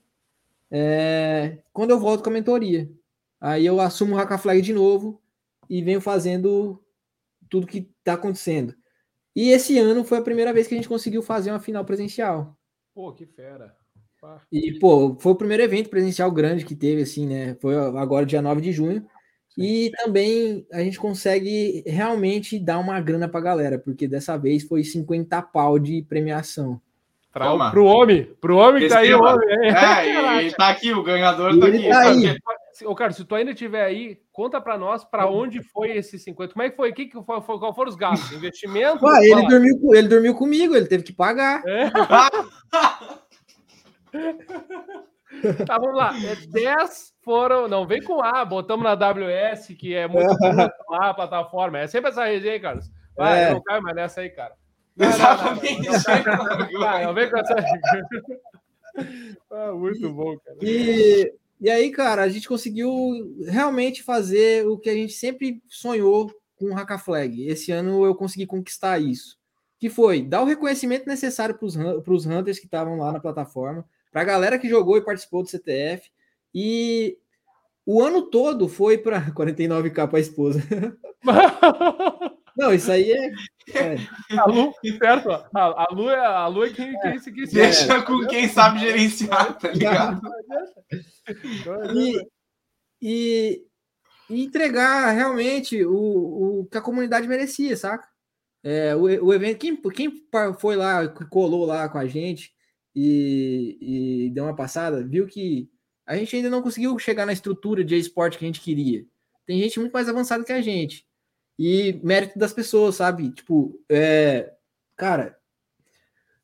[0.69, 2.91] é, quando eu volto com a mentoria.
[3.41, 5.23] Aí eu assumo o Haka Flag de novo
[5.71, 6.83] e venho fazendo
[7.49, 8.75] tudo que está acontecendo.
[9.37, 12.59] E esse ano foi a primeira vez que a gente conseguiu fazer uma final presencial.
[12.93, 13.76] Pô, que fera.
[14.51, 17.57] E, pô, foi o primeiro evento presencial grande que teve, assim, né?
[17.61, 19.05] Foi agora, dia 9 de junho.
[19.57, 24.85] E também a gente consegue realmente dar uma grana pra galera, porque dessa vez foi
[24.85, 26.81] 50 pau de premiação.
[27.33, 29.47] Pra, pro homem, pro homem que tá aí, o homem.
[29.61, 31.89] É, e tá aqui, o ganhador tá aqui.
[31.89, 32.37] Tá aí.
[32.85, 36.53] Ô, cara, se tu ainda tiver aí, conta para nós para onde foi esses 50.
[36.53, 36.93] Como é que foi?
[36.93, 38.33] Que que foi, qual foram os gastos?
[38.37, 39.05] Investimento?
[39.05, 41.63] Ué, ele, dormiu, ele dormiu comigo, ele teve que pagar.
[41.67, 41.91] É.
[45.67, 46.15] tá, vamos lá.
[46.17, 47.69] É 10 foram.
[47.69, 50.29] Não, vem com A, botamos na AWS, que é muito
[50.89, 51.79] lá a plataforma.
[51.79, 52.91] É sempre essa resenha, Carlos.
[53.17, 53.51] Vai, é.
[53.51, 54.55] não cai mais nessa aí, cara.
[54.99, 55.89] Exatamente.
[57.05, 57.55] Não, vem com essa.
[59.51, 60.59] ah, muito bom, cara.
[60.63, 62.91] E, e aí, cara, a gente conseguiu
[63.47, 67.47] realmente fazer o que a gente sempre sonhou com o Haka Flag.
[67.47, 69.39] Esse ano eu consegui conquistar isso.
[69.79, 71.67] Que foi dar o reconhecimento necessário para
[72.15, 73.85] os hunters que estavam lá na plataforma,
[74.17, 76.11] para a galera que jogou e participou do CTF.
[76.55, 77.19] E
[77.85, 80.63] o ano todo foi para 49k para a esposa.
[82.57, 83.27] Não, isso aí é.
[83.75, 83.97] é.
[84.39, 85.31] A Lu, certo?
[85.31, 88.01] A, a, Lu é, a Lu é quem, quem, quem, quem Deixa é.
[88.01, 90.23] com quem sabe gerenciar, tá ligado?
[91.95, 92.27] E,
[93.03, 93.67] e,
[94.31, 98.09] e entregar realmente o, o que a comunidade merecia, saca?
[98.65, 100.27] É, o, o evento, quem, quem
[100.59, 102.56] foi lá, colou lá com a gente
[102.97, 103.77] e,
[104.27, 105.69] e deu uma passada, viu que
[106.07, 109.05] a gente ainda não conseguiu chegar na estrutura de esporte que a gente queria.
[109.45, 111.07] Tem gente muito mais avançada que a gente
[111.59, 113.31] e mérito das pessoas, sabe?
[113.33, 114.55] Tipo, é,
[114.97, 115.39] cara,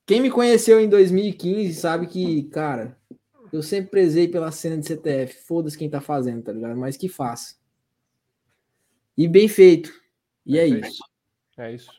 [0.05, 2.99] quem me conheceu em 2015 sabe que, cara,
[3.53, 5.47] eu sempre prezei pela cena de CTF.
[5.47, 6.77] Foda-se quem tá fazendo, tá ligado?
[6.77, 7.57] Mas que faça.
[9.17, 9.93] E bem feito.
[10.45, 11.03] E é, é isso.
[11.57, 11.91] É isso.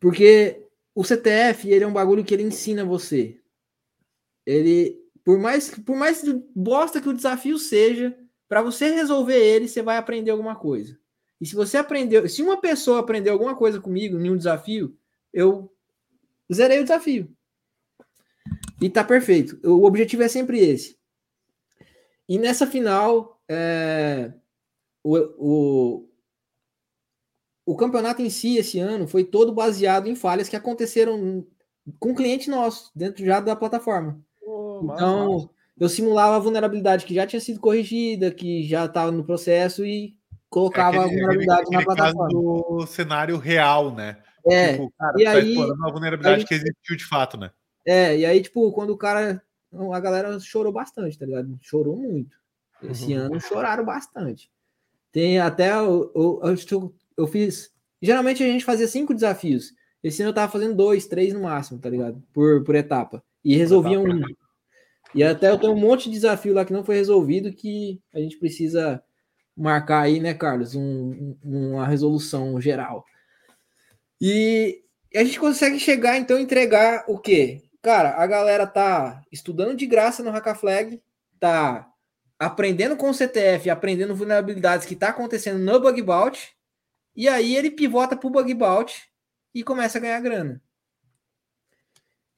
[0.00, 0.64] Porque
[0.98, 3.40] o CTF, ele é um bagulho que ele ensina você.
[4.44, 8.18] Ele, por mais, por mais bosta que o desafio seja,
[8.48, 10.98] para você resolver ele, você vai aprender alguma coisa.
[11.40, 14.98] E se você aprendeu, se uma pessoa aprendeu alguma coisa comigo em um desafio,
[15.32, 15.72] eu
[16.52, 17.32] zerei o desafio.
[18.82, 19.56] E tá perfeito.
[19.62, 20.98] O objetivo é sempre esse.
[22.28, 24.32] E nessa final, é,
[25.04, 26.07] o, o,
[27.68, 31.46] o campeonato em si, esse ano, foi todo baseado em falhas que aconteceram
[32.00, 34.18] com cliente nosso, dentro já da plataforma.
[34.42, 35.50] Oh, então, massa.
[35.78, 40.16] eu simulava a vulnerabilidade que já tinha sido corrigida, que já estava no processo e
[40.48, 42.28] colocava é aquele, a vulnerabilidade na plataforma.
[42.30, 44.16] do cenário real, né?
[44.46, 47.50] É, tipo, cara, e tá aí, a vulnerabilidade que existiu de fato, né?
[47.86, 49.42] É, e aí, tipo, quando o cara.
[49.92, 51.58] A galera chorou bastante, tá ligado?
[51.60, 52.34] Chorou muito.
[52.82, 53.24] Esse uhum.
[53.24, 54.50] ano choraram bastante.
[55.12, 55.72] Tem até.
[55.72, 56.56] Eu, eu, eu,
[57.18, 57.70] eu, fiz.
[58.00, 59.72] Geralmente a gente fazia cinco desafios.
[60.02, 62.22] Esse ano eu tava fazendo dois, três no máximo, tá ligado?
[62.32, 63.22] Por, por etapa.
[63.44, 64.22] E resolviam um.
[65.14, 68.20] E até eu tenho um monte de desafio lá que não foi resolvido que a
[68.20, 69.02] gente precisa
[69.56, 73.04] marcar aí, né, Carlos, um, uma resolução geral.
[74.20, 74.82] E
[75.14, 77.62] a gente consegue chegar, então, entregar o quê?
[77.82, 81.00] Cara, a galera tá estudando de graça no Hackaflag,
[81.40, 81.88] tá
[82.38, 86.56] aprendendo com o CTF, aprendendo vulnerabilidades que tá acontecendo no bug bout,
[87.18, 89.10] e aí ele pivota pro bug bout
[89.52, 90.62] e começa a ganhar grana.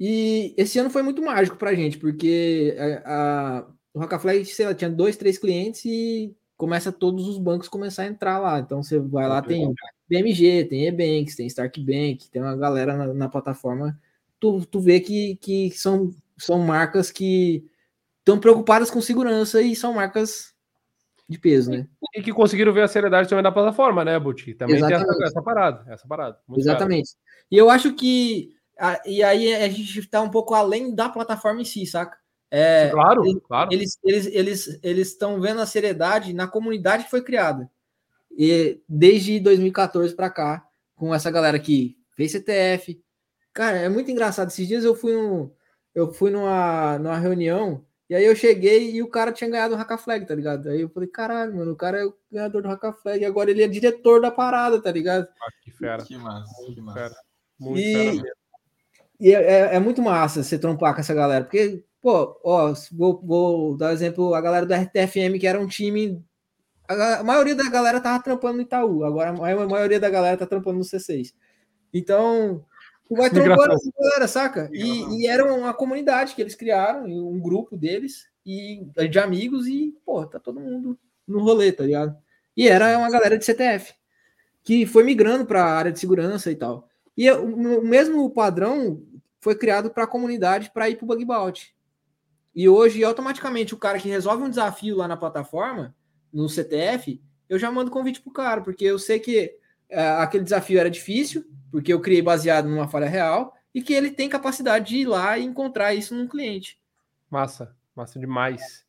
[0.00, 2.74] E esse ano foi muito mágico pra gente, porque
[3.04, 7.68] a, a, o Hackaflag, sei lá, tinha dois, três clientes e começa todos os bancos
[7.68, 8.58] começar a entrar lá.
[8.58, 9.70] Então você vai lá, tem
[10.08, 14.00] BMG, tem Ebanks, tem Stark Bank, tem uma galera na, na plataforma.
[14.40, 17.66] Tu, tu vê que, que são, são marcas que
[18.20, 20.54] estão preocupadas com segurança e são marcas
[21.30, 21.86] de peso, né?
[22.16, 24.52] E que conseguiram ver a seriedade também da plataforma, né, Buti?
[24.52, 25.06] Também Exatamente.
[25.06, 26.38] tem essa, essa, parada, essa parada.
[26.56, 27.12] Exatamente.
[27.12, 27.46] Claro.
[27.52, 31.60] E eu acho que a, e aí a gente está um pouco além da plataforma
[31.60, 32.18] em si, saca?
[32.50, 33.72] É, claro, eles, claro.
[33.72, 37.70] Eles eles eles eles estão vendo a seriedade na comunidade que foi criada.
[38.36, 40.66] E desde 2014 para cá,
[40.96, 43.00] com essa galera que fez CTF.
[43.52, 44.48] Cara, é muito engraçado.
[44.48, 45.52] Esses dias eu fui no,
[45.94, 49.78] eu fui numa, numa reunião e aí eu cheguei e o cara tinha ganhado o
[49.78, 50.68] Haka Flag, tá ligado?
[50.68, 53.52] Aí eu falei, caralho, mano, o cara é o ganhador do Haka Flag e agora
[53.52, 55.28] ele é diretor da parada, tá ligado?
[55.40, 56.04] Ah, que fera.
[56.04, 56.98] Que massa, que massa.
[56.98, 57.14] Fera.
[57.56, 58.32] Muito e, fera
[59.20, 63.22] e é, é, é, muito massa você trompar com essa galera, porque, pô, ó, vou,
[63.24, 66.20] vou dar um exemplo, a galera do RTFM, que era um time.
[66.88, 70.46] A, a, maioria da galera tava trampando no Itaú, agora a maioria da galera tá
[70.46, 71.32] trampando no C6.
[71.94, 72.64] Então,
[73.10, 74.70] Tu vai trombando essa galera, saca?
[74.72, 79.92] E, e, era uma comunidade que eles criaram, um grupo deles, e de amigos, e,
[80.06, 80.96] pô, tá todo mundo
[81.26, 82.16] no rolê, tá ligado?
[82.56, 83.94] E era uma galera de CTF,
[84.62, 86.88] que foi migrando para a área de segurança e tal.
[87.16, 89.02] E o mesmo padrão
[89.40, 91.74] foi criado para a comunidade para ir para o bug bounty.
[92.54, 95.96] E hoje, automaticamente, o cara que resolve um desafio lá na plataforma,
[96.32, 99.52] no CTF, eu já mando convite pro cara, porque eu sei que
[99.88, 104.10] é, aquele desafio era difícil, porque eu criei baseado numa falha real, e que ele
[104.10, 106.78] tem capacidade de ir lá e encontrar isso num cliente.
[107.30, 108.84] Massa, massa demais.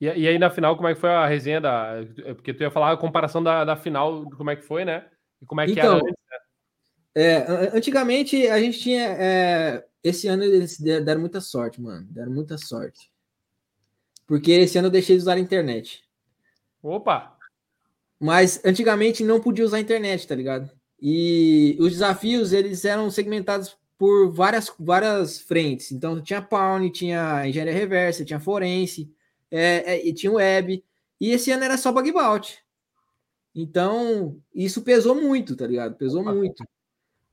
[0.00, 1.94] E, e aí, na final, como é que foi a resenha da.
[2.34, 5.06] Porque tu ia falar a comparação da, da final, como é que foi, né?
[5.42, 6.38] E como é que então, era antes, né?
[7.14, 9.02] É, antigamente a gente tinha.
[9.18, 12.06] É, esse ano eles deram muita sorte, mano.
[12.10, 13.10] Deram muita sorte.
[14.26, 16.02] Porque esse ano eu deixei de usar a internet.
[16.82, 17.36] Opa!
[18.18, 20.70] Mas antigamente não podia usar a internet, tá ligado?
[21.00, 25.92] E os desafios eles eram segmentados por várias, várias frentes.
[25.92, 29.12] Então tinha Pawn, tinha engenharia reversa, tinha forense,
[29.50, 30.84] é, é, e tinha web.
[31.20, 32.58] E esse ano era só bug bounty.
[33.54, 35.96] Então isso pesou muito, tá ligado?
[35.96, 36.64] Pesou muito.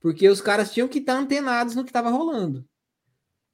[0.00, 2.64] Porque os caras tinham que estar antenados no que estava rolando.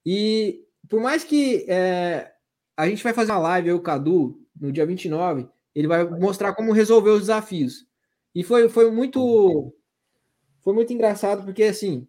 [0.05, 2.33] E por mais que é,
[2.77, 6.55] a gente vai fazer uma live, eu, o Cadu, no dia 29, ele vai mostrar
[6.55, 7.87] como resolver os desafios.
[8.35, 9.75] E foi, foi muito
[10.65, 12.09] foi muito engraçado, porque assim,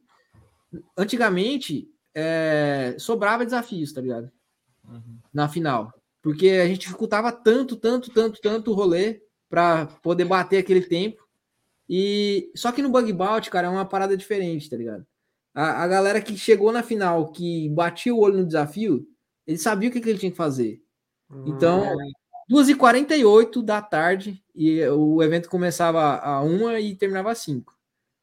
[0.98, 4.32] antigamente é, sobrava desafios, tá ligado?
[4.88, 5.20] Uhum.
[5.34, 5.94] Na final.
[6.22, 11.24] Porque a gente dificultava tanto, tanto, tanto, tanto o rolê para poder bater aquele tempo.
[11.88, 15.06] E só que no bug bounty, cara, é uma parada diferente, tá ligado?
[15.54, 19.06] A, a galera que chegou na final, que batia o olho no desafio,
[19.46, 20.82] ele sabia o que, que ele tinha que fazer.
[21.46, 22.12] Então, hum.
[22.50, 27.74] 2h48 da tarde, e o evento começava a 1 e terminava às 5.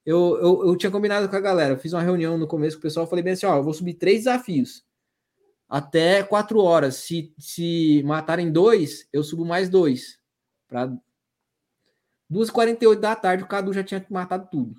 [0.04, 2.80] Eu, eu, eu, tinha combinado com a galera, eu fiz uma reunião no começo com
[2.80, 4.84] o pessoal, falei bem assim: ó, eu vou subir três desafios
[5.72, 6.96] até 4 horas.
[6.96, 10.20] Se, se matarem dois, eu subo mais dois.
[10.68, 10.92] Para
[12.30, 14.76] 2h48 da tarde, o Cadu já tinha matado tudo.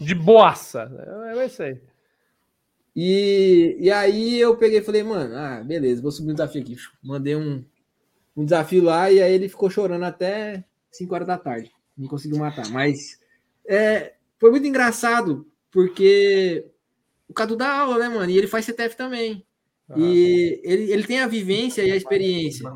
[0.00, 0.90] De boaça.
[1.28, 1.80] É isso aí.
[2.96, 6.76] E, e aí eu peguei e falei, mano, ah, beleza, vou subir um desafio aqui.
[7.00, 7.64] Mandei um,
[8.36, 11.70] um desafio lá e aí ele ficou chorando até 5 horas da tarde.
[11.96, 12.68] Não conseguiu matar.
[12.70, 13.19] Mas
[13.70, 16.66] é, foi muito engraçado, porque
[17.28, 18.28] o Cadu dá aula, né, mano?
[18.28, 19.46] E ele faz CTF também.
[19.88, 22.68] Ah, e ele, ele tem a vivência e a experiência.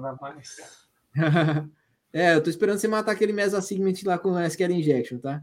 [2.12, 5.43] é, eu tô esperando você matar aquele Mesa Segment lá com a SQL Injection, tá?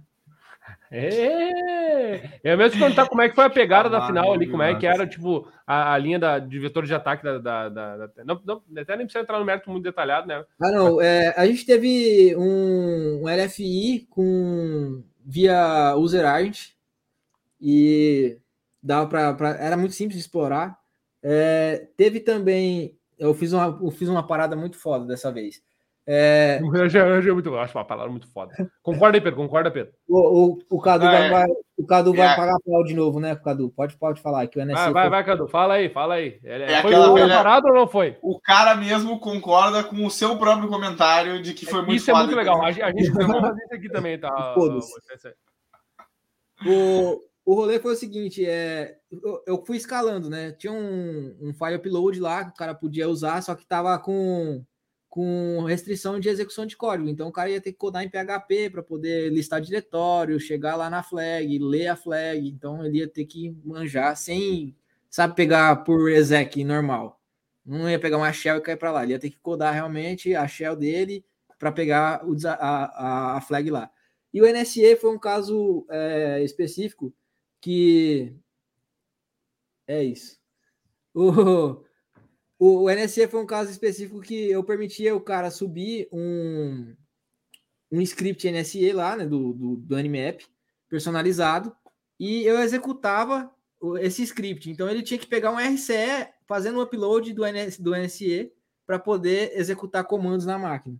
[0.90, 4.48] É, eu mesmo te perguntar como é que foi a pegada ah, da final ali,
[4.48, 7.38] como é que era, tipo, a, a linha da, de vetor de ataque da.
[7.40, 10.45] da, da, da não, não, até nem precisa entrar no mérito muito detalhado, né?
[10.61, 11.02] Ah, não.
[11.02, 16.72] É, a gente teve um, um LFI com via user agent
[17.60, 18.38] e
[18.81, 20.80] dava para era muito simples de explorar.
[21.23, 25.61] É, teve também, eu fiz uma, eu fiz uma parada muito foda dessa vez.
[26.07, 26.60] É...
[26.61, 28.53] Eu, já, eu, já, eu acho uma palavra muito foda.
[28.82, 29.38] Concorda aí, Pedro?
[29.38, 29.94] Concorda, Pedro?
[30.07, 31.53] O, o, o Cadu, ah, vai, é.
[31.78, 32.36] o Cadu vai é.
[32.36, 33.69] pagar pau de novo, né, Cadu?
[33.69, 34.86] Pode, pode falar que o NSC.
[34.86, 36.40] Vai, vai, vai, Cadu, fala aí, fala aí.
[36.44, 38.18] É foi o parado ou não foi?
[38.22, 42.14] O cara mesmo concorda com o seu próprio comentário de que foi muito Isso é
[42.14, 42.64] muito legal.
[42.64, 44.56] A gente vai fazer isso aqui também, tá?
[46.64, 50.52] O, o rolê foi o seguinte: é, eu, eu fui escalando, né?
[50.52, 54.64] Tinha um, um file upload lá que o cara podia usar, só que tava com
[55.11, 57.09] com restrição de execução de código.
[57.09, 60.89] Então o cara ia ter que codar em PHP para poder listar diretório, chegar lá
[60.89, 62.47] na flag, ler a flag.
[62.47, 64.73] Então ele ia ter que manjar sem,
[65.09, 67.21] sabe, pegar por exec normal.
[67.65, 69.03] Não ia pegar uma shell e cair para lá.
[69.03, 71.25] Ele ia ter que codar realmente a shell dele
[71.59, 73.91] para pegar o, a, a, flag lá.
[74.33, 77.13] E o NSE foi um caso é, específico
[77.59, 78.33] que
[79.85, 80.39] é isso.
[81.13, 81.83] O,
[82.61, 86.95] o, o NSE foi um caso específico que eu permitia o cara subir um,
[87.91, 90.41] um script NSE lá, né, do, do, do Animap,
[90.88, 91.75] personalizado,
[92.19, 93.51] e eu executava
[93.99, 94.69] esse script.
[94.69, 98.51] Então ele tinha que pegar um RCE fazendo um upload do, NS, do NSE
[98.85, 100.95] para poder executar comandos na máquina.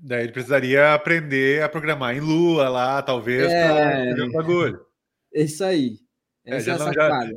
[0.00, 4.14] Daí ele precisaria aprender a programar em Lua lá, talvez, é...
[4.14, 4.86] para o bagulho.
[5.34, 5.98] Isso aí.
[6.46, 7.30] É, já, é não, já,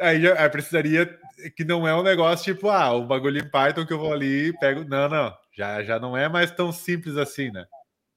[0.00, 1.16] aí já aí precisaria
[1.56, 4.48] que não é um negócio tipo, ah, o bagulho em Python que eu vou ali
[4.48, 4.84] e pego.
[4.84, 5.34] Não, não.
[5.56, 7.66] Já, já não é mais tão simples assim, né?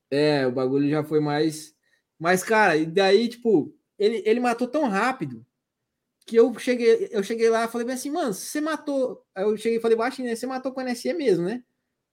[0.10, 1.74] É, o bagulho já foi mais.
[2.20, 5.46] Mas, cara, e daí, tipo, ele, ele matou tão rápido
[6.26, 9.26] que eu cheguei, eu cheguei lá e falei bem assim, mano, você matou.
[9.34, 10.36] Aí eu cheguei e falei, baixinho, né?
[10.36, 11.64] Você matou com a NSE mesmo, né?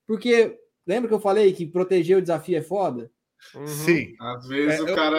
[0.06, 3.10] Porque lembra que eu falei que proteger o desafio é foda?
[3.54, 3.66] Uhum.
[3.66, 4.14] Sim.
[4.20, 5.18] Às vezes é, o cara.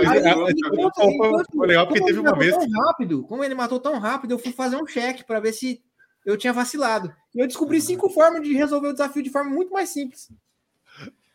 [1.52, 2.56] foi legal porque teve uma vez.
[2.56, 5.82] Tão rápido, como ele matou tão rápido, eu fui fazer um check para ver se
[6.26, 7.14] eu tinha vacilado.
[7.34, 10.30] E eu descobri cinco formas de resolver o desafio de forma muito mais simples.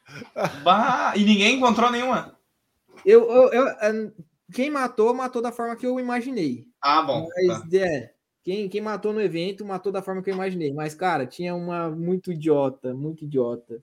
[0.63, 2.39] Bah, e ninguém encontrou nenhuma.
[3.05, 4.13] Eu, eu, eu,
[4.53, 6.67] quem matou, matou da forma que eu imaginei.
[6.81, 7.27] Ah, bom.
[7.47, 7.77] Mas, tá.
[7.79, 8.13] é,
[8.45, 10.73] quem, quem matou no evento, matou da forma que eu imaginei.
[10.73, 13.83] Mas, cara, tinha uma muito idiota, muito idiota.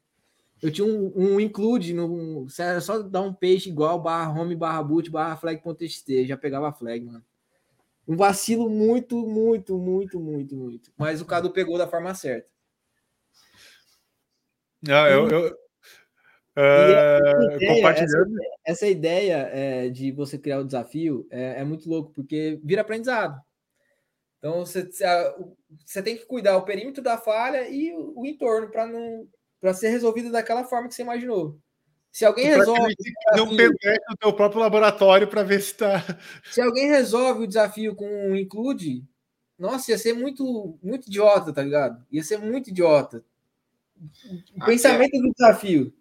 [0.61, 4.83] Eu tinha um, um include, no, era só dar um peixe igual, barra home, barra
[4.83, 7.23] boot, barra flag.txt, já pegava a flag, mano.
[8.07, 10.91] Um vacilo muito, muito, muito, muito, muito.
[10.97, 12.49] Mas o Cadu pegou da forma certa.
[14.81, 15.61] Não, eu, eu,
[16.57, 18.35] Uh, ideia, compartilhando.
[18.41, 22.81] Essa, essa ideia é, de você criar o desafio é, é, muito louco, porque vira
[22.81, 23.41] aprendizado.
[24.38, 24.89] Então você,
[25.85, 29.29] você tem que cuidar o perímetro da falha e o, o entorno para não
[29.61, 31.57] para ser resolvido daquela forma que você imaginou.
[32.11, 32.93] Se alguém resolve.
[33.39, 36.03] Um PDF no teu próprio laboratório para ver se está.
[36.51, 39.05] Se alguém resolve o desafio com um include,
[39.57, 42.03] nossa, ia ser muito, muito idiota, tá ligado?
[42.11, 43.23] Ia ser muito idiota.
[44.55, 45.21] O pensamento é.
[45.21, 45.93] do desafio.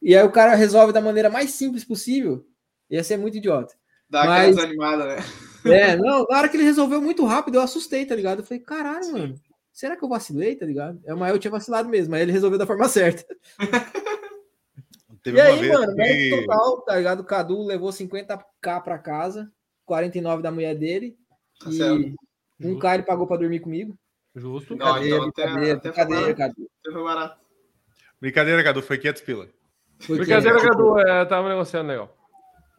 [0.00, 2.46] E aí o cara resolve da maneira mais simples possível.
[2.88, 3.74] Ia ser muito idiota.
[4.08, 5.16] Dá Mas, aquela desanimada, né?
[5.64, 8.38] É, não, na hora que ele resolveu muito rápido, eu assustei, tá ligado?
[8.38, 9.34] Eu falei, caralho, mano,
[9.76, 10.98] será que eu vacilei, tá ligado?
[11.04, 13.26] É, mas eu tinha vacilado mesmo, mas ele resolveu da forma certa.
[15.26, 16.30] e aí, mano, que...
[16.30, 17.20] total, tá ligado?
[17.20, 19.52] O Cadu levou 50k pra casa,
[19.84, 21.14] 49 da mulher dele.
[21.60, 22.14] Tá e certo.
[22.60, 23.96] um K ele pagou pra dormir comigo.
[24.34, 24.74] Justo.
[24.74, 27.04] Não, brincadeira, então, brincadeira, até, brincadeira, até Cadu.
[27.04, 27.40] Barato.
[28.18, 29.48] Brincadeira, Cadu, foi 500 pila.
[30.08, 32.16] Brincadeira, Cadu, é, tava negociando legal.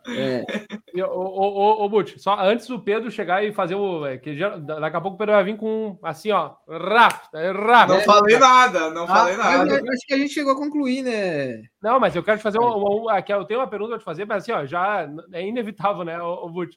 [0.09, 0.45] É.
[0.93, 4.05] E, ô, ô, ô, Butch, só antes do Pedro chegar e fazer o.
[4.05, 6.55] É, que já, daqui a pouco o Pedro vai vir com assim, ó.
[6.67, 7.89] Rap, rap.
[7.89, 9.75] Não falei nada, não ah, falei nada.
[9.75, 11.63] Acho que a gente chegou a concluir, né?
[11.81, 12.75] Não, mas eu quero te fazer uma.
[12.75, 16.03] uma, uma eu tenho uma pergunta pra te fazer, mas assim, ó, já é inevitável,
[16.03, 16.75] né, ô, ô Butch?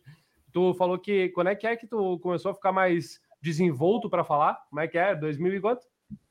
[0.52, 1.28] Tu falou que.
[1.30, 4.58] Quando é que é que tu começou a ficar mais desenvolto para falar?
[4.68, 5.14] Como é que é?
[5.14, 5.82] 2000 e quanto?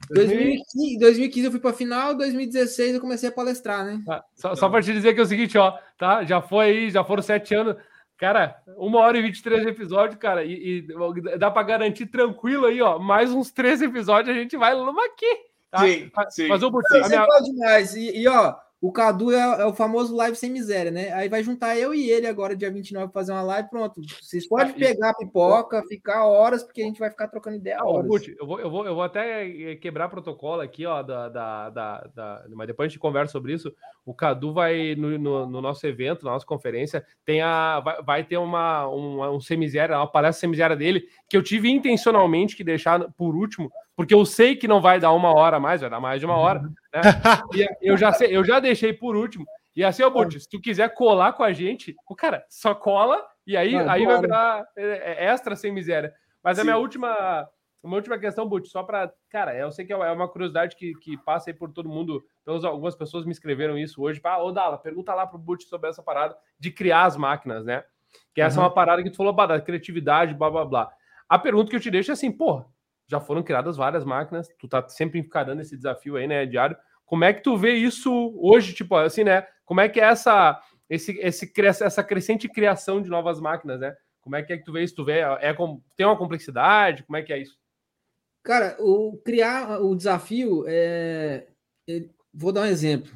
[0.09, 4.01] 2015, 2015 eu fui para final, 2016 eu comecei a palestrar, né?
[4.07, 6.23] Ah, só, só para te dizer que é o seguinte, ó, tá?
[6.23, 7.75] Já foi aí, já foram sete anos.
[8.17, 12.99] Cara, uma hora e 23 episódios, cara, e, e dá para garantir tranquilo aí, ó.
[12.99, 15.37] Mais uns três episódios a gente vai lá aqui.
[15.71, 15.79] Tá?
[15.79, 16.47] Sim, sim.
[16.47, 17.25] Mas, Burti, minha...
[17.43, 17.95] demais.
[17.95, 21.11] E, e, ó, o Cadu é, é, o famoso live sem miséria, né?
[21.11, 23.69] Aí vai juntar eu e ele agora, dia 29, para fazer uma live.
[23.69, 24.01] Pronto.
[24.21, 27.83] Vocês podem pegar a pipoca, ficar horas, porque a gente vai ficar trocando ideia.
[27.83, 28.07] Horas.
[28.07, 31.69] Butch, eu, vou, eu, vou, eu vou até eh, quebrar protocolo aqui, ó, da, da,
[31.69, 33.73] da, da, Mas depois a gente conversa sobre isso.
[34.09, 38.23] O Cadu vai, no, no, no nosso evento, na nossa conferência, tem a, vai, vai
[38.23, 43.01] ter uma, uma, um semiséria, uma palestra semiséria dele, que eu tive intencionalmente que deixar
[43.11, 45.99] por último, porque eu sei que não vai dar uma hora a mais, vai dar
[45.99, 46.59] mais de uma hora.
[46.59, 47.01] Né?
[47.53, 49.45] E eu já sei, eu já deixei por último.
[49.75, 53.23] E assim, ô Butch, se tu quiser colar com a gente, o cara, só cola
[53.45, 56.11] e aí, ah, aí vai virar é, é, extra sem miséria.
[56.43, 56.61] Mas Sim.
[56.61, 57.47] a minha última,
[57.81, 59.11] uma última questão, Butch, só para.
[59.29, 62.23] Cara, eu sei que é uma curiosidade que, que passa aí por todo mundo.
[62.43, 64.19] Pelas, algumas pessoas me escreveram isso hoje.
[64.23, 67.83] Ah, ô Dala, pergunta lá pro Butch sobre essa parada de criar as máquinas, né?
[68.33, 68.65] Que essa uhum.
[68.65, 70.91] é uma parada que tu falou, da criatividade, blá blá blá.
[71.27, 72.65] A pergunta que eu te deixo é assim, porra,
[73.07, 76.75] já foram criadas várias máquinas, tu tá sempre encarando esse desafio aí, né, diário.
[77.05, 79.47] Como é que tu vê isso hoje, tipo, assim, né?
[79.63, 81.51] Como é que é essa, esse, esse,
[81.81, 83.95] essa crescente criação de novas máquinas, né?
[84.21, 84.95] Como é que é que tu vê isso?
[84.95, 85.55] Tu vê, é,
[85.95, 87.03] tem uma complexidade?
[87.03, 87.57] Como é que é isso?
[88.49, 91.45] Cara, o criar o desafio é,
[91.87, 93.11] é vou dar um exemplo.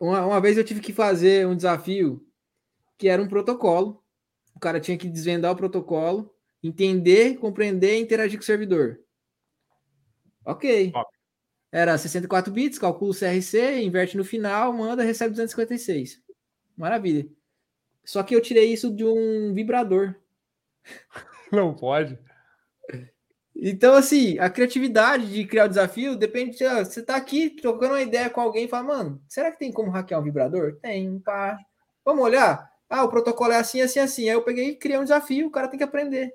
[0.00, 2.26] Uma, uma vez eu tive que fazer um desafio
[2.96, 4.02] que era um protocolo.
[4.56, 8.98] O cara tinha que desvendar o protocolo entender, compreender e interagir com o servidor.
[10.46, 10.94] Ok.
[11.70, 16.22] era 64 bits, calcula o CRC, inverte no final, manda, recebe 256.
[16.74, 17.28] Maravilha.
[18.02, 20.14] Só que eu tirei isso de um vibrador.
[21.52, 22.18] Não pode.
[23.60, 26.64] Então, assim, a criatividade de criar o desafio depende de.
[26.64, 29.90] Você tá aqui trocando uma ideia com alguém e fala, mano, será que tem como
[29.90, 30.76] hackear um vibrador?
[30.80, 31.58] Tem, pá.
[32.04, 32.70] Vamos olhar?
[32.88, 34.28] Ah, o protocolo é assim, assim, assim.
[34.28, 36.32] Aí eu peguei e criei um desafio, o cara tem que aprender.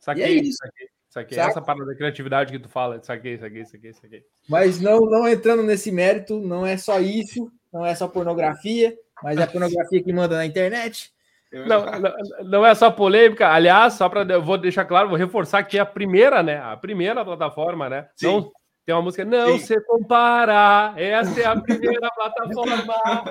[0.00, 0.58] Saquei, é isso.
[0.58, 1.38] saquei, saquei.
[1.38, 4.24] Essa parada da criatividade que tu fala, saquei, saquei, saquei, saquei.
[4.48, 9.38] Mas não, não entrando nesse mérito, não é só isso, não é só pornografia, mas
[9.38, 11.12] é a pornografia que manda na internet.
[11.52, 12.14] Não, não,
[12.44, 13.48] não, é só polêmica.
[13.48, 16.58] Aliás, só para vou deixar claro, vou reforçar que é a primeira, né?
[16.58, 18.08] A primeira plataforma, né?
[18.14, 18.26] Sim.
[18.26, 18.52] Não,
[18.84, 19.66] tem uma música Não Sim.
[19.66, 20.92] se compara.
[20.96, 22.94] Essa é a primeira plataforma.
[23.04, 23.24] ah,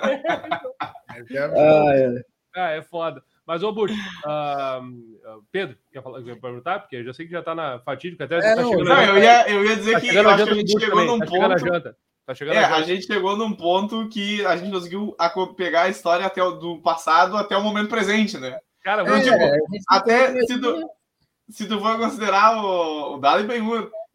[1.95, 2.22] é.
[2.56, 3.22] Ah, é foda.
[3.45, 6.80] Mas, ô, Burt, uh, Pedro, quer, falar, quer perguntar?
[6.80, 8.26] Porque eu já sei que já tá na fatídica.
[8.26, 10.49] Até, é, tá não, não eu, ia, eu ia dizer tá que eu acho que
[10.49, 11.95] a gente chegou num tá ponto.
[12.28, 13.08] Tá chegando é, a, a gente.
[13.08, 15.16] chegou num ponto que a gente conseguiu
[15.56, 18.60] pegar a história até o, do passado até o momento presente, né?
[18.84, 19.38] Cara, é, tipo,
[19.88, 20.90] até se tu,
[21.49, 23.62] se tu for considerar o, o Dali Ben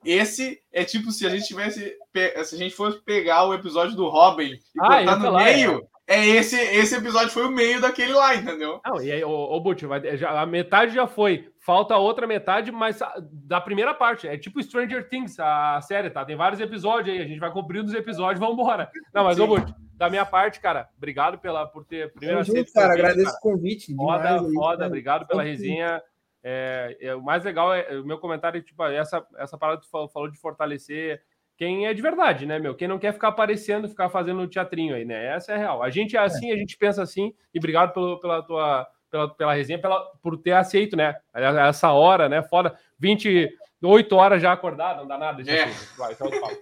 [0.05, 1.97] esse é tipo se a gente tivesse
[2.44, 6.26] se a gente fosse pegar o episódio do Robin e ah, cortar no meio, é
[6.26, 8.80] esse, esse episódio foi o meio daquele lá, entendeu?
[8.84, 11.50] Não, e aí, ô, ô Butch, a metade já foi.
[11.60, 14.26] Falta a outra metade, mas da primeira parte.
[14.26, 16.24] É tipo Stranger Things, a série, tá?
[16.24, 17.22] Tem vários episódios aí.
[17.22, 18.90] A gente vai cobrindo os episódios vamos embora.
[19.14, 19.42] Não, mas, Sim.
[19.42, 22.12] ô Butch, da minha parte, cara, obrigado pela, por ter.
[22.12, 23.38] Primeiro junto, cara, agradeço cara.
[23.38, 23.94] o convite.
[23.94, 26.02] Foda, demais, foda, aí, obrigado pela resenha.
[26.42, 29.90] É, é, o mais legal é o meu comentário, tipo, essa, essa parada que tu
[29.90, 31.22] falou, falou de fortalecer
[31.62, 32.74] quem é de verdade, né, meu?
[32.74, 35.26] Quem não quer ficar aparecendo, ficar fazendo teatrinho aí, né?
[35.26, 35.80] Essa é a real.
[35.80, 36.24] A gente é, é.
[36.24, 40.36] assim, a gente pensa assim, e obrigado pelo, pela tua pela, pela resenha, pela, por
[40.36, 41.14] ter aceito, né?
[41.32, 42.43] Essa hora, né?
[42.43, 42.76] Foda.
[42.98, 45.40] 28 horas já acordado, não dá nada.
[45.48, 45.66] É.
[45.97, 46.56] Vai, esse é outro papo.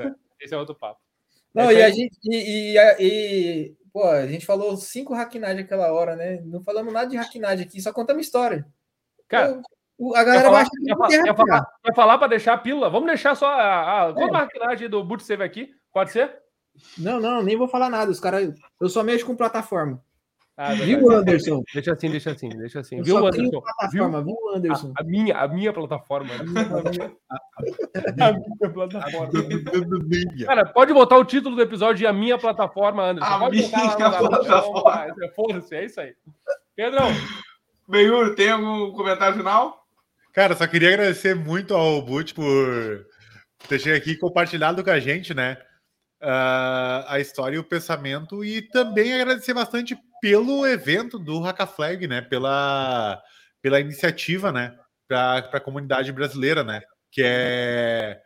[0.00, 1.00] É, esse é outro papo.
[1.52, 2.16] Não, e a gente.
[2.24, 6.40] E, e, e, pô, a gente falou cinco hacknagem aquela hora, né?
[6.46, 8.64] Não falamos nada de hacknagem aqui, só contamos história.
[9.28, 9.60] Cara,
[10.14, 12.90] a galera vai achar que quer, falar, quer falar para deixar a pílula?
[12.90, 14.06] Vamos deixar só a.
[14.06, 14.12] a é.
[14.12, 15.70] Qual a maquinagem do Boot Save aqui?
[15.92, 16.30] Pode ser?
[16.98, 18.10] Não, não, nem vou falar nada.
[18.10, 18.52] Os caras.
[18.80, 20.02] Eu só mexo com plataforma.
[20.56, 21.64] Ah, viu, Anderson?
[21.72, 22.98] Deixa assim, deixa assim, deixa assim.
[22.98, 23.60] Eu viu, Anderson?
[23.60, 24.92] Plataforma, viu, viu Anderson?
[24.96, 26.30] A, a, minha, a minha plataforma.
[26.32, 26.62] A minha,
[28.20, 29.32] a minha plataforma.
[30.46, 33.34] Cara, pode botar o título do episódio de A Minha Plataforma, Anderson.
[33.34, 35.14] A pode minha botar lá, plataforma.
[35.34, 36.14] Foda-se, é isso aí.
[36.76, 37.08] Pedrão.
[37.88, 39.83] Benhur, tem algum comentário final?
[40.34, 43.06] Cara, só queria agradecer muito ao Butch por
[43.68, 45.56] ter chegado aqui e compartilhado com a gente, né?
[46.20, 52.20] Uh, a história e o pensamento, e também agradecer bastante pelo evento do Hackaflag, né?
[52.20, 53.22] Pela,
[53.62, 54.76] pela iniciativa, né?
[55.06, 56.82] Para a comunidade brasileira, né?
[57.12, 58.20] Que é.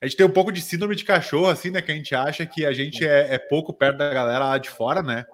[0.00, 1.82] A gente tem um pouco de síndrome de cachorro, assim, né?
[1.82, 4.70] Que a gente acha que a gente é, é pouco perto da galera lá de
[4.70, 5.24] fora, né?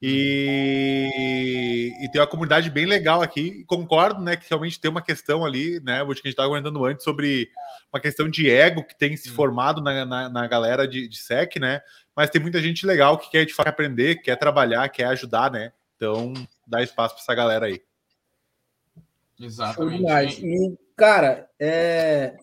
[0.00, 3.64] E, e, tem uma comunidade bem legal aqui.
[3.64, 6.84] Concordo, né, que realmente tem uma questão ali, né, o que a gente estava comentando
[6.84, 7.48] antes sobre
[7.92, 11.58] uma questão de ego que tem se formado na, na, na galera de, de, SEC,
[11.58, 11.80] né?
[12.14, 15.72] Mas tem muita gente legal que quer de fato aprender, quer trabalhar, quer ajudar, né?
[15.96, 16.34] Então,
[16.66, 17.82] dá espaço para essa galera aí.
[19.40, 20.44] Exatamente.
[20.44, 22.36] E, cara, é,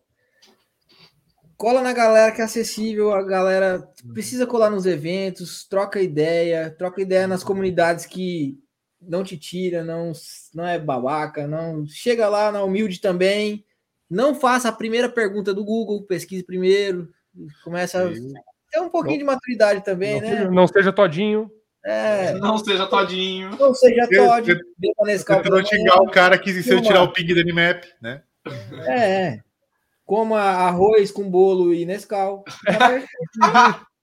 [1.63, 7.01] cola na galera que é acessível, a galera precisa colar nos eventos, troca ideia, troca
[7.01, 8.59] ideia nas comunidades que
[9.01, 10.11] não te tira, não,
[10.53, 13.63] não é babaca, não chega lá na humilde também,
[14.09, 17.07] não faça a primeira pergunta do Google, pesquise primeiro,
[17.63, 20.35] começa a ter um pouquinho de maturidade também, não né?
[20.35, 21.49] Seja, não seja todinho.
[21.85, 23.51] É, não seja todinho.
[23.57, 24.59] Não seja todinho.
[25.25, 28.21] Tentando xingar o cara que se eu tirar o ping da Animap, né?
[28.85, 29.39] É,
[30.05, 32.43] Coma arroz com bolo e Nescau.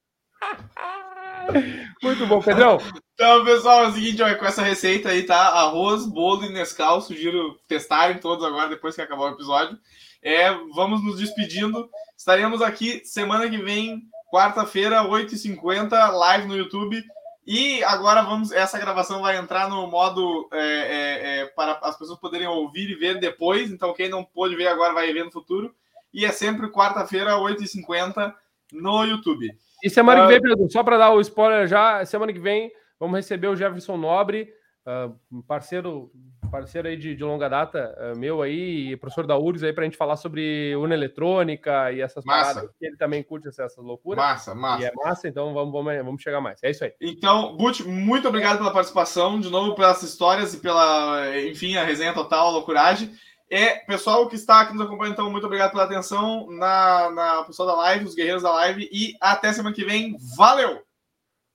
[2.02, 2.78] Muito bom, Pedrão.
[3.12, 5.36] Então, pessoal, é o seguinte, ó, com essa receita aí, tá?
[5.36, 7.02] Arroz, bolo e Nescau.
[7.02, 9.78] Sugiro testarem todos agora, depois que acabar o episódio.
[10.22, 11.90] É, vamos nos despedindo.
[12.16, 14.00] Estaremos aqui semana que vem,
[14.32, 17.02] quarta-feira, 8h50, live no YouTube.
[17.46, 18.52] E agora vamos.
[18.52, 22.94] Essa gravação vai entrar no modo é, é, é, para as pessoas poderem ouvir e
[22.94, 23.70] ver depois.
[23.70, 25.74] Então, quem não pôde ver agora vai ver no futuro
[26.12, 28.34] e é sempre quarta-feira, 8h50
[28.72, 29.48] no YouTube.
[29.82, 32.70] E semana uh, que vem, Pedro, só para dar o spoiler já, semana que vem
[32.98, 34.52] vamos receber o Jefferson Nobre,
[34.86, 36.12] uh, parceiro
[36.50, 39.84] parceiro aí de, de longa data, uh, meu aí, professor da URGS aí, para a
[39.84, 42.54] gente falar sobre urna eletrônica e essas massa.
[42.54, 42.76] paradas.
[42.80, 44.22] Ele também curte essas loucuras.
[44.22, 44.82] Massa, massa.
[44.82, 46.60] E é massa, então vamos, vamos, vamos chegar mais.
[46.62, 46.92] É isso aí.
[47.00, 52.12] Então, Butch, muito obrigado pela participação, de novo pelas histórias e pela, enfim, a resenha
[52.12, 53.10] total, a loucuragem.
[53.50, 57.68] É, pessoal que está aqui nos acompanhando, então, muito obrigado pela atenção na, na pessoal
[57.68, 60.16] da live, os guerreiros da live, e até semana que vem.
[60.36, 60.82] Valeu!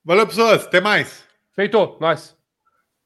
[0.04, 0.64] Valeu, pessoas.
[0.66, 1.24] Até mais.
[1.54, 1.98] Feito.
[2.00, 2.35] Nós.